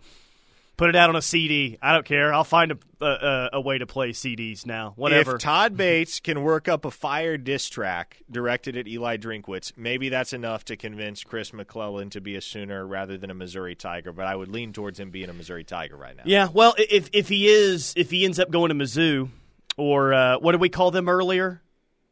Put 0.78 0.90
it 0.90 0.96
out 0.96 1.08
on 1.10 1.16
a 1.16 1.22
CD. 1.22 1.76
I 1.82 1.92
don't 1.92 2.06
care. 2.06 2.32
I'll 2.32 2.44
find 2.44 2.70
a, 2.70 3.04
a, 3.04 3.48
a 3.54 3.60
way 3.60 3.78
to 3.78 3.86
play 3.86 4.12
CDs 4.12 4.64
now. 4.64 4.92
Whatever. 4.94 5.34
If 5.34 5.42
Todd 5.42 5.76
Bates 5.76 6.20
can 6.20 6.40
work 6.44 6.68
up 6.68 6.84
a 6.84 6.92
fire 6.92 7.36
diss 7.36 7.68
track 7.68 8.22
directed 8.30 8.76
at 8.76 8.86
Eli 8.86 9.16
Drinkwitz, 9.16 9.76
maybe 9.76 10.08
that's 10.08 10.32
enough 10.32 10.64
to 10.66 10.76
convince 10.76 11.24
Chris 11.24 11.52
McClellan 11.52 12.10
to 12.10 12.20
be 12.20 12.36
a 12.36 12.40
Sooner 12.40 12.86
rather 12.86 13.18
than 13.18 13.28
a 13.28 13.34
Missouri 13.34 13.74
Tiger. 13.74 14.12
But 14.12 14.26
I 14.26 14.36
would 14.36 14.46
lean 14.46 14.72
towards 14.72 15.00
him 15.00 15.10
being 15.10 15.28
a 15.28 15.32
Missouri 15.32 15.64
Tiger 15.64 15.96
right 15.96 16.16
now. 16.16 16.22
Yeah. 16.24 16.46
Well, 16.52 16.76
if 16.78 17.10
if 17.12 17.28
he 17.28 17.48
is, 17.48 17.92
if 17.96 18.12
he 18.12 18.24
ends 18.24 18.38
up 18.38 18.48
going 18.48 18.68
to 18.68 18.76
Mizzou, 18.76 19.30
or 19.76 20.14
uh, 20.14 20.38
what 20.38 20.52
did 20.52 20.60
we 20.60 20.68
call 20.68 20.92
them 20.92 21.08
earlier? 21.08 21.60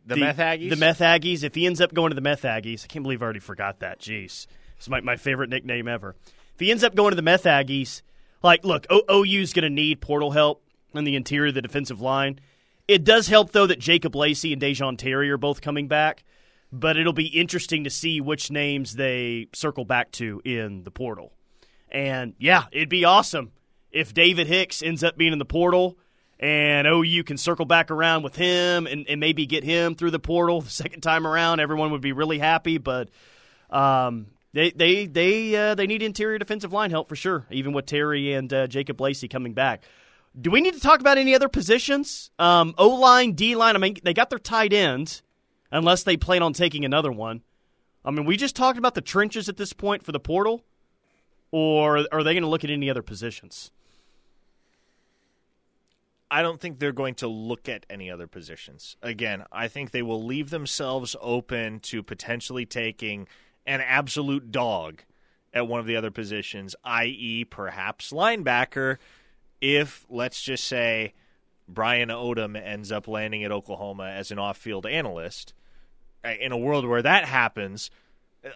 The, 0.07 0.17
the, 0.17 0.21
meth 0.23 0.39
Aggies. 0.39 0.71
The 0.71 0.77
meth 0.77 0.99
Aggies. 0.99 1.45
If 1.45 1.55
he 1.55 1.67
ends 1.67 1.81
up 1.81 1.95
going 1.95 2.11
to 2.11 2.17
the 2.17 2.21
meth 2.21 2.43
Aggies, 2.43 2.83
I 2.83 2.89
can't 2.89 3.05
believe 3.05 3.23
I 3.23 3.27
already 3.27 3.39
forgot 3.39 3.79
that. 3.79 4.01
Jeez, 4.01 4.49
it's 4.77 4.89
my 4.89 5.01
my 5.03 5.15
favorite 5.15 5.51
nickname 5.51 5.87
ever. 5.87 6.17
If 6.55 6.59
he 6.59 6.73
ends 6.73 6.83
up 6.83 6.97
going 6.97 7.13
to 7.13 7.17
the 7.17 7.23
meth 7.23 7.45
Aggies, 7.45 8.03
like, 8.47 8.65
look, 8.65 8.87
OU's 8.91 9.53
going 9.53 9.65
to 9.65 9.71
need 9.71 10.01
portal 10.01 10.31
help 10.31 10.63
in 10.95 11.05
the 11.05 11.17
interior 11.17 11.49
of 11.49 11.55
the 11.55 11.63
defensive 11.63 12.01
line. 12.01 12.41
It 12.89 13.05
does 13.05 13.27
help 13.27 13.53
though 13.53 13.67
that 13.67 13.81
Jacob 13.81 14.15
Lacey 14.15 14.53
and 14.53 14.63
Da'Jon 14.63 14.97
Terry 14.97 15.31
are 15.31 15.37
both 15.37 15.61
coming 15.61 15.89
back, 15.89 16.25
but 16.73 16.97
it'll 16.97 17.13
be 17.13 17.27
interesting 17.27 17.85
to 17.85 17.91
see 17.91 18.21
which 18.21 18.51
names 18.51 18.95
they 18.95 19.49
circle 19.53 19.85
back 19.85 20.13
to 20.13 20.41
in 20.45 20.85
the 20.85 20.91
portal. 20.91 21.33
And 21.91 22.35
yeah, 22.39 22.65
it'd 22.73 22.89
be 22.89 23.05
awesome 23.05 23.53
if 23.91 24.15
David 24.15 24.47
Hicks 24.47 24.83
ends 24.83 25.03
up 25.03 25.17
being 25.17 25.33
in 25.33 25.39
the 25.39 25.45
portal 25.45 25.99
and 26.39 26.87
OU 26.87 27.25
can 27.25 27.39
circle 27.39 27.65
back 27.65 27.91
around 27.91 28.23
with 28.23 28.37
him 28.37 28.87
and, 28.87 29.09
and 29.09 29.21
maybe 29.21 29.47
get 29.47 29.65
him 29.65 29.95
through 29.95 30.11
the 30.11 30.19
portal 30.19 30.61
the 30.61 30.71
second 30.85 31.01
time 31.01 31.27
around. 31.27 31.61
Everyone 31.61 31.91
would 31.93 32.03
be 32.03 32.13
really 32.13 32.39
happy, 32.39 32.79
but 32.79 33.09
um, 33.71 34.27
they 34.57 34.71
they 34.71 35.07
they 35.07 35.55
uh, 35.55 35.75
they 35.75 35.87
need 35.87 36.03
interior 36.03 36.39
defensive 36.39 36.73
line 36.73 36.91
help 36.91 37.11
for 37.11 37.15
sure, 37.15 37.47
even 37.51 37.75
with 37.75 37.85
Terry 37.85 38.33
and 38.33 38.51
uh, 38.51 38.67
Jacob 38.67 38.99
Lacey 38.99 39.29
coming 39.29 39.53
back. 39.53 39.85
Do 40.39 40.51
we 40.51 40.63
need 40.63 40.73
to 40.73 40.81
talk 40.81 41.01
about 41.01 41.19
any 41.19 41.35
other 41.35 41.49
positions? 41.49 42.31
Um, 42.39 42.75
o 42.79 42.89
line, 42.89 43.33
D 43.33 43.55
line. 43.55 43.77
I 43.77 43.79
mean, 43.79 43.97
they 44.03 44.15
got 44.15 44.31
their 44.31 44.39
tight 44.39 44.73
ends, 44.73 45.23
unless 45.71 46.05
they 46.05 46.17
plan 46.17 46.43
on 46.43 46.55
taking 46.55 46.87
another 46.87 47.13
one. 47.13 47.43
I 48.03 48.11
mean, 48.11 48.25
we 48.25 48.39
just 48.39 48.57
talked 48.57 48.79
about 48.79 48.95
the 48.95 49.03
trenches 49.03 49.51
at 49.51 49.59
this 49.59 49.75
point 49.75 50.03
for 50.03 50.13
the 50.13 50.21
portal, 50.21 50.65
or 51.51 52.07
are 52.11 52.23
they 52.23 52.33
going 52.33 52.43
to 52.43 52.49
look 52.49 52.65
at 52.65 52.71
any 52.71 52.89
other 52.89 53.03
positions? 53.03 53.71
I 56.31 56.41
don't 56.41 56.61
think 56.61 56.79
they're 56.79 56.93
going 56.93 57.15
to 57.17 57.29
look 57.29 57.69
at 57.69 57.85
any 57.91 58.11
other 58.11 58.27
positions. 58.27 58.97
Again, 59.03 59.45
I 59.53 59.69
think 59.69 59.91
they 59.91 60.03
will 60.03 60.25
leave 60.25 60.49
themselves 60.49 61.15
open 61.21 61.81
to 61.81 62.03
potentially 62.03 62.65
taking 62.65 63.29
an 63.67 63.81
absolute 63.81 64.51
dog 64.51 65.03
at 65.53 65.67
one 65.67 65.81
of 65.81 65.87
the 65.87 65.97
other 65.97 66.11
positions, 66.11 66.77
i.e., 66.85 67.45
perhaps 67.45 68.13
linebacker, 68.13 68.99
if, 69.61 70.05
let's 70.11 70.43
just 70.43 70.65
say, 70.65 71.15
Brian 71.69 72.11
Odom 72.11 72.61
ends 72.61 72.93
up 72.93 73.09
landing 73.09 73.43
at 73.43 73.51
Oklahoma 73.51 74.05
as 74.05 74.31
an 74.31 74.39
off 74.39 74.57
field 74.57 74.87
analyst. 74.87 75.55
Uh, 76.25 76.33
in 76.41 76.53
a 76.53 76.57
world 76.59 76.87
where 76.87 77.03
that 77.03 77.25
happens, 77.25 77.91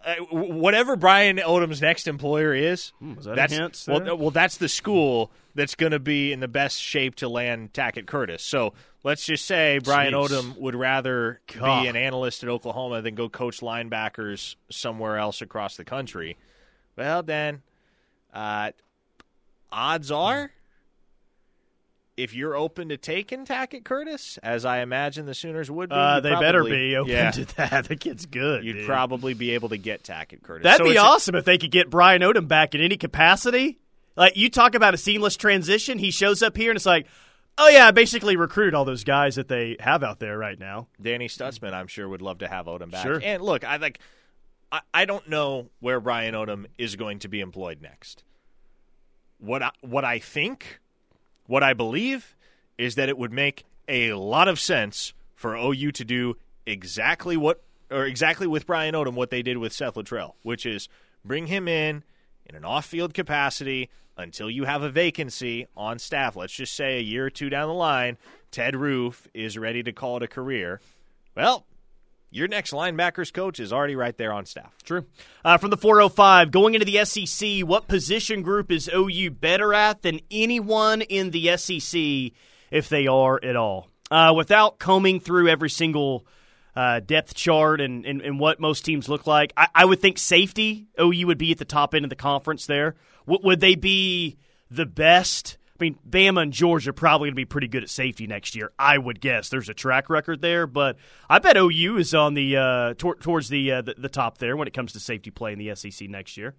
uh, 0.05 0.15
whatever 0.31 0.97
Brian 0.97 1.39
Odom's 1.39 1.81
next 1.81 2.07
employer 2.07 2.55
is, 2.55 2.93
hmm, 2.99 3.15
that's 3.23 3.87
well, 3.87 4.17
well, 4.17 4.31
that's 4.31 4.57
the 4.57 4.69
school 4.69 5.31
that's 5.55 5.75
going 5.75 5.93
to 5.93 5.99
be 5.99 6.33
in 6.33 6.41
the 6.41 6.49
best 6.49 6.81
shape 6.81 7.17
to 7.17 7.29
land 7.29 7.73
Tackett 7.73 8.07
Curtis. 8.07 8.43
So 8.43 8.75
let's 9.03 9.25
just 9.25 9.47
say 9.47 9.79
Brian 9.83 10.13
Jeez. 10.15 10.29
Odom 10.29 10.59
would 10.59 10.75
rather 10.75 11.41
God. 11.59 11.83
be 11.83 11.89
an 11.89 11.97
analyst 11.97 12.43
at 12.43 12.49
Oklahoma 12.49 13.03
than 13.03 13.15
go 13.15 13.29
coach 13.29 13.61
linebackers 13.61 14.57
somewhere 14.71 15.19
else 15.19 15.43
across 15.43 15.77
the 15.77 15.85
country. 15.85 16.37
Well, 16.97 17.23
then, 17.23 17.63
uh, 18.33 18.73
odds 19.73 20.11
are 20.11 20.53
if 22.23 22.35
you're 22.35 22.55
open 22.55 22.91
to 22.91 22.97
taking 22.97 23.47
Tackett 23.47 23.85
Curtis, 23.85 24.39
as 24.43 24.65
I 24.65 24.81
imagine 24.81 25.27
the 25.27 25.35
Sooners 25.35 25.71
would 25.71 25.89
be, 25.89 25.95
uh, 25.95 26.21
they 26.21 26.31
probably, 26.31 26.47
better 26.47 26.65
be 26.65 26.97
open 26.97 27.13
yeah, 27.13 27.31
to 27.31 27.45
that. 27.57 27.85
The 27.89 27.97
kid's 27.97 28.27
good. 28.27 28.65
You'd 28.65 28.75
dude. 28.75 28.87
probably 28.87 29.35
be 29.35 29.53
able 29.53 29.71
to 29.71 29.79
get 29.79 30.03
Tackett 30.03 30.43
Curtis. 30.43 30.65
That'd 30.65 30.87
so 30.87 30.93
be 30.93 30.99
awesome 30.99 31.35
if 31.35 31.45
they 31.45 31.59
could 31.59 31.71
get 31.71 31.89
Brian 31.89 32.23
Odom 32.23 32.47
back 32.47 32.75
in 32.75 32.81
any 32.81 32.97
capacity. 32.97 33.79
Like 34.17 34.37
you 34.37 34.51
talk 34.51 34.75
about 34.75 34.93
a 34.93 34.99
seamless 34.99 35.37
transition, 35.37 35.99
he 35.99 36.11
shows 36.11 36.43
up 36.43 36.57
here 36.57 36.71
and 36.71 36.77
it's 36.77 36.87
like, 36.87 37.07
oh 37.57 37.69
yeah, 37.69 37.87
I 37.87 37.91
basically 37.91 38.37
recruited 38.37 38.75
all 38.75 38.85
those 38.85 39.05
guys 39.05 39.37
that 39.37 39.49
they 39.49 39.77
have 39.81 40.03
out 40.03 40.19
there 40.21 40.37
right 40.37 40.59
now. 40.59 40.89
Danny 41.01 41.29
Stutsman, 41.29 41.73
I'm 41.73 41.87
sure, 41.87 42.09
would 42.09 42.23
love 42.23 42.39
to 42.39 42.49
have 42.49 42.67
Odom 42.67 42.91
back. 42.91 43.03
Sure. 43.05 43.21
And 43.23 43.43
look, 43.43 43.65
I 43.65 43.77
like, 43.77 43.99
I, 44.71 44.81
I 44.93 45.05
don't 45.05 45.27
know 45.29 45.71
where 45.81 46.01
Brian 46.01 46.35
Odom 46.35 46.67
is 46.77 46.97
going 46.97 47.21
to 47.21 47.29
be 47.29 47.41
employed 47.41 47.81
next. 47.81 48.25
What 49.39 49.63
I, 49.63 49.71
what 49.81 50.05
I 50.05 50.19
think, 50.19 50.81
what 51.51 51.65
I 51.65 51.75
believe 51.75 52.37
is 52.79 52.95
that 52.95 53.09
it 53.09 53.19
would 53.19 53.33
make 53.33 53.65
a 53.89 54.13
lot 54.13 54.47
of 54.47 54.61
sense 54.61 55.13
for 55.35 55.57
OU 55.57 55.91
to 55.91 56.05
do 56.05 56.37
exactly 56.65 57.37
what 57.37 57.61
or 57.91 58.05
exactly 58.05 58.47
with 58.47 58.69
Brian 58.69 58.95
Odom 58.95 59.15
what 59.15 59.31
they 59.31 59.43
did 59.43 59.59
with 59.59 59.73
Seth 59.73 59.95
Littrell, 59.95 60.35
which 60.45 60.65
is 60.65 60.89
bring 61.25 61.49
him 61.49 61.67
in 61.67 62.05
in 62.47 62.55
an 62.55 62.65
off-field 62.65 63.15
capacity 63.15 63.91
until 64.17 64.49
you 64.49 64.63
have 64.63 64.85
a 64.85 64.91
vacancy 64.91 65.67
on 65.77 65.99
staff. 65.99 66.37
Let's 66.37 66.53
just 66.53 66.77
say 66.77 66.99
a 66.99 67.03
year 67.03 67.27
or 67.27 67.31
two 67.31 67.51
down 67.51 67.67
the 67.67 67.75
line, 67.75 68.17
Ted 68.53 68.77
Roof 68.77 69.27
is 69.35 69.59
ready 69.59 69.83
to 69.83 69.93
call 69.93 70.19
it 70.19 70.23
a 70.23 70.29
career. 70.29 70.81
Well, 71.35 71.67
your 72.31 72.49
next 72.49 72.73
linebackers 72.73 73.33
coach 73.33 73.59
is 73.61 73.73
already 73.73 73.97
right 73.97 74.17
there 74.17 74.33
on 74.33 74.47
staff. 74.47 74.73
True. 74.85 75.05
Uh, 75.45 75.59
from 75.59 75.71
the 75.71 75.77
405, 75.77 76.51
going 76.51 76.75
into 76.75 76.85
the 76.85 77.05
SEC, 77.05 77.61
what 77.61 77.89
position 77.89 78.43
group 78.43 78.71
is 78.71 78.89
OU 78.95 79.31
better 79.33 79.75
at 79.75 80.03
than 80.03 80.21
anyone 80.31 81.03
in 81.03 81.31
the 81.31 81.57
SEC 81.57 82.33
if 82.71 82.89
they 82.89 83.07
are 83.07 83.41
at 83.43 83.57
all. 83.57 83.89
Uh, 84.11 84.33
without 84.37 84.79
combing 84.79 85.21
through 85.21 85.49
every 85.49 85.71
single 85.71 86.27
uh, 86.75 87.01
depth 87.01 87.35
chart 87.35 87.81
and, 87.81 88.05
and, 88.07 88.23
and, 88.23 88.39
what 88.39 88.61
most 88.61 88.85
teams 88.85 89.09
look 89.09 89.27
like, 89.27 89.53
I, 89.57 89.69
I, 89.75 89.85
would 89.85 90.01
think 90.01 90.19
safety, 90.19 90.87
OU 91.01 91.27
would 91.27 91.39
be 91.39 91.53
at 91.53 91.59
the 91.59 91.65
top 91.65 91.95
end 91.95 92.05
of 92.05 92.11
the 92.11 92.17
conference 92.17 92.67
there. 92.67 92.95
W- 93.27 93.45
would 93.45 93.61
they 93.61 93.75
be 93.75 94.39
the 94.71 94.87
best? 94.87 95.59
I 95.81 95.85
mean, 95.85 95.99
Bama 96.09 96.43
and 96.43 96.53
Georgia 96.53 96.91
are 96.91 96.93
probably 96.93 97.29
going 97.29 97.33
to 97.33 97.37
be 97.37 97.47
pretty 97.47 97.69
good 97.69 97.83
at 97.83 97.89
safety 97.89 98.27
next 98.27 98.55
year. 98.55 98.71
I 98.79 98.99
would 98.99 99.21
guess 99.21 99.49
there's 99.49 99.71
a 99.71 99.75
track 99.75 100.11
record 100.11 100.43
there, 100.43 100.67
but 100.67 100.97
I 101.29 101.39
bet 101.39 101.57
OU 101.57 101.97
is 101.97 102.15
on 102.15 102.35
the 102.35 102.57
uh, 102.57 102.95
tor- 102.95 103.17
towards 103.17 103.49
the, 103.49 103.73
uh, 103.73 103.83
the, 103.83 103.95
the 103.97 104.09
top 104.11 104.39
there 104.39 104.57
when 104.57 104.69
it 104.69 104.75
comes 104.75 104.93
to 104.93 105.01
safety 105.01 105.31
play 105.31 105.53
in 105.53 105.59
the 105.59 105.75
SEC 105.75 106.09
next 106.09 106.37
year. 106.37 106.55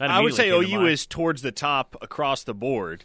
I 0.00 0.20
would 0.20 0.34
say 0.34 0.50
OU 0.50 0.86
is 0.86 1.06
towards 1.06 1.42
the 1.42 1.52
top 1.52 1.96
across 2.00 2.44
the 2.44 2.54
board 2.54 3.04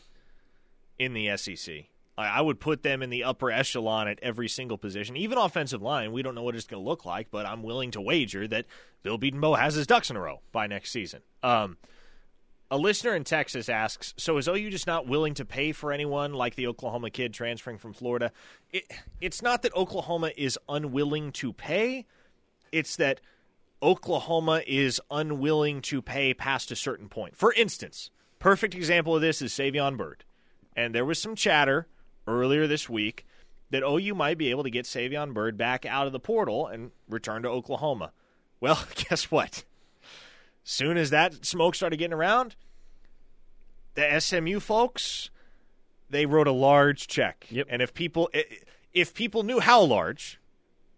in 0.98 1.14
the 1.14 1.36
SEC. 1.38 1.86
I 2.18 2.42
would 2.42 2.60
put 2.60 2.84
them 2.84 3.02
in 3.02 3.10
the 3.10 3.24
upper 3.24 3.50
echelon 3.50 4.08
at 4.08 4.20
every 4.22 4.48
single 4.48 4.78
position, 4.78 5.18
even 5.18 5.38
offensive 5.38 5.82
line. 5.82 6.12
We 6.12 6.22
don't 6.22 6.36
know 6.36 6.44
what 6.44 6.56
it's 6.56 6.68
going 6.68 6.84
to 6.84 6.88
look 6.88 7.06
like, 7.06 7.32
but 7.32 7.46
I'm 7.46 7.64
willing 7.64 7.92
to 7.92 8.02
wager 8.02 8.48
that 8.50 8.66
Bill 9.02 9.18
Bedenbaugh 9.18 9.58
has 9.58 9.76
his 9.76 9.88
ducks 9.88 10.10
in 10.10 10.16
a 10.16 10.22
row 10.22 10.42
by 10.52 10.68
next 10.68 10.92
season. 10.92 11.22
Um, 11.42 11.78
a 12.72 12.78
listener 12.78 13.14
in 13.14 13.26
Texas 13.26 13.68
asks, 13.68 14.14
"So 14.18 14.38
is 14.38 14.48
OU 14.48 14.72
just 14.72 14.88
not 14.88 15.06
willing 15.06 15.34
to 15.36 15.46
pay 15.46 15.74
for 15.74 15.92
anyone 15.92 16.34
like 16.34 16.56
the 16.56 16.68
Oklahoma 16.68 17.12
kid 17.12 17.34
transferring 17.34 17.78
from 17.78 17.94
Florida?" 17.94 18.32
It, 18.72 18.86
it's 19.20 19.42
not 19.42 19.62
that 19.62 19.76
Oklahoma 19.76 20.32
is 20.38 20.58
unwilling 20.70 21.34
to 21.34 21.52
pay; 21.52 22.08
it's 22.72 22.96
that 22.96 23.20
Oklahoma 23.84 24.64
is 24.66 25.02
unwilling 25.12 25.82
to 25.82 26.02
pay 26.02 26.34
past 26.34 26.72
a 26.72 26.76
certain 26.76 27.10
point. 27.10 27.36
For 27.36 27.54
instance, 27.54 28.10
perfect 28.40 28.74
example 28.74 29.16
of 29.16 29.22
this 29.22 29.42
is 29.42 29.52
Savion 29.52 29.98
Byrd, 29.98 30.24
and 30.74 30.96
there 30.96 31.06
was 31.06 31.20
some 31.20 31.36
chatter 31.36 31.88
earlier 32.26 32.68
this 32.68 32.90
week 32.90 33.26
that 33.72 33.84
OU 33.84 34.16
might 34.16 34.38
be 34.38 34.50
able 34.50 34.64
to 34.64 34.70
get 34.70 34.86
Savion 34.86 35.34
Byrd 35.34 35.58
back 35.58 35.86
out 35.86 36.08
of 36.08 36.14
the 36.14 36.20
portal 36.20 36.68
and 36.68 36.92
return 37.10 37.44
to 37.44 37.50
Oklahoma. 37.50 38.14
Well, 38.62 38.86
guess 38.96 39.30
what? 39.30 39.66
Soon 40.64 40.98
as 40.98 41.10
that 41.10 41.46
smoke 41.46 41.76
started 41.76 41.98
getting 41.98 42.14
around, 42.14 42.56
the 43.96 44.20
SMU 44.20 44.60
folks 44.60 45.30
they 46.12 46.26
wrote 46.26 46.48
a 46.48 46.52
large 46.52 47.08
check. 47.08 47.48
Yep. 47.50 47.68
And 47.70 47.82
if 47.82 47.94
people 47.94 48.30
if 48.94 49.14
people 49.14 49.44
knew 49.44 49.60
how 49.60 49.82
large, 49.82 50.40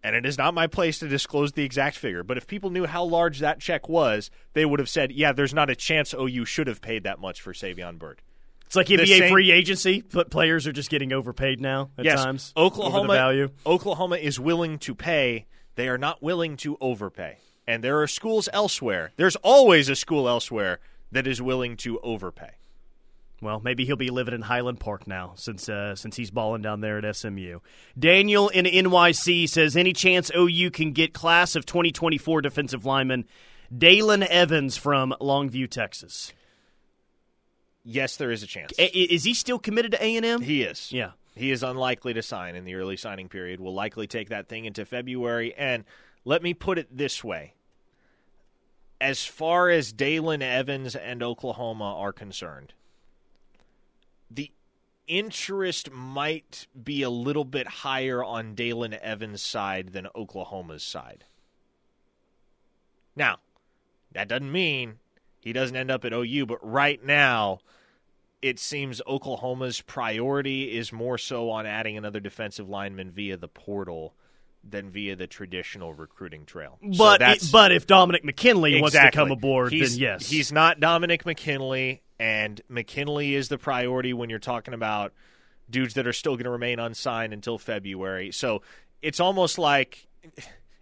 and 0.03 0.15
it 0.15 0.25
is 0.25 0.37
not 0.37 0.53
my 0.53 0.67
place 0.67 0.99
to 0.99 1.07
disclose 1.07 1.53
the 1.53 1.63
exact 1.63 1.95
figure, 1.95 2.23
but 2.23 2.37
if 2.37 2.47
people 2.47 2.69
knew 2.69 2.85
how 2.85 3.03
large 3.03 3.39
that 3.39 3.59
check 3.59 3.87
was, 3.87 4.29
they 4.53 4.65
would 4.65 4.79
have 4.79 4.89
said, 4.89 5.11
yeah, 5.11 5.31
there's 5.31 5.53
not 5.53 5.69
a 5.69 5.75
chance 5.75 6.13
OU 6.13 6.45
should 6.45 6.67
have 6.67 6.81
paid 6.81 7.03
that 7.03 7.19
much 7.19 7.41
for 7.41 7.53
Savion 7.53 7.97
Byrd. 7.97 8.21
It's 8.65 8.75
like 8.75 8.87
NBA 8.87 9.19
same- 9.19 9.31
free 9.31 9.51
agency, 9.51 10.01
but 10.01 10.31
players 10.31 10.65
are 10.65 10.71
just 10.71 10.89
getting 10.89 11.13
overpaid 11.13 11.61
now 11.61 11.91
at 11.97 12.05
yes, 12.05 12.23
times. 12.23 12.53
Oklahoma 12.57 13.13
value. 13.13 13.49
Oklahoma 13.65 14.15
is 14.15 14.39
willing 14.39 14.79
to 14.79 14.95
pay. 14.95 15.45
They 15.75 15.87
are 15.87 15.97
not 15.97 16.23
willing 16.23 16.57
to 16.57 16.77
overpay. 16.81 17.37
And 17.67 17.83
there 17.83 18.01
are 18.01 18.07
schools 18.07 18.49
elsewhere. 18.51 19.11
There's 19.15 19.35
always 19.37 19.89
a 19.89 19.95
school 19.95 20.27
elsewhere 20.27 20.79
that 21.11 21.27
is 21.27 21.41
willing 21.41 21.77
to 21.77 21.99
overpay. 22.01 22.51
Well, 23.41 23.59
maybe 23.63 23.85
he'll 23.85 23.95
be 23.97 24.09
living 24.09 24.33
in 24.33 24.41
Highland 24.41 24.79
Park 24.79 25.05
now 25.05 25.33
since 25.35 25.67
uh, 25.67 25.95
since 25.95 26.15
he's 26.15 26.31
balling 26.31 26.61
down 26.61 26.79
there 26.79 26.97
at 27.03 27.15
SMU. 27.15 27.59
Daniel 27.97 28.47
in 28.49 28.65
NYC 28.65 29.49
says, 29.49 29.75
any 29.75 29.91
chance 29.91 30.31
OU 30.35 30.71
can 30.71 30.93
get 30.93 31.13
class 31.13 31.55
of 31.57 31.65
2024 31.65 32.41
defensive 32.41 32.85
lineman 32.85 33.25
Dalen 33.75 34.23
Evans 34.23 34.77
from 34.77 35.13
Longview, 35.19 35.69
Texas? 35.69 36.31
Yes, 37.83 38.15
there 38.17 38.31
is 38.31 38.43
a 38.43 38.47
chance. 38.47 38.71
I- 38.79 38.91
is 38.93 39.23
he 39.23 39.33
still 39.33 39.59
committed 39.59 39.91
to 39.91 40.03
A&M? 40.03 40.41
He 40.41 40.63
is. 40.63 40.91
yeah. 40.91 41.11
He 41.35 41.49
is 41.51 41.63
unlikely 41.63 42.13
to 42.13 42.21
sign 42.21 42.55
in 42.55 42.63
the 42.63 42.75
early 42.75 42.95
signing 42.95 43.27
period. 43.27 43.59
Will 43.59 43.73
likely 43.73 44.05
take 44.05 44.29
that 44.29 44.47
thing 44.47 44.65
into 44.65 44.85
February. 44.85 45.53
And 45.55 45.83
let 46.25 46.41
me 46.41 46.53
put 46.53 46.77
it 46.77 46.97
this 46.97 47.23
way. 47.23 47.53
As 49.01 49.25
far 49.25 49.69
as 49.69 49.91
Dalen 49.91 50.41
Evans 50.41 50.95
and 50.95 51.21
Oklahoma 51.21 51.95
are 51.97 52.13
concerned, 52.13 52.73
the 54.31 54.51
interest 55.07 55.91
might 55.91 56.67
be 56.81 57.01
a 57.01 57.09
little 57.09 57.43
bit 57.43 57.67
higher 57.67 58.23
on 58.23 58.55
Dalen 58.55 58.93
Evans' 58.93 59.41
side 59.41 59.89
than 59.89 60.07
Oklahoma's 60.15 60.83
side. 60.83 61.25
Now, 63.15 63.39
that 64.13 64.29
doesn't 64.29 64.51
mean 64.51 64.99
he 65.41 65.51
doesn't 65.51 65.75
end 65.75 65.91
up 65.91 66.05
at 66.05 66.13
OU, 66.13 66.45
but 66.45 66.59
right 66.65 67.03
now, 67.03 67.59
it 68.41 68.59
seems 68.59 69.01
Oklahoma's 69.05 69.81
priority 69.81 70.77
is 70.77 70.93
more 70.93 71.17
so 71.17 71.49
on 71.49 71.65
adding 71.65 71.97
another 71.97 72.19
defensive 72.19 72.69
lineman 72.69 73.11
via 73.11 73.35
the 73.35 73.47
portal 73.47 74.13
than 74.63 74.89
via 74.89 75.15
the 75.15 75.27
traditional 75.27 75.93
recruiting 75.93 76.45
trail. 76.45 76.77
So 76.81 76.97
But 76.97 77.19
that's- 77.19 77.51
but 77.51 77.71
if 77.71 77.85
Dominick 77.85 78.23
McKinley 78.23 78.79
wants 78.81 78.95
to 78.95 79.11
come 79.11 79.31
aboard, 79.31 79.71
he's, 79.73 79.91
then 79.93 79.99
yes. 80.01 80.29
He's 80.29 80.51
not 80.51 80.79
Dominick 80.79 81.25
McKinley, 81.25 82.01
and 82.19 82.61
McKinley 82.69 83.35
is 83.35 83.49
the 83.49 83.57
priority 83.57 84.13
when 84.13 84.29
you're 84.29 84.39
talking 84.39 84.73
about 84.73 85.13
dudes 85.69 85.95
that 85.95 86.07
are 86.07 86.13
still 86.13 86.33
going 86.35 86.45
to 86.45 86.49
remain 86.49 86.79
unsigned 86.79 87.33
until 87.33 87.57
February. 87.57 88.31
So 88.31 88.61
it's 89.01 89.19
almost 89.19 89.57
like, 89.57 90.07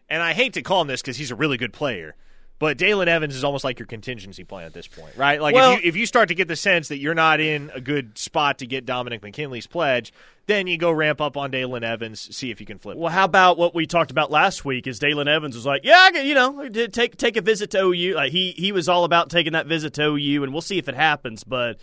and 0.09 0.21
I 0.21 0.33
hate 0.33 0.53
to 0.53 0.61
call 0.61 0.81
him 0.81 0.87
this 0.87 1.01
because 1.01 1.17
he's 1.17 1.31
a 1.31 1.35
really 1.35 1.57
good 1.57 1.73
player. 1.73 2.15
But 2.61 2.77
Dalen 2.77 3.07
Evans 3.07 3.35
is 3.35 3.43
almost 3.43 3.63
like 3.63 3.79
your 3.79 3.87
contingency 3.87 4.43
plan 4.43 4.65
at 4.67 4.73
this 4.73 4.87
point, 4.87 5.17
right? 5.17 5.41
Like 5.41 5.55
Well- 5.55 5.73
if 5.73 5.83
you 5.83 5.89
if 5.89 5.95
you 5.95 6.05
start 6.05 6.27
to 6.27 6.35
get 6.35 6.47
the 6.47 6.55
sense 6.55 6.89
that 6.89 6.99
you're 6.99 7.15
not 7.15 7.39
in 7.39 7.71
a 7.73 7.81
good 7.81 8.19
spot 8.19 8.59
to 8.59 8.67
get 8.67 8.85
Dominick 8.85 9.23
McKinley's 9.23 9.65
pledge, 9.65 10.13
then 10.45 10.67
you 10.67 10.77
go 10.77 10.91
ramp 10.91 11.21
up 11.21 11.37
on 11.37 11.49
Dalen 11.49 11.83
Evans, 11.83 12.35
see 12.35 12.51
if 12.51 12.59
you 12.59 12.67
can 12.67 12.77
flip. 12.77 12.97
Well, 12.97 13.11
how 13.11 13.25
about 13.25 13.57
what 13.57 13.73
we 13.73 13.87
talked 13.87 14.11
about 14.11 14.29
last 14.29 14.63
week? 14.63 14.85
Is 14.85 14.99
Dalen 14.99 15.27
Evans 15.27 15.55
was 15.55 15.65
like, 15.65 15.81
yeah, 15.83 15.97
I 15.99 16.11
can, 16.11 16.27
you 16.27 16.35
know, 16.35 16.69
take 16.69 17.17
take 17.17 17.35
a 17.35 17.41
visit 17.41 17.71
to 17.71 17.79
OU. 17.81 18.13
Like 18.13 18.31
he 18.31 18.51
he 18.51 18.71
was 18.71 18.87
all 18.87 19.05
about 19.05 19.31
taking 19.31 19.53
that 19.53 19.65
visit 19.65 19.95
to 19.95 20.03
OU, 20.11 20.43
and 20.43 20.53
we'll 20.53 20.61
see 20.61 20.77
if 20.77 20.87
it 20.87 20.93
happens. 20.93 21.43
But 21.43 21.79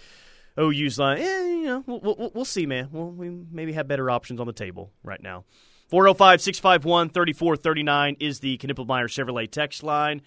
OU's 0.61 0.97
like, 0.97 1.19
eh, 1.19 1.45
you 1.49 1.65
know, 1.65 1.85
we'll, 1.89 2.01
we'll, 2.01 2.31
we'll 2.35 2.45
see, 2.45 2.67
man. 2.67 2.89
Well, 2.93 3.11
we 3.11 3.31
maybe 3.51 3.73
have 3.73 3.89
better 3.89 4.09
options 4.13 4.39
on 4.39 4.47
the 4.47 4.53
table 4.53 4.93
right 5.03 5.21
now. 5.21 5.43
405 5.89 6.41
651 6.41 7.09
3439 7.11 8.17
is 8.21 8.39
the 8.39 8.59
Knippelmier 8.59 9.09
Chevrolet 9.09 9.51
text 9.51 9.83
line. 9.83 10.23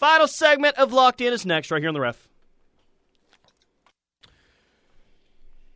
Final 0.00 0.26
segment 0.26 0.78
of 0.78 0.94
Locked 0.94 1.20
In 1.20 1.34
is 1.34 1.44
next, 1.44 1.70
right 1.70 1.82
here 1.82 1.88
on 1.88 1.92
the 1.92 2.00
ref. 2.00 2.26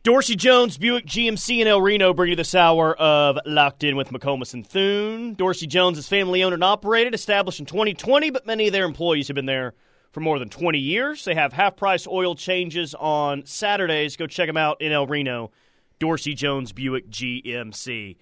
Dorsey 0.01 0.35
Jones, 0.35 0.79
Buick 0.79 1.05
GMC, 1.05 1.59
and 1.59 1.69
El 1.69 1.79
Reno 1.79 2.11
bring 2.11 2.31
you 2.31 2.35
this 2.35 2.55
hour 2.55 2.95
of 2.95 3.37
Locked 3.45 3.83
In 3.83 3.95
with 3.95 4.09
McComas 4.09 4.55
and 4.55 4.65
Thune. 4.65 5.35
Dorsey 5.35 5.67
Jones 5.67 5.99
is 5.99 6.07
family 6.07 6.41
owned 6.41 6.55
and 6.55 6.63
operated, 6.63 7.13
established 7.13 7.59
in 7.59 7.67
2020, 7.67 8.31
but 8.31 8.47
many 8.47 8.65
of 8.65 8.73
their 8.73 8.85
employees 8.85 9.27
have 9.27 9.35
been 9.35 9.45
there 9.45 9.75
for 10.11 10.21
more 10.21 10.39
than 10.39 10.49
20 10.49 10.79
years. 10.79 11.23
They 11.23 11.35
have 11.35 11.53
half 11.53 11.75
price 11.75 12.07
oil 12.07 12.33
changes 12.33 12.95
on 12.95 13.45
Saturdays. 13.45 14.17
Go 14.17 14.25
check 14.25 14.47
them 14.47 14.57
out 14.57 14.81
in 14.81 14.91
El 14.91 15.05
Reno. 15.05 15.51
Dorsey 15.99 16.33
Jones, 16.33 16.73
Buick 16.73 17.11
GMC. 17.11 18.15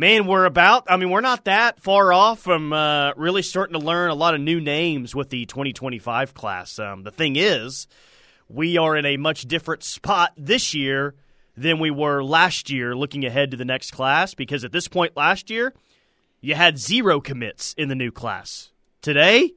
Man, 0.00 0.28
we're 0.28 0.44
about, 0.44 0.84
I 0.88 0.96
mean, 0.96 1.10
we're 1.10 1.20
not 1.20 1.46
that 1.46 1.80
far 1.80 2.12
off 2.12 2.38
from 2.38 2.72
uh, 2.72 3.14
really 3.16 3.42
starting 3.42 3.72
to 3.72 3.84
learn 3.84 4.10
a 4.10 4.14
lot 4.14 4.32
of 4.36 4.40
new 4.40 4.60
names 4.60 5.12
with 5.12 5.28
the 5.28 5.44
2025 5.46 6.34
class. 6.34 6.78
Um, 6.78 7.02
the 7.02 7.10
thing 7.10 7.34
is, 7.34 7.88
we 8.48 8.78
are 8.78 8.96
in 8.96 9.04
a 9.04 9.16
much 9.16 9.42
different 9.48 9.82
spot 9.82 10.34
this 10.36 10.72
year 10.72 11.16
than 11.56 11.80
we 11.80 11.90
were 11.90 12.22
last 12.22 12.70
year 12.70 12.94
looking 12.94 13.24
ahead 13.24 13.50
to 13.50 13.56
the 13.56 13.64
next 13.64 13.90
class 13.90 14.34
because 14.34 14.62
at 14.62 14.70
this 14.70 14.86
point 14.86 15.16
last 15.16 15.50
year, 15.50 15.74
you 16.40 16.54
had 16.54 16.78
zero 16.78 17.20
commits 17.20 17.74
in 17.76 17.88
the 17.88 17.96
new 17.96 18.12
class. 18.12 18.70
Today, 19.02 19.52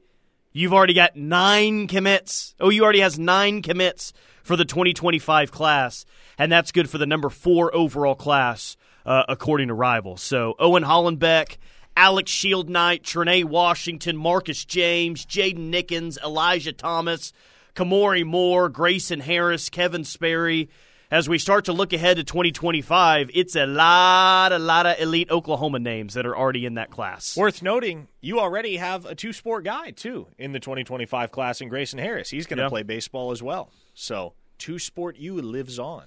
you've 0.52 0.74
already 0.74 0.94
got 0.94 1.14
nine 1.14 1.86
commits. 1.86 2.56
Oh, 2.58 2.68
you 2.68 2.82
already 2.82 2.98
has 2.98 3.16
nine 3.16 3.62
commits 3.62 4.12
for 4.42 4.56
the 4.56 4.64
2025 4.64 5.52
class, 5.52 6.04
and 6.36 6.50
that's 6.50 6.72
good 6.72 6.90
for 6.90 6.98
the 6.98 7.06
number 7.06 7.30
four 7.30 7.72
overall 7.72 8.16
class, 8.16 8.76
uh, 9.06 9.24
according 9.28 9.68
to 9.68 9.74
Rivals. 9.74 10.22
So 10.22 10.54
Owen 10.58 10.84
Hollenbeck, 10.84 11.56
Alex 11.96 12.30
Shieldknight, 12.32 13.02
Trinae 13.02 13.44
Washington, 13.44 14.16
Marcus 14.16 14.64
James, 14.64 15.26
Jaden 15.26 15.70
Nickens, 15.70 16.16
Elijah 16.22 16.72
Thomas, 16.72 17.32
Kamori 17.74 18.24
Moore, 18.24 18.68
Grayson 18.68 19.20
Harris, 19.20 19.68
Kevin 19.68 20.04
Sperry. 20.04 20.68
As 21.10 21.28
we 21.28 21.36
start 21.38 21.66
to 21.66 21.74
look 21.74 21.92
ahead 21.92 22.16
to 22.16 22.24
2025, 22.24 23.30
it's 23.34 23.54
a 23.54 23.66
lot, 23.66 24.50
a 24.52 24.58
lot 24.58 24.86
of 24.86 24.98
elite 24.98 25.30
Oklahoma 25.30 25.78
names 25.78 26.14
that 26.14 26.24
are 26.24 26.34
already 26.34 26.64
in 26.64 26.74
that 26.74 26.90
class. 26.90 27.36
Worth 27.36 27.60
noting, 27.62 28.08
you 28.22 28.40
already 28.40 28.78
have 28.78 29.04
a 29.04 29.14
two 29.14 29.34
sport 29.34 29.64
guy, 29.64 29.90
too, 29.90 30.28
in 30.38 30.52
the 30.52 30.60
2025 30.60 31.30
class 31.30 31.60
in 31.60 31.68
Grayson 31.68 31.98
Harris. 31.98 32.30
He's 32.30 32.46
going 32.46 32.56
to 32.56 32.62
Yeah. 32.64 32.68
play 32.70 32.82
baseball 32.82 33.30
as 33.30 33.42
well. 33.42 33.70
So, 33.92 34.32
two 34.56 34.78
sport 34.78 35.16
U 35.18 35.34
lives 35.42 35.78
on. 35.78 36.04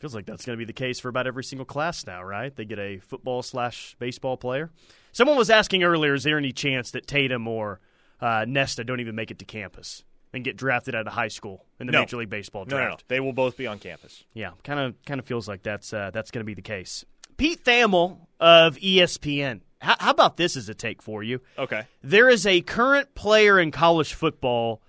Feels 0.00 0.14
like 0.14 0.26
that's 0.26 0.44
going 0.44 0.56
to 0.56 0.58
be 0.58 0.64
the 0.64 0.72
case 0.72 1.00
for 1.00 1.08
about 1.08 1.26
every 1.26 1.42
single 1.44 1.64
class 1.64 2.06
now, 2.06 2.22
right? 2.22 2.54
They 2.54 2.64
get 2.64 2.78
a 2.78 2.98
football 2.98 3.42
slash 3.42 3.96
baseball 3.98 4.36
player. 4.36 4.70
Someone 5.12 5.36
was 5.36 5.50
asking 5.50 5.82
earlier, 5.82 6.14
is 6.14 6.22
there 6.22 6.38
any 6.38 6.52
chance 6.52 6.92
that 6.92 7.06
Tatum 7.06 7.48
or 7.48 7.80
uh, 8.20 8.44
Nesta 8.46 8.84
don't 8.84 9.00
even 9.00 9.14
make 9.16 9.30
it 9.30 9.38
to 9.40 9.44
campus 9.44 10.04
and 10.32 10.44
get 10.44 10.56
drafted 10.56 10.94
out 10.94 11.06
of 11.06 11.12
high 11.14 11.28
school 11.28 11.64
in 11.80 11.86
the 11.86 11.92
No. 11.92 12.00
Major 12.00 12.18
League 12.18 12.30
Baseball 12.30 12.64
draft? 12.64 12.84
no, 12.84 12.90
no. 12.90 12.96
They 13.08 13.18
will 13.20 13.32
both 13.32 13.56
be 13.56 13.66
on 13.66 13.78
campus. 13.78 14.24
Yeah, 14.34 14.50
kind 14.62 14.78
of 14.78 14.94
kind 15.04 15.18
of 15.18 15.26
feels 15.26 15.48
like 15.48 15.62
that's 15.62 15.92
uh, 15.92 16.10
that's 16.12 16.30
going 16.30 16.40
to 16.42 16.46
be 16.46 16.54
the 16.54 16.62
case. 16.62 17.04
Pete 17.36 17.64
Thamel 17.64 18.18
of 18.38 18.76
ESPN. 18.76 19.60
How, 19.80 19.96
how 19.98 20.10
about 20.10 20.36
this 20.36 20.56
as 20.56 20.68
a 20.68 20.74
take 20.74 21.02
for 21.02 21.22
you? 21.22 21.40
Okay. 21.56 21.84
There 22.02 22.28
is 22.28 22.46
a 22.46 22.60
current 22.60 23.14
player 23.14 23.58
in 23.58 23.70
college 23.70 24.12
football 24.14 24.82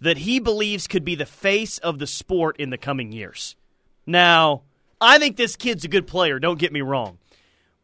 that 0.00 0.18
he 0.18 0.38
believes 0.38 0.86
could 0.86 1.04
be 1.04 1.14
the 1.14 1.24
face 1.26 1.78
of 1.78 1.98
the 1.98 2.06
sport 2.06 2.56
in 2.58 2.70
the 2.70 2.76
coming 2.78 3.10
years. 3.10 3.56
Now, 4.06 4.62
I 5.00 5.18
think 5.18 5.36
this 5.36 5.56
kid's 5.56 5.84
a 5.84 5.88
good 5.88 6.06
player, 6.06 6.38
don't 6.38 6.58
get 6.58 6.72
me 6.72 6.80
wrong. 6.80 7.18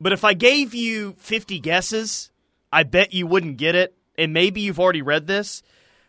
But 0.00 0.12
if 0.12 0.24
I 0.24 0.34
gave 0.34 0.74
you 0.74 1.14
50 1.18 1.58
guesses, 1.60 2.30
I 2.72 2.84
bet 2.84 3.12
you 3.12 3.26
wouldn't 3.26 3.58
get 3.58 3.74
it. 3.74 3.94
And 4.16 4.32
maybe 4.32 4.60
you've 4.60 4.80
already 4.80 5.02
read 5.02 5.26
this. 5.26 5.62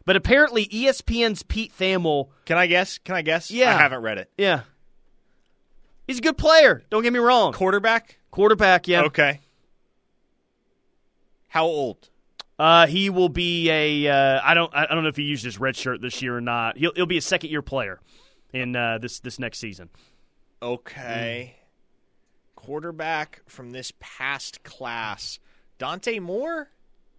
But 0.06 0.16
apparently, 0.16 0.66
ESPN's 0.68 1.44
Pete 1.44 1.74
Thamel, 1.78 2.30
Can 2.46 2.58
I 2.58 2.68
guess? 2.68 2.98
Can 2.98 3.16
I 3.16 3.22
guess? 3.22 3.52
Yeah. 3.52 3.76
I 3.76 3.80
haven't 3.80 4.02
read 4.02 4.18
it. 4.18 4.32
yeah, 4.38 4.62
he's 6.08 6.18
a 6.18 6.22
good 6.22 6.38
player. 6.38 6.84
Don't 6.90 7.04
get 7.04 7.14
me 7.14 7.20
wrong. 7.20 7.54
Quarterback? 7.54 8.18
Quarterback, 8.32 8.88
yeah. 8.88 9.04
Okay. 9.04 9.40
How 11.50 11.66
old? 11.66 12.10
Uh, 12.58 12.88
he 12.88 13.10
will 13.10 13.30
be 13.30 13.70
a. 13.70 14.08
Uh, 14.08 14.42
I 14.44 14.54
don't. 14.54 14.74
I 14.76 14.86
don't 14.88 15.04
know 15.04 15.10
if 15.10 15.18
he 15.18 15.24
used 15.24 15.44
his 15.44 15.60
red 15.60 15.76
shirt 15.76 16.02
this 16.02 16.22
year 16.22 16.36
or 16.38 16.42
not. 16.42 16.78
He'll, 16.78 16.94
he'll 16.96 17.06
be 17.06 17.18
a 17.18 17.22
second 17.22 17.50
year 17.50 17.62
player 17.62 18.00
in 18.54 18.76
uh, 18.76 18.98
this 19.00 19.20
this 19.20 19.40
next 19.40 19.60
season. 19.60 19.90
Okay. 20.62 21.56
Quarterback 22.56 23.42
from 23.48 23.72
this 23.72 23.92
past 24.00 24.64
class. 24.64 25.40
Dante 25.78 26.20
Moore? 26.20 26.70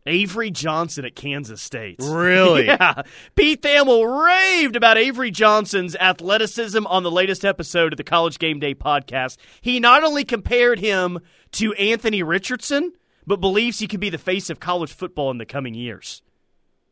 Avery 0.06 0.50
Johnson 0.50 1.04
at 1.04 1.14
Kansas 1.14 1.62
State. 1.62 1.96
Really? 2.00 2.66
Yeah. 2.72 3.02
Pete 3.34 3.62
Thamel 3.62 4.24
raved 4.24 4.76
about 4.76 4.96
Avery 4.98 5.30
Johnson's 5.30 5.96
athleticism 5.96 6.86
on 6.86 7.02
the 7.02 7.10
latest 7.10 7.44
episode 7.44 7.92
of 7.92 7.96
the 7.96 8.04
College 8.04 8.38
Game 8.38 8.58
Day 8.60 8.74
podcast. 8.74 9.36
He 9.60 9.80
not 9.80 10.04
only 10.04 10.24
compared 10.24 10.78
him 10.78 11.20
to 11.52 11.72
Anthony 11.74 12.22
Richardson, 12.22 12.92
but 13.26 13.40
believes 13.40 13.78
he 13.78 13.86
could 13.88 14.00
be 14.00 14.10
the 14.10 14.18
face 14.18 14.50
of 14.50 14.60
college 14.60 14.92
football 14.92 15.30
in 15.30 15.38
the 15.38 15.46
coming 15.46 15.74
years. 15.74 16.22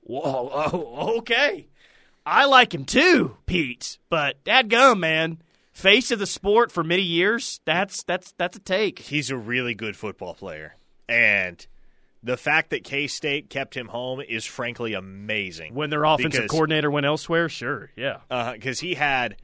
Whoa, 0.03 0.51
oh, 0.53 1.17
okay. 1.19 1.69
I 2.31 2.45
like 2.47 2.73
him 2.75 2.85
too, 2.85 3.37
Pete. 3.47 3.99
But 4.09 4.43
dadgum, 4.45 5.01
man. 5.01 5.39
Face 5.73 6.11
of 6.11 6.19
the 6.19 6.27
sport 6.27 6.71
for 6.71 6.85
many 6.85 7.03
years, 7.03 7.61
that's 7.65 8.03
that's 8.03 8.33
that's 8.33 8.57
a 8.57 8.61
take. 8.61 8.99
He's 8.99 9.31
a 9.31 9.37
really 9.37 9.75
good 9.75 9.97
football 9.97 10.35
player. 10.35 10.77
And 11.09 11.65
The 12.23 12.37
fact 12.37 12.71
that 12.71 12.85
K 12.85 13.07
State 13.07 13.49
kept 13.49 13.75
him 13.77 13.89
home 13.89 14.21
is 14.21 14.45
frankly 14.45 14.93
amazing. 14.93 15.75
When 15.75 15.89
their 15.91 16.05
offensive 16.05 16.43
Because- 16.43 16.51
coordinator 16.51 16.91
went 16.91 17.07
elsewhere, 17.07 17.49
sure, 17.49 17.91
yeah. 17.97 18.19
Uh-huh, 18.31 18.53
because 18.53 18.81
he 18.81 18.95
had 18.95 19.37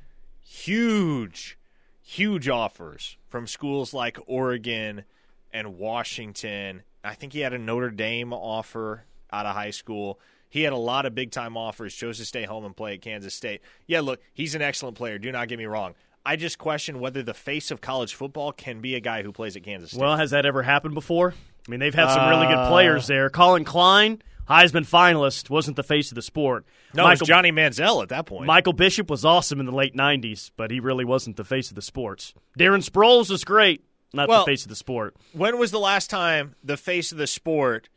huge, 0.45 1.57
huge 2.03 2.49
offers 2.49 3.16
from 3.28 3.47
schools 3.47 3.93
like 3.95 4.18
Oregon 4.26 5.05
and 5.53 5.78
Washington. 5.78 6.82
I 7.03 7.14
think 7.14 7.32
he 7.32 7.41
had 7.41 7.53
a 7.53 7.59
Notre 7.59 7.91
Dame 7.91 8.32
offer 8.32 9.05
out 9.32 9.47
of 9.47 9.55
high 9.55 9.70
school. 9.70 10.18
He 10.49 10.62
had 10.62 10.72
a 10.72 10.76
lot 10.78 11.07
of 11.07 11.14
big 11.14 11.30
time 11.32 11.57
offers, 11.57 11.94
chose 11.94 12.18
to 12.18 12.24
stay 12.24 12.44
home 12.44 12.64
and 12.64 12.76
play 12.76 12.94
at 12.94 13.03
Kansas 13.03 13.34
State. 13.34 13.61
Yeah, 13.86 14.01
look, 14.01 14.20
he's 14.32 14.55
an 14.55 14.62
excellent 14.62 14.97
player. 14.97 15.18
Do 15.18 15.30
not 15.32 15.49
get 15.49 15.59
me 15.59 15.66
wrong. 15.66 15.94
I 16.24 16.36
just 16.36 16.59
question 16.59 16.99
whether 17.01 17.22
the 17.22 17.34
face 17.34 17.70
of 17.70 17.80
college 17.80 18.14
football 18.14 18.53
can 18.53 18.80
be 18.80 18.94
a 18.97 19.01
guy 19.01 19.22
who 19.22 19.32
plays 19.32 19.57
at 19.57 19.62
Kansas 19.62 19.90
State. 19.90 20.01
Well, 20.01 20.16
has 20.16 20.30
that 20.30 20.44
ever 20.47 20.62
happened 20.62 20.94
before? 20.94 21.34
I 21.66 21.70
mean, 21.70 21.80
they've 21.80 21.94
had 21.94 22.12
some 22.12 22.28
really 22.28 22.47
good 22.47 22.57
Uh, 22.59 22.68
players 22.68 23.07
there. 23.07 23.28
Collin 23.30 23.64
Klein, 23.64 24.22
Heisman 24.49 24.86
finalist, 24.88 25.51
wasn't 25.51 25.76
the 25.76 25.82
face 25.82 26.11
of 26.11 26.14
the 26.16 26.22
sport. 26.22 26.64
no, 26.94 27.03
Michael, 27.05 27.22
it's 27.24 27.28
Johnny 27.28 27.51
Manziel 27.53 28.03
at 28.03 28.09
that 28.11 28.26
point. 28.26 28.47
Michael 28.47 28.72
Bishop 28.72 29.11
was 29.11 29.24
awesome 29.24 29.61
in 29.61 29.66
the 29.66 29.72
late 29.72 29.94
90s, 29.94 30.51
but 30.57 30.70
he 30.70 30.80
really 30.80 31.05
wasn't 31.05 31.36
the 31.36 31.44
face 31.44 31.68
of 31.70 31.74
the 31.74 31.82
sports. 31.82 32.32
Darren 32.59 32.88
Sproles 32.88 33.30
was 33.30 33.44
great, 33.44 33.84
not 34.12 34.28
Well- 34.28 34.44
the 34.44 34.51
face 34.51 34.62
of 34.62 34.68
the 34.68 34.76
sport. 34.76 35.14
when 35.32 35.59
was 35.59 35.70
the 35.72 35.80
last 35.80 36.09
time 36.11 36.55
the 36.62 36.76
face 36.76 37.11
of 37.12 37.18
the 37.18 37.26
sport 37.26 37.88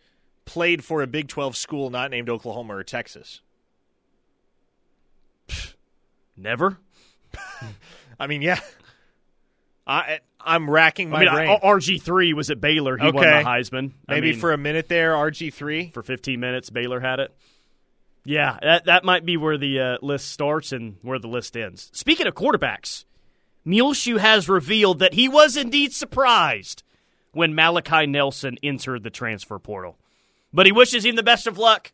played 0.50 0.84
for 0.84 1.04
a 1.04 1.08
Big 1.08 1.28
12 1.28 1.56
school 1.56 1.91
not 1.91 2.10
named 2.10 2.28
Oklahoma 2.28 2.76
or 2.76 2.84
Texas? 2.84 3.41
Never. 6.36 6.80
I 8.20 8.26
mean, 8.26 8.41
yeah. 8.41 8.60
I 9.86 10.22
I'm 10.41 10.68
racking 10.68 11.12
my 11.12 11.18
I 11.18 11.26
mean, 11.26 11.34
brain. 11.34 11.60
RG3 11.60 12.34
was 12.34 12.50
at 12.50 12.60
Baylor. 12.60 12.97
He 12.97 13.12
won 13.12 13.24
the 13.24 13.43
Heisman. 13.47 13.91
I 14.08 14.16
Maybe 14.16 14.32
mean, 14.32 14.39
for 14.39 14.52
a 14.52 14.58
minute 14.58 14.88
there, 14.89 15.14
RG 15.14 15.54
three. 15.54 15.89
for 15.89 16.02
15 16.02 16.39
minutes, 16.39 16.72
Baylor 16.72 17.00
had 17.00 17.20
it. 17.20 17.36
Yeah, 18.26 18.58
that, 18.62 18.86
that 18.86 19.04
might 19.04 19.26
be 19.26 19.38
where 19.38 19.58
the 19.58 19.80
uh, 19.80 19.97
list 20.02 20.30
starts 20.32 20.72
and 20.72 20.97
where 21.04 21.20
the 21.20 21.28
list 21.28 21.56
ends. 21.56 21.91
Speaking 21.93 22.26
of 22.26 22.34
quarterbacks, 22.34 23.06
Muleshoe 23.66 24.18
has 24.18 24.50
revealed 24.50 25.00
that 25.00 25.14
he 25.14 25.30
was 25.30 25.56
indeed 25.56 25.93
surprised 25.93 26.84
when 27.34 27.54
Malachi 27.54 28.08
Nelson 28.08 28.58
entered 28.64 29.04
the 29.04 29.10
transfer 29.10 29.60
portal. 29.60 29.97
But 30.54 30.66
he 30.66 30.72
wishes 30.72 31.06
him 31.06 31.16
the 31.16 31.24
best 31.24 31.47
of 31.47 31.58
luck. 31.58 31.91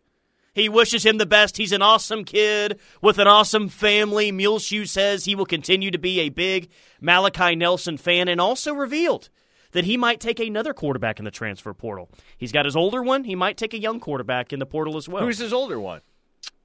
He 0.53 0.70
wishes 0.70 1.06
him 1.06 1.18
the 1.18 1.26
best. 1.26 1.58
He's 1.58 1.74
an 1.74 1.82
awesome 1.82 2.24
kid 2.24 2.80
with 3.01 3.18
an 3.20 3.28
awesome 3.28 3.68
family. 3.68 4.32
Muleshoe 4.32 4.86
says 4.86 5.26
he 5.26 5.36
will 5.36 5.45
continue 5.45 5.91
to 5.91 5.97
be 5.97 6.22
a 6.22 6.30
big 6.30 6.70
Malachi 7.01 7.56
Nelson 7.58 7.97
fan 7.97 8.30
and 8.30 8.39
also 8.39 8.74
revealed 8.74 9.30
that 9.74 9.84
he 9.84 9.97
might 9.97 10.22
take 10.22 10.39
another 10.39 10.74
quarterback 10.74 11.20
in 11.20 11.26
the 11.26 11.32
transfer 11.32 11.74
portal. 11.74 12.10
He's 12.38 12.53
got 12.53 12.64
his 12.64 12.78
older 12.78 13.03
one. 13.03 13.26
He 13.26 13.36
might 13.36 13.58
take 13.58 13.74
a 13.74 13.80
young 13.80 13.99
quarterback 13.99 14.53
in 14.53 14.60
the 14.60 14.66
portal 14.66 14.95
as 14.95 15.10
well. 15.10 15.26
Who's 15.26 15.39
his 15.39 15.51
older 15.51 15.78
one? 15.78 15.99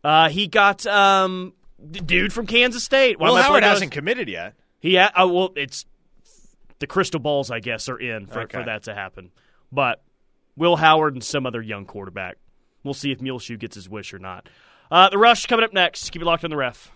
Uh, 0.05 0.29
he 0.29 0.47
got 0.47 0.87
um, 0.87 1.53
the 1.81 2.01
dude 2.01 2.33
from 2.33 2.47
Kansas 2.47 2.85
State. 2.85 3.17
Of 3.17 3.23
Will 3.23 3.35
Howard 3.37 3.65
hasn't 3.65 3.91
committed 3.91 4.29
yet. 4.29 4.55
He 4.79 4.95
ha- 4.95 5.11
uh, 5.21 5.27
well, 5.27 5.53
it's 5.57 5.85
the 6.79 6.87
crystal 6.87 7.19
balls, 7.19 7.51
I 7.51 7.59
guess, 7.59 7.89
are 7.89 7.99
in 7.99 8.27
for, 8.27 8.43
Okay. 8.43 8.59
for 8.59 8.65
that 8.65 8.85
to 8.85 8.95
happen. 8.95 9.33
But 9.73 10.01
Will 10.61 10.77
Howard 10.77 11.15
and 11.15 11.25
some 11.25 11.47
other 11.47 11.63
young 11.63 11.87
quarterback. 11.87 12.37
We'll 12.85 12.93
see 12.93 13.11
if 13.13 13.23
Muleshoe 13.23 13.57
gets 13.57 13.75
his 13.75 13.89
wish 13.89 14.13
or 14.13 14.19
not. 14.19 14.47
Uh, 14.91 15.09
the 15.09 15.17
rush 15.17 15.47
coming 15.47 15.65
up 15.65 15.73
next. 15.73 16.11
Keep 16.11 16.21
it 16.21 16.27
locked 16.27 16.45
on 16.45 16.51
the 16.51 16.57
ref. 16.59 16.93